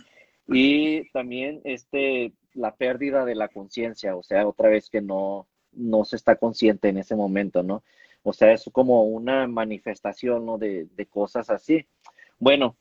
Y 0.48 1.10
también 1.12 1.62
este, 1.66 2.34
la 2.54 2.76
pérdida 2.76 3.26
de 3.26 3.36
la 3.36 3.50
conciencia, 3.50 4.16
o 4.16 4.24
sea, 4.24 4.48
otra 4.48 4.70
vez 4.70 4.90
que 4.90 5.02
no, 5.02 5.48
no 5.74 6.06
se 6.06 6.16
está 6.16 6.38
consciente 6.38 6.90
en 6.90 6.98
ese 6.98 7.16
momento, 7.16 7.64
¿no? 7.64 7.84
O 8.24 8.34
sea, 8.34 8.54
es 8.54 8.70
como 8.72 9.04
una 9.04 9.48
manifestación, 9.48 10.46
¿no? 10.46 10.58
De, 10.58 10.88
de 10.96 11.06
cosas 11.06 11.50
así. 11.50 11.86
Bueno, 12.40 12.78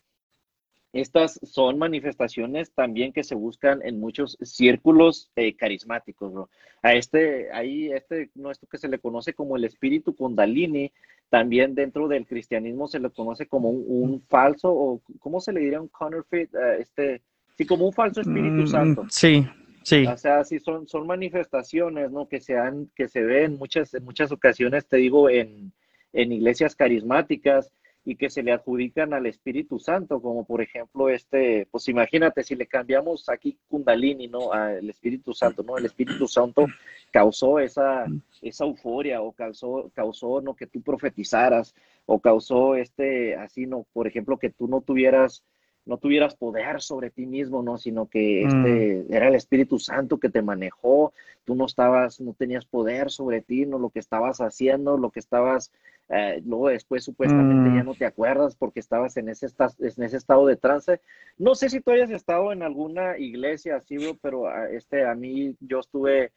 estas 1.00 1.38
son 1.42 1.78
manifestaciones 1.78 2.72
también 2.72 3.12
que 3.12 3.24
se 3.24 3.34
buscan 3.34 3.80
en 3.82 4.00
muchos 4.00 4.38
círculos 4.42 5.30
eh, 5.36 5.54
carismáticos, 5.54 6.32
bro. 6.32 6.48
A 6.82 6.94
este, 6.94 7.52
ahí, 7.52 7.90
este, 7.92 8.30
no 8.34 8.50
esto 8.50 8.66
que 8.66 8.78
se 8.78 8.88
le 8.88 8.98
conoce 8.98 9.34
como 9.34 9.56
el 9.56 9.64
espíritu 9.64 10.14
kundalini, 10.14 10.92
también 11.28 11.74
dentro 11.74 12.08
del 12.08 12.26
cristianismo 12.26 12.86
se 12.86 13.00
le 13.00 13.10
conoce 13.10 13.46
como 13.46 13.70
un, 13.70 14.22
falso, 14.28 14.72
o 14.72 15.00
¿cómo 15.18 15.40
se 15.40 15.52
le 15.52 15.60
diría 15.60 15.80
un 15.80 15.88
counterfeit? 15.88 16.52
Uh, 16.54 16.80
este, 16.80 17.22
sí, 17.56 17.66
como 17.66 17.86
un 17.86 17.92
falso 17.92 18.20
espíritu 18.20 18.62
mm, 18.62 18.66
santo. 18.66 19.06
Sí, 19.08 19.46
sí. 19.82 20.06
O 20.06 20.16
sea, 20.16 20.44
sí, 20.44 20.60
son, 20.60 20.86
son 20.86 21.06
manifestaciones, 21.06 22.10
¿no? 22.10 22.28
Que 22.28 22.40
se, 22.40 22.56
han, 22.56 22.90
que 22.94 23.08
se 23.08 23.22
ven 23.22 23.56
muchas, 23.56 23.92
en 23.94 24.04
muchas 24.04 24.30
ocasiones, 24.30 24.86
te 24.86 24.98
digo, 24.98 25.28
en, 25.28 25.72
en 26.12 26.32
iglesias 26.32 26.76
carismáticas, 26.76 27.72
y 28.06 28.14
que 28.14 28.30
se 28.30 28.44
le 28.44 28.52
adjudican 28.52 29.12
al 29.12 29.26
Espíritu 29.26 29.80
Santo, 29.80 30.22
como 30.22 30.44
por 30.44 30.62
ejemplo 30.62 31.08
este, 31.08 31.66
pues 31.72 31.88
imagínate 31.88 32.44
si 32.44 32.54
le 32.54 32.68
cambiamos 32.68 33.28
aquí 33.28 33.58
Kundalini, 33.68 34.28
¿no? 34.28 34.52
Al 34.52 34.88
Espíritu 34.88 35.34
Santo, 35.34 35.64
¿no? 35.64 35.76
El 35.76 35.86
Espíritu 35.86 36.28
Santo 36.28 36.66
causó 37.10 37.58
esa, 37.58 38.06
esa 38.40 38.64
euforia 38.64 39.20
o 39.22 39.32
causó, 39.32 39.90
causó, 39.92 40.40
¿no? 40.40 40.54
Que 40.54 40.68
tú 40.68 40.80
profetizaras 40.82 41.74
o 42.06 42.20
causó 42.20 42.76
este, 42.76 43.34
así, 43.34 43.66
¿no? 43.66 43.84
Por 43.92 44.06
ejemplo, 44.06 44.38
que 44.38 44.50
tú 44.50 44.68
no 44.68 44.82
tuvieras 44.82 45.42
no 45.86 45.98
tuvieras 45.98 46.34
poder 46.34 46.82
sobre 46.82 47.10
ti 47.10 47.26
mismo, 47.26 47.62
¿no? 47.62 47.78
Sino 47.78 48.06
que 48.06 48.42
este 48.42 49.04
mm. 49.08 49.12
era 49.12 49.28
el 49.28 49.36
Espíritu 49.36 49.78
Santo 49.78 50.18
que 50.18 50.28
te 50.28 50.42
manejó, 50.42 51.12
tú 51.44 51.54
no 51.54 51.64
estabas, 51.64 52.20
no 52.20 52.34
tenías 52.34 52.66
poder 52.66 53.10
sobre 53.10 53.40
ti, 53.40 53.66
no 53.66 53.78
lo 53.78 53.90
que 53.90 54.00
estabas 54.00 54.40
haciendo, 54.40 54.98
lo 54.98 55.10
que 55.10 55.20
estabas, 55.20 55.72
eh, 56.08 56.42
luego 56.44 56.68
después 56.68 57.04
supuestamente 57.04 57.76
ya 57.76 57.84
mm. 57.84 57.86
no 57.86 57.94
te 57.94 58.04
acuerdas 58.04 58.56
porque 58.56 58.80
estabas 58.80 59.16
en 59.16 59.28
ese, 59.28 59.46
en 59.46 60.02
ese 60.02 60.16
estado 60.16 60.46
de 60.46 60.56
trance. 60.56 61.00
No 61.38 61.54
sé 61.54 61.68
si 61.68 61.80
tú 61.80 61.92
hayas 61.92 62.10
estado 62.10 62.52
en 62.52 62.64
alguna 62.64 63.16
iglesia 63.16 63.76
así, 63.76 63.96
pero 64.20 64.48
ah, 64.48 64.68
este, 64.68 65.06
a 65.06 65.14
mí 65.14 65.54
yo 65.60 65.78
estuve 65.78 66.32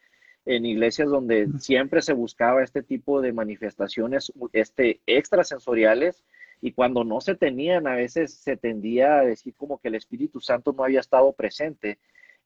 en 0.46 0.66
iglesias 0.66 1.10
donde 1.10 1.48
mm. 1.48 1.60
siempre 1.60 2.04
se 2.04 2.14
buscaba 2.14 2.64
este 2.64 2.84
tipo 2.84 3.20
de 3.20 3.34
manifestaciones 3.34 4.32
este, 4.54 5.02
extrasensoriales 5.08 6.24
y 6.62 6.74
cuando 6.74 7.04
no 7.04 7.22
se 7.22 7.36
tenían, 7.36 7.88
a 7.88 7.96
veces 7.96 8.34
se 8.34 8.58
tendía 8.58 9.20
a 9.20 9.26
decir 9.26 9.54
como 9.56 9.80
que 9.80 9.88
el 9.88 9.96
Espíritu 9.96 10.42
Santo 10.42 10.74
no 10.74 10.84
había 10.84 11.00
estado 11.00 11.32
presente, 11.34 12.00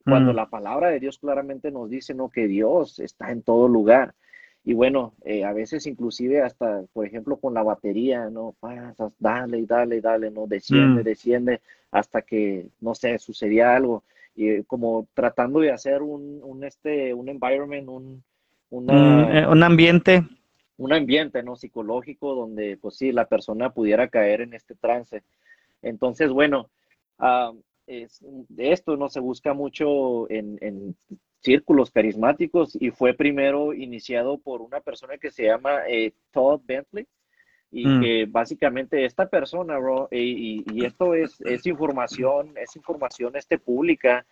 cuando 0.04 0.34
mm. 0.34 0.36
la 0.36 0.50
palabra 0.50 0.90
de 0.90 1.00
Dios 1.00 1.18
claramente 1.18 1.72
nos 1.72 1.90
dice, 1.90 2.14
¿no? 2.14 2.30
Que 2.30 2.48
Dios 2.48 3.00
está 3.00 3.32
en 3.32 3.42
todo 3.42 3.68
lugar. 3.68 4.14
Y 4.66 4.74
bueno, 4.74 5.14
eh, 5.26 5.44
a 5.44 5.54
veces 5.54 5.88
inclusive 5.88 6.42
hasta, 6.42 6.84
por 6.94 7.06
ejemplo, 7.06 7.38
con 7.38 7.54
la 7.54 7.64
batería, 7.64 8.30
¿no? 8.30 8.56
Pasas, 8.60 9.14
dale, 9.20 9.66
dale, 9.66 10.00
dale, 10.00 10.30
¿no? 10.30 10.46
Desciende, 10.48 11.02
mm. 11.02 11.06
desciende, 11.06 11.62
hasta 11.92 12.22
que, 12.22 12.68
no 12.82 12.96
sé, 12.96 13.18
sucedía 13.20 13.76
algo. 13.76 14.04
Y 14.36 14.64
como 14.64 15.08
tratando 15.14 15.60
de 15.60 15.72
hacer 15.72 16.02
un, 16.02 16.40
un 16.44 16.64
este, 16.64 17.14
un 17.14 17.30
environment, 17.30 17.88
un, 17.90 18.24
mm, 18.72 18.90
eh, 18.90 19.48
un 19.48 19.64
ambiente 19.64 20.24
un 20.84 20.94
ambiente 20.94 21.44
no 21.44 21.56
psicológico 21.56 22.36
donde 22.36 22.78
pues 22.78 22.98
sí 22.98 23.12
la 23.12 23.26
persona 23.26 23.72
pudiera 23.72 24.08
caer 24.10 24.42
en 24.42 24.54
este 24.54 24.76
trance. 24.76 25.24
Entonces 25.82 26.32
bueno 26.32 26.70
uh, 27.20 27.58
esto 28.58 28.98
no 28.98 29.10
se 29.10 29.20
busca 29.20 29.54
mucho 29.54 30.30
en, 30.30 30.96
círculos 31.42 31.92
carismáticos 31.92 32.78
y 32.80 32.92
fue 32.92 33.14
primero 33.14 33.74
iniciado 33.74 34.38
por 34.38 34.62
una 34.62 34.80
persona 34.80 35.18
que 35.18 35.30
se 35.30 35.44
llama 35.44 35.82
eh, 35.90 36.14
Todd 36.32 36.62
Bentley 36.64 37.06
y 37.70 37.86
mm. 37.86 38.02
que 38.02 38.26
básicamente 38.30 39.04
esta 39.04 39.28
persona 39.28 39.78
bro, 39.78 40.08
y, 40.10 40.64
y, 40.72 40.86
esto 40.86 41.14
es, 41.14 41.42
es 41.42 41.66
información 41.66 42.54
es 42.56 42.78
información 42.78 43.36
este 43.36 43.58
pública 43.58 44.26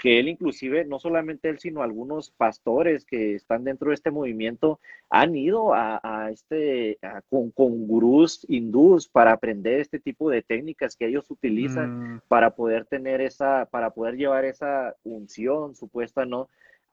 que 0.00 0.18
él 0.20 0.28
inclusive, 0.28 0.84
no 0.84 0.98
solamente 0.98 1.48
él, 1.48 1.58
sino 1.58 1.82
algunos 1.82 2.30
pastores 2.30 3.04
que 3.04 3.34
están 3.34 3.64
dentro 3.64 3.88
de 3.88 3.94
este 3.94 4.10
movimiento 4.10 4.80
han 5.10 5.34
ido 5.34 5.72
a, 5.74 6.30
este, 6.32 6.98
con, 7.28 7.50
con, 7.50 7.86
gurús 7.86 8.46
hindús 8.48 9.08
para 9.08 9.32
aprender 9.32 9.80
este 9.80 9.98
tipo 9.98 10.30
de 10.30 10.42
técnicas 10.42 10.96
que 10.96 11.06
ellos 11.06 11.30
utilizan 11.30 12.14
mm. 12.14 12.20
para 12.28 12.50
poder 12.54 12.84
tener 12.84 13.20
esa, 13.20 13.66
para 13.66 13.90
poder 13.90 14.16
llevar 14.16 14.44
esa 14.44 14.94
unción 15.04 15.74
supuesta, 15.74 16.24
¿no? 16.24 16.48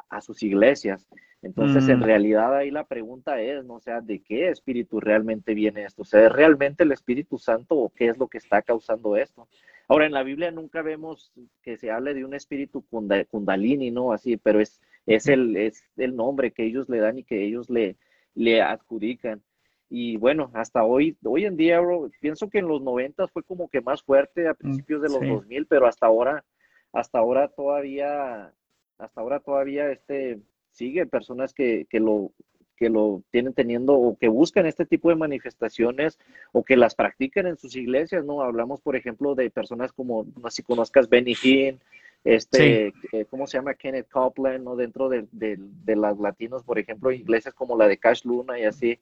A 0.10 0.22
sus 0.22 0.44
iglesias. 0.44 1.08
Entonces, 1.42 1.88
en 1.90 2.00
mm. 2.00 2.04
realidad 2.04 2.56
ahí 2.56 2.72
la 2.72 2.86
pregunta 2.86 3.40
es, 3.42 3.64
¿no? 3.66 3.76
O 3.76 3.80
sea, 3.80 4.02
¿de 4.02 4.22
qué 4.22 4.50
espíritu 4.50 5.00
realmente 5.00 5.54
viene 5.54 5.84
esto? 5.84 6.02
O 6.02 6.06
sea, 6.06 6.26
¿es 6.26 6.32
realmente 6.32 6.84
el 6.84 6.92
Espíritu 6.92 7.38
Santo 7.38 7.76
o 7.76 7.90
qué 7.90 8.08
es 8.08 8.18
lo 8.18 8.28
que 8.28 8.40
está 8.40 8.62
causando 8.62 9.16
esto? 9.16 9.48
Ahora, 9.88 10.08
en 10.08 10.14
la 10.14 10.24
Biblia 10.24 10.50
nunca 10.52 10.82
vemos 10.82 11.32
que 11.62 11.78
se 11.78 11.92
hable 11.92 12.14
de 12.14 12.26
un 12.26 12.34
espíritu 12.34 12.84
kundalini, 13.30 13.92
¿no? 13.92 14.12
Así, 14.12 14.38
pero 14.38 14.60
es, 14.60 14.82
es, 15.06 15.28
el, 15.28 15.56
es 15.56 15.84
el 15.98 16.16
nombre 16.16 16.52
que 16.52 16.66
ellos 16.66 16.90
le 16.90 17.00
dan 17.00 17.20
y 17.20 17.24
que 17.24 17.44
ellos 17.44 17.70
le, 17.70 17.96
le 18.34 18.62
adjudican. 18.62 19.44
Y 19.90 20.18
bueno, 20.18 20.50
hasta 20.54 20.84
hoy, 20.84 21.16
hoy 21.24 21.46
en 21.46 21.58
día, 21.58 21.80
bro, 21.80 22.10
pienso 22.20 22.50
que 22.50 22.60
en 22.60 22.68
los 22.68 22.82
90 22.82 23.28
fue 23.28 23.44
como 23.44 23.70
que 23.70 23.82
más 23.82 24.02
fuerte 24.02 24.48
a 24.48 24.54
mm, 24.54 24.56
principios 24.56 25.02
de 25.02 25.10
los 25.10 25.20
2000, 25.20 25.68
pero 25.68 25.88
hasta 25.88 26.08
ahora, 26.08 26.44
hasta 26.92 27.20
ahora 27.20 27.48
todavía, 27.50 28.52
hasta 28.98 29.22
ahora 29.22 29.40
todavía 29.40 29.92
este, 29.92 30.40
sigue 30.72 31.06
personas 31.06 31.54
que, 31.54 31.86
que 31.90 32.00
lo 32.00 32.32
que 32.76 32.90
lo 32.90 33.24
tienen 33.32 33.54
teniendo 33.54 33.94
o 33.94 34.18
que 34.18 34.28
buscan 34.28 34.66
este 34.66 34.86
tipo 34.86 35.10
de 35.10 35.16
manifestaciones 35.16 36.20
o 36.52 36.64
que 36.64 36.76
las 36.76 36.96
practican 36.96 37.48
en 37.48 37.58
sus 37.58 37.76
iglesias, 37.76 38.26
¿no? 38.26 38.42
Hablamos, 38.42 38.82
por 38.82 38.96
ejemplo, 38.96 39.36
de 39.36 39.50
personas 39.50 39.94
como, 39.94 40.26
no 40.42 40.50
sé 40.50 40.58
si 40.58 40.64
conozcas 40.64 41.10
Benny 41.10 41.36
Hinn, 41.42 41.80
este, 42.24 42.92
eh, 43.12 43.26
¿cómo 43.30 43.46
se 43.46 43.58
llama? 43.58 43.76
Kenneth 43.76 44.10
Copeland, 44.10 44.64
¿no? 44.64 44.76
Dentro 44.76 45.10
de, 45.10 45.28
de, 45.32 45.96
las 45.96 46.18
latinos, 46.18 46.64
por 46.64 46.80
ejemplo, 46.80 47.12
iglesias 47.12 47.54
como 47.54 47.78
la 47.78 47.88
de 47.88 47.98
Cash 47.98 48.26
Luna 48.26 48.60
y 48.60 48.64
así, 48.64 49.00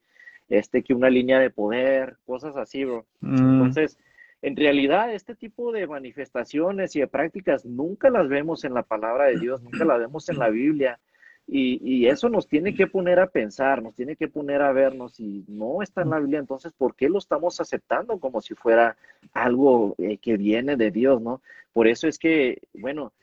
este, 0.50 0.84
que 0.84 0.94
una 0.94 1.10
línea 1.10 1.40
de 1.40 1.50
poder, 1.50 2.18
cosas 2.26 2.58
así, 2.58 2.84
bro. 2.84 3.06
Mm. 3.22 3.38
Entonces, 3.38 3.98
en 4.44 4.58
realidad, 4.58 5.14
este 5.14 5.36
tipo 5.36 5.72
de 5.72 5.88
manifestaciones 5.88 6.98
y 6.98 7.00
de 7.00 7.08
prácticas 7.08 7.66
nunca 7.66 8.10
las 8.10 8.28
vemos 8.28 8.66
en 8.66 8.74
la 8.74 8.84
palabra 8.84 9.28
de 9.28 9.40
Dios, 9.40 9.64
nunca 9.64 9.86
las 9.86 10.00
vemos 10.00 10.28
en 10.28 10.38
la 10.38 10.50
Biblia. 10.50 11.00
Y, 11.48 12.08
eso 12.08 12.28
nos 12.28 12.50
tiene 12.50 12.76
que 12.76 12.88
poner 12.88 13.20
a 13.20 13.28
pensar, 13.28 13.82
nos 13.82 13.96
tiene 13.96 14.18
que 14.18 14.28
poner 14.28 14.62
a 14.62 14.74
vernos 14.74 15.14
si 15.14 15.46
no 15.48 15.82
está 15.82 16.02
en 16.02 16.10
la 16.10 16.20
Biblia, 16.20 16.40
entonces, 16.40 16.74
¿por 16.74 16.94
qué 16.94 17.08
lo 17.08 17.20
estamos 17.20 17.62
aceptando 17.62 18.20
como 18.20 18.42
si 18.42 18.54
fuera 18.54 18.98
algo 19.32 19.96
eh, 19.98 20.18
que 20.18 20.36
viene 20.36 20.76
de 20.76 20.92
Dios, 20.92 21.22
no? 21.22 21.42
Por 21.72 21.88
eso 21.88 22.10
es 22.10 22.20
que, 22.20 22.64
bueno, 22.74 23.14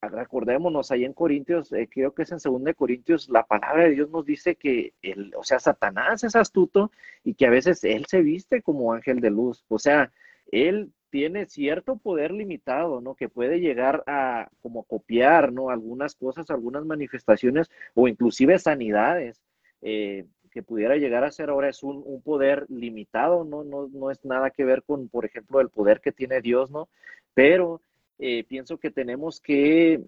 recordémonos 0.00 0.90
ahí 0.90 1.04
en 1.04 1.12
Corintios, 1.12 1.72
eh, 1.74 1.88
creo 1.92 2.14
que 2.14 2.22
es 2.22 2.32
en 2.32 2.38
2 2.38 2.74
Corintios, 2.74 3.28
la 3.28 3.44
palabra 3.44 3.84
de 3.84 3.90
Dios 3.90 4.10
nos 4.10 4.24
dice 4.24 4.56
que, 4.56 4.94
el, 5.02 5.34
o 5.36 5.44
sea, 5.44 5.58
Satanás 5.58 6.24
es 6.24 6.34
astuto 6.36 6.90
y 7.22 7.34
que 7.34 7.46
a 7.46 7.50
veces 7.50 7.84
él 7.84 8.06
se 8.06 8.22
viste 8.22 8.62
como 8.62 8.94
ángel 8.94 9.20
de 9.20 9.30
luz, 9.30 9.62
o 9.68 9.78
sea, 9.78 10.10
él 10.50 10.92
tiene 11.14 11.46
cierto 11.46 11.96
poder 11.96 12.32
limitado, 12.32 13.00
¿no? 13.00 13.14
Que 13.14 13.28
puede 13.28 13.60
llegar 13.60 14.02
a 14.08 14.48
como 14.60 14.82
copiar, 14.82 15.52
¿no? 15.52 15.70
Algunas 15.70 16.16
cosas, 16.16 16.50
algunas 16.50 16.84
manifestaciones 16.84 17.70
o 17.94 18.08
inclusive 18.08 18.58
sanidades 18.58 19.40
eh, 19.80 20.26
que 20.50 20.64
pudiera 20.64 20.96
llegar 20.96 21.22
a 21.22 21.30
ser 21.30 21.50
ahora 21.50 21.68
es 21.68 21.84
un, 21.84 22.20
poder 22.22 22.66
limitado, 22.68 23.44
¿no? 23.44 23.62
¿no? 23.62 23.86
No 23.92 24.10
es 24.10 24.24
nada 24.24 24.50
que 24.50 24.64
ver 24.64 24.82
con, 24.82 25.08
por 25.08 25.24
ejemplo, 25.24 25.60
el 25.60 25.68
poder 25.68 26.00
que 26.00 26.10
tiene 26.10 26.40
Dios, 26.40 26.72
¿no? 26.72 26.88
Pero 27.32 27.80
eh, 28.18 28.42
pienso 28.42 28.78
que 28.78 28.90
tenemos 28.90 29.40
que, 29.40 30.00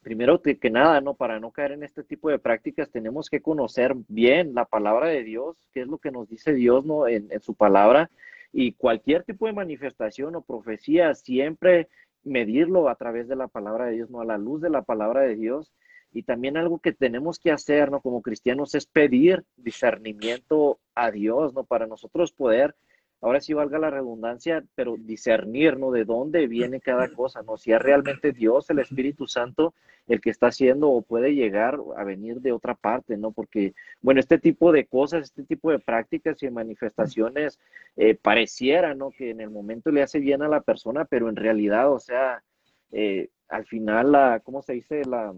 primero 0.00 0.42
que 0.42 0.70
nada, 0.70 1.00
¿no? 1.00 1.14
Para 1.14 1.38
no 1.38 1.52
caer 1.52 1.70
en 1.70 1.84
este 1.84 2.02
tipo 2.02 2.30
de 2.30 2.40
prácticas, 2.40 2.90
tenemos 2.90 3.30
que 3.30 3.40
conocer 3.40 3.94
bien 4.08 4.54
la 4.54 4.64
palabra 4.64 5.06
de 5.06 5.22
Dios, 5.22 5.56
qué 5.72 5.82
es 5.82 5.86
lo 5.86 5.98
que 5.98 6.10
nos 6.10 6.28
dice 6.28 6.52
Dios, 6.52 6.84
¿no? 6.84 7.06
En, 7.06 7.28
en 7.30 7.40
su 7.40 7.54
palabra 7.54 8.10
y 8.52 8.72
cualquier 8.72 9.24
tipo 9.24 9.46
de 9.46 9.54
manifestación 9.54 10.36
o 10.36 10.42
profecía, 10.42 11.14
siempre 11.14 11.88
medirlo 12.22 12.88
a 12.88 12.94
través 12.96 13.26
de 13.28 13.36
la 13.36 13.48
palabra 13.48 13.86
de 13.86 13.92
Dios, 13.92 14.10
no 14.10 14.20
a 14.20 14.24
la 14.24 14.38
luz 14.38 14.60
de 14.60 14.70
la 14.70 14.82
palabra 14.82 15.22
de 15.22 15.36
Dios. 15.36 15.72
Y 16.12 16.24
también 16.24 16.58
algo 16.58 16.78
que 16.78 16.92
tenemos 16.92 17.38
que 17.38 17.50
hacer, 17.50 17.90
¿no? 17.90 18.00
Como 18.00 18.20
cristianos 18.20 18.74
es 18.74 18.84
pedir 18.84 19.44
discernimiento 19.56 20.78
a 20.94 21.10
Dios, 21.10 21.54
¿no? 21.54 21.64
Para 21.64 21.86
nosotros 21.86 22.32
poder 22.32 22.76
ahora 23.22 23.40
sí 23.40 23.54
valga 23.54 23.78
la 23.78 23.90
redundancia, 23.90 24.64
pero 24.74 24.96
discernir, 24.98 25.78
¿no? 25.78 25.92
De 25.92 26.04
dónde 26.04 26.48
viene 26.48 26.80
cada 26.80 27.08
cosa, 27.14 27.42
¿no? 27.42 27.56
Si 27.56 27.72
es 27.72 27.80
realmente 27.80 28.32
Dios, 28.32 28.68
el 28.68 28.80
Espíritu 28.80 29.26
Santo, 29.26 29.74
el 30.08 30.20
que 30.20 30.30
está 30.30 30.48
haciendo 30.48 30.90
o 30.90 31.02
puede 31.02 31.34
llegar 31.34 31.78
a 31.96 32.04
venir 32.04 32.40
de 32.40 32.52
otra 32.52 32.74
parte, 32.74 33.16
¿no? 33.16 33.30
Porque, 33.30 33.74
bueno, 34.00 34.20
este 34.20 34.38
tipo 34.38 34.72
de 34.72 34.86
cosas, 34.86 35.22
este 35.22 35.44
tipo 35.44 35.70
de 35.70 35.78
prácticas 35.78 36.42
y 36.42 36.50
manifestaciones 36.50 37.60
eh, 37.96 38.16
pareciera, 38.16 38.94
¿no? 38.94 39.12
Que 39.12 39.30
en 39.30 39.40
el 39.40 39.50
momento 39.50 39.90
le 39.92 40.02
hace 40.02 40.18
bien 40.18 40.42
a 40.42 40.48
la 40.48 40.60
persona, 40.60 41.04
pero 41.04 41.28
en 41.28 41.36
realidad, 41.36 41.92
o 41.92 42.00
sea, 42.00 42.42
eh, 42.90 43.30
al 43.48 43.64
final, 43.66 44.12
la, 44.12 44.40
¿cómo 44.40 44.62
se 44.62 44.72
dice? 44.72 45.04
La, 45.04 45.32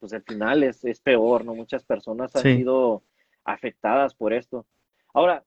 pues 0.00 0.12
al 0.12 0.22
final 0.22 0.64
es, 0.64 0.84
es 0.84 1.00
peor, 1.00 1.44
¿no? 1.44 1.54
Muchas 1.54 1.84
personas 1.84 2.34
han 2.34 2.42
sido 2.42 3.04
afectadas 3.44 4.14
por 4.14 4.32
esto. 4.32 4.66
Ahora, 5.14 5.44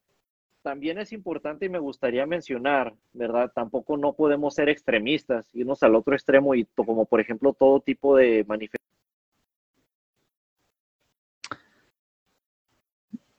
también 0.66 0.98
es 0.98 1.14
importante 1.14 1.68
y 1.68 1.70
me 1.70 1.78
gustaría 1.78 2.26
mencionar, 2.26 2.96
¿verdad? 3.14 3.52
Tampoco 3.54 3.98
no 3.98 4.14
podemos 4.14 4.56
ser 4.56 4.68
extremistas, 4.68 5.48
irnos 5.54 5.84
al 5.84 5.94
otro 5.94 6.16
extremo 6.16 6.56
y 6.56 6.66
como 6.74 7.06
por 7.06 7.22
ejemplo 7.22 7.54
todo 7.54 7.82
tipo 7.82 8.18
de 8.18 8.44
manifestaciones. 8.46 8.84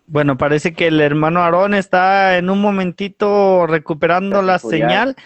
Bueno, 0.07 0.39
parece 0.39 0.73
que 0.73 0.87
el 0.87 1.01
hermano 1.01 1.41
Aarón 1.41 1.75
está 1.75 2.39
en 2.39 2.49
un 2.49 2.61
momentito 2.61 3.67
recuperando 3.67 4.41
la 4.41 4.61
señal, 4.61 5.17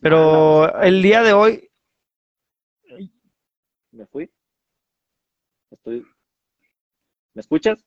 pero 0.00 0.80
el 0.80 1.02
día 1.02 1.22
de 1.22 1.34
hoy... 1.34 1.70
¿Me 3.90 4.06
fui? 4.06 4.30
Estoy... 5.70 6.06
¿Me 7.34 7.40
escuchas? 7.40 7.84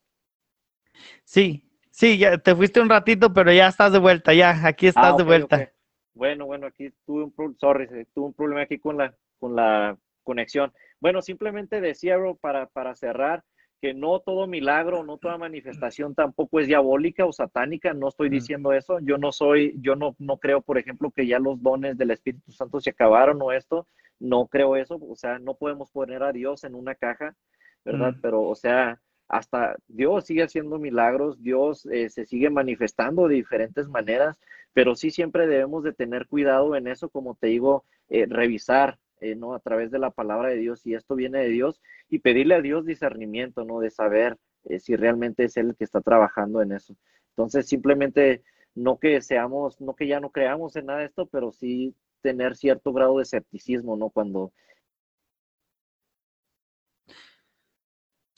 Sí, 1.23 1.67
sí, 1.93 2.17
ya 2.17 2.37
te 2.37 2.55
fuiste 2.55 2.81
un 2.81 2.89
ratito, 2.89 3.31
pero 3.33 3.51
ya 3.53 3.67
estás 3.67 3.93
de 3.93 3.99
vuelta, 3.99 4.33
ya, 4.33 4.67
aquí 4.67 4.87
estás 4.87 5.13
ah, 5.13 5.15
de 5.15 5.23
vuelta. 5.23 5.71
Bueno, 6.15 6.45
bueno, 6.45 6.67
aquí 6.67 6.91
tuve 7.05 7.23
un, 7.23 7.57
sorry, 7.59 7.87
tuve 8.13 8.25
un 8.25 8.33
problema 8.33 8.61
aquí 8.63 8.79
con 8.79 8.97
la, 8.97 9.15
con 9.39 9.55
la 9.55 9.97
conexión. 10.23 10.73
Bueno, 10.99 11.21
simplemente 11.21 11.81
decía, 11.81 12.17
bro, 12.17 12.35
para, 12.35 12.67
para 12.67 12.95
cerrar, 12.95 13.43
que 13.81 13.93
no 13.93 14.21
todo 14.21 14.47
milagro, 14.47 15.03
no 15.03 15.17
toda 15.17 15.37
manifestación 15.37 16.15
tampoco 16.15 16.61
es 16.61 16.67
diabólica 16.67 17.25
o 17.25 17.33
satánica, 17.33 17.93
no 17.93 18.07
estoy 18.07 18.29
diciendo 18.29 18.71
eso, 18.71 18.99
yo 19.01 19.17
no 19.17 19.33
soy, 19.33 19.75
yo 19.81 19.97
no, 19.97 20.15
no 20.19 20.37
creo, 20.37 20.61
por 20.61 20.77
ejemplo, 20.77 21.11
que 21.11 21.27
ya 21.27 21.37
los 21.37 21.61
dones 21.61 21.97
del 21.97 22.11
Espíritu 22.11 22.49
Santo 22.53 22.79
se 22.79 22.91
acabaron 22.91 23.41
o 23.41 23.51
esto, 23.51 23.85
no 24.19 24.47
creo 24.47 24.77
eso, 24.77 24.97
o 25.01 25.15
sea, 25.17 25.37
no 25.37 25.55
podemos 25.55 25.91
poner 25.91 26.23
a 26.23 26.31
Dios 26.31 26.63
en 26.63 26.75
una 26.75 26.95
caja, 26.95 27.35
¿verdad? 27.83 28.15
Pero, 28.21 28.43
o 28.43 28.55
sea, 28.55 29.01
hasta 29.27 29.75
Dios 29.87 30.25
sigue 30.25 30.43
haciendo 30.43 30.79
milagros, 30.79 31.41
Dios 31.41 31.85
eh, 31.87 32.09
se 32.09 32.25
sigue 32.25 32.49
manifestando 32.49 33.27
de 33.27 33.35
diferentes 33.35 33.87
maneras, 33.87 34.39
pero 34.73 34.95
sí 34.95 35.11
siempre 35.11 35.47
debemos 35.47 35.83
de 35.83 35.93
tener 35.93 36.27
cuidado 36.27 36.75
en 36.75 36.87
eso, 36.87 37.09
como 37.09 37.35
te 37.35 37.47
digo, 37.47 37.85
eh, 38.09 38.25
revisar 38.27 38.99
eh, 39.21 39.35
¿no? 39.35 39.53
A 39.53 39.59
través 39.59 39.89
de 39.91 39.99
la 39.99 40.11
palabra 40.11 40.49
de 40.49 40.57
Dios, 40.57 40.85
y 40.85 40.95
esto 40.95 41.15
viene 41.15 41.39
de 41.39 41.49
Dios, 41.49 41.81
y 42.09 42.19
pedirle 42.19 42.55
a 42.55 42.61
Dios 42.61 42.85
discernimiento, 42.85 43.63
¿no? 43.63 43.79
De 43.79 43.89
saber 43.89 44.37
si 44.79 44.95
realmente 44.95 45.45
es 45.45 45.57
Él 45.57 45.69
el 45.69 45.75
que 45.75 45.83
está 45.83 46.01
trabajando 46.01 46.61
en 46.61 46.71
eso. 46.71 46.95
Entonces, 47.29 47.67
simplemente 47.67 48.43
no 48.75 48.97
que 48.97 49.21
seamos, 49.21 49.79
no 49.81 49.93
que 49.95 50.07
ya 50.07 50.19
no 50.19 50.29
creamos 50.31 50.75
en 50.75 50.87
nada 50.87 50.99
de 50.99 51.05
esto, 51.05 51.25
pero 51.27 51.51
sí 51.51 51.95
tener 52.21 52.55
cierto 52.55 52.93
grado 52.93 53.17
de 53.17 53.23
escepticismo, 53.23 53.95
¿no? 53.95 54.09
Cuando... 54.09 54.51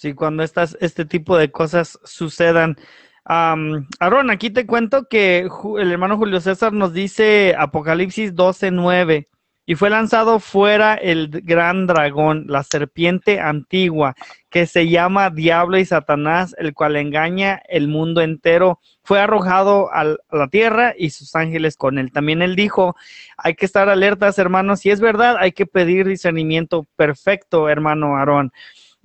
Sí, 0.05 0.13
cuando 0.13 0.43
estas, 0.43 0.77
este 0.81 1.03
tipo 1.03 1.35
de 1.35 1.49
cosas 1.49 1.97
sucedan. 2.03 2.75
Um, 3.27 3.87
Aaron, 3.99 4.29
aquí 4.29 4.51
te 4.51 4.67
cuento 4.67 5.07
que 5.09 5.49
el 5.79 5.91
hermano 5.91 6.15
Julio 6.15 6.39
César 6.41 6.73
nos 6.73 6.93
dice 6.93 7.55
Apocalipsis 7.57 8.35
12, 8.35 8.69
9 8.69 9.27
y 9.65 9.73
fue 9.73 9.89
lanzado 9.89 10.39
fuera 10.39 10.93
el 10.93 11.29
gran 11.43 11.87
dragón, 11.87 12.45
la 12.47 12.61
serpiente 12.61 13.39
antigua, 13.39 14.13
que 14.51 14.67
se 14.67 14.87
llama 14.89 15.31
Diablo 15.31 15.79
y 15.79 15.85
Satanás, 15.85 16.55
el 16.59 16.75
cual 16.75 16.97
engaña 16.97 17.63
el 17.67 17.87
mundo 17.87 18.21
entero. 18.21 18.79
Fue 19.03 19.19
arrojado 19.19 19.89
a 19.91 20.03
la 20.03 20.47
tierra 20.51 20.93
y 20.95 21.09
sus 21.09 21.35
ángeles 21.35 21.77
con 21.77 21.97
él. 21.97 22.11
También 22.11 22.43
él 22.43 22.55
dijo, 22.55 22.95
hay 23.37 23.55
que 23.55 23.65
estar 23.65 23.89
alertas, 23.89 24.37
hermanos. 24.37 24.81
Si 24.81 24.91
es 24.91 24.99
verdad, 24.99 25.37
hay 25.39 25.51
que 25.51 25.65
pedir 25.65 26.07
discernimiento 26.07 26.85
perfecto, 26.95 27.67
hermano 27.67 28.17
Aarón. 28.17 28.51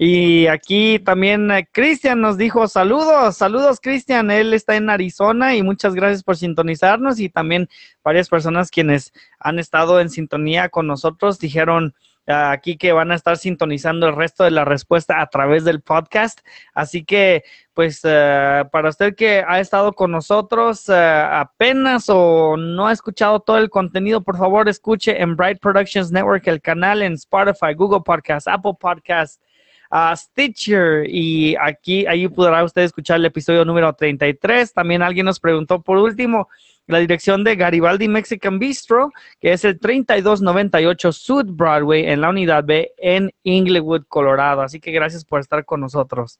Y 0.02 0.46
aquí 0.46 0.98
también 0.98 1.50
eh, 1.50 1.68
Cristian 1.70 2.22
nos 2.22 2.38
dijo 2.38 2.66
saludos, 2.68 3.36
saludos 3.36 3.80
Cristian, 3.82 4.30
él 4.30 4.54
está 4.54 4.74
en 4.76 4.88
Arizona 4.88 5.54
y 5.54 5.62
muchas 5.62 5.94
gracias 5.94 6.22
por 6.22 6.38
sintonizarnos 6.38 7.20
y 7.20 7.28
también 7.28 7.68
varias 8.02 8.30
personas 8.30 8.70
quienes 8.70 9.12
han 9.38 9.58
estado 9.58 10.00
en 10.00 10.08
sintonía 10.08 10.70
con 10.70 10.86
nosotros 10.86 11.38
dijeron 11.38 11.94
ah, 12.26 12.50
aquí 12.50 12.78
que 12.78 12.92
van 12.92 13.12
a 13.12 13.14
estar 13.14 13.36
sintonizando 13.36 14.08
el 14.08 14.16
resto 14.16 14.44
de 14.44 14.52
la 14.52 14.64
respuesta 14.64 15.20
a 15.20 15.26
través 15.26 15.64
del 15.64 15.82
podcast. 15.82 16.40
Así 16.72 17.04
que 17.04 17.44
pues 17.74 18.00
eh, 18.04 18.64
para 18.72 18.88
usted 18.88 19.14
que 19.14 19.44
ha 19.46 19.60
estado 19.60 19.92
con 19.92 20.12
nosotros 20.12 20.88
eh, 20.88 20.94
apenas 20.94 22.06
o 22.08 22.56
no 22.56 22.86
ha 22.86 22.92
escuchado 22.92 23.40
todo 23.40 23.58
el 23.58 23.68
contenido, 23.68 24.22
por 24.22 24.38
favor 24.38 24.66
escuche 24.66 25.20
en 25.20 25.36
Bright 25.36 25.60
Productions 25.60 26.10
Network 26.10 26.46
el 26.46 26.62
canal 26.62 27.02
en 27.02 27.12
Spotify, 27.12 27.74
Google 27.76 28.00
Podcast, 28.00 28.48
Apple 28.48 28.76
Podcast 28.80 29.42
a 29.90 30.14
Stitcher 30.14 31.04
y 31.08 31.56
aquí 31.60 32.06
ahí 32.06 32.28
podrá 32.28 32.62
usted 32.62 32.82
escuchar 32.82 33.16
el 33.16 33.26
episodio 33.26 33.64
número 33.64 33.92
33. 33.92 34.72
También 34.72 35.02
alguien 35.02 35.26
nos 35.26 35.40
preguntó 35.40 35.82
por 35.82 35.98
último 35.98 36.48
la 36.86 36.98
dirección 36.98 37.44
de 37.44 37.56
Garibaldi 37.56 38.08
Mexican 38.08 38.58
Bistro, 38.58 39.12
que 39.40 39.52
es 39.52 39.64
el 39.64 39.78
3298 39.78 41.12
South 41.12 41.46
Broadway 41.48 42.06
en 42.06 42.20
la 42.20 42.30
unidad 42.30 42.64
B 42.64 42.92
en 42.96 43.30
Inglewood, 43.42 44.04
Colorado. 44.08 44.62
Así 44.62 44.80
que 44.80 44.92
gracias 44.92 45.24
por 45.24 45.40
estar 45.40 45.64
con 45.64 45.80
nosotros. 45.80 46.38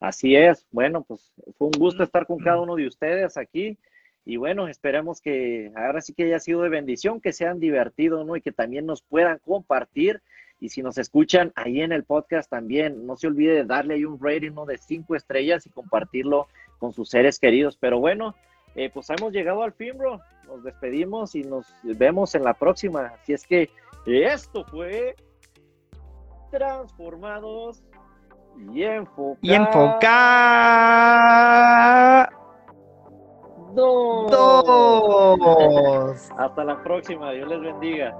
Así 0.00 0.36
es. 0.36 0.66
Bueno, 0.70 1.04
pues 1.06 1.32
fue 1.56 1.68
un 1.68 1.78
gusto 1.78 2.02
estar 2.02 2.26
con 2.26 2.38
cada 2.38 2.60
uno 2.60 2.76
de 2.76 2.86
ustedes 2.86 3.36
aquí. 3.36 3.78
Y 4.24 4.36
bueno, 4.38 4.66
esperemos 4.66 5.20
que 5.20 5.70
ahora 5.76 6.00
sí 6.00 6.12
que 6.12 6.24
haya 6.24 6.40
sido 6.40 6.62
de 6.62 6.68
bendición, 6.68 7.20
que 7.20 7.32
sean 7.32 7.60
divertidos, 7.60 8.26
¿no? 8.26 8.36
Y 8.36 8.42
que 8.42 8.50
también 8.50 8.84
nos 8.84 9.02
puedan 9.02 9.38
compartir 9.38 10.20
y 10.60 10.70
si 10.70 10.82
nos 10.82 10.98
escuchan 10.98 11.52
ahí 11.54 11.80
en 11.80 11.92
el 11.92 12.04
podcast 12.04 12.50
también, 12.50 13.06
no 13.06 13.16
se 13.16 13.26
olvide 13.26 13.54
de 13.54 13.64
darle 13.64 13.94
ahí 13.94 14.04
un 14.04 14.18
rating 14.20 14.52
de 14.66 14.78
cinco 14.78 15.14
estrellas 15.14 15.66
y 15.66 15.70
compartirlo 15.70 16.48
con 16.78 16.92
sus 16.92 17.10
seres 17.10 17.38
queridos. 17.38 17.76
Pero 17.76 17.98
bueno, 17.98 18.34
eh, 18.74 18.90
pues 18.92 19.08
hemos 19.10 19.32
llegado 19.32 19.62
al 19.62 19.72
fin, 19.72 19.96
bro. 19.96 20.20
Nos 20.46 20.62
despedimos 20.62 21.34
y 21.34 21.42
nos 21.42 21.66
vemos 21.82 22.34
en 22.34 22.44
la 22.44 22.54
próxima. 22.54 23.12
Así 23.20 23.32
es 23.32 23.46
que 23.46 23.70
esto 24.06 24.64
fue 24.64 25.16
Transformados 26.50 27.82
y 28.72 28.84
Enfocados. 28.84 29.38
Y 29.42 29.52
enfocados. 29.52 30.06
Dos. 33.74 34.30
Dos. 34.30 36.30
Hasta 36.38 36.64
la 36.64 36.82
próxima. 36.82 37.32
Dios 37.32 37.48
les 37.48 37.60
bendiga. 37.60 38.16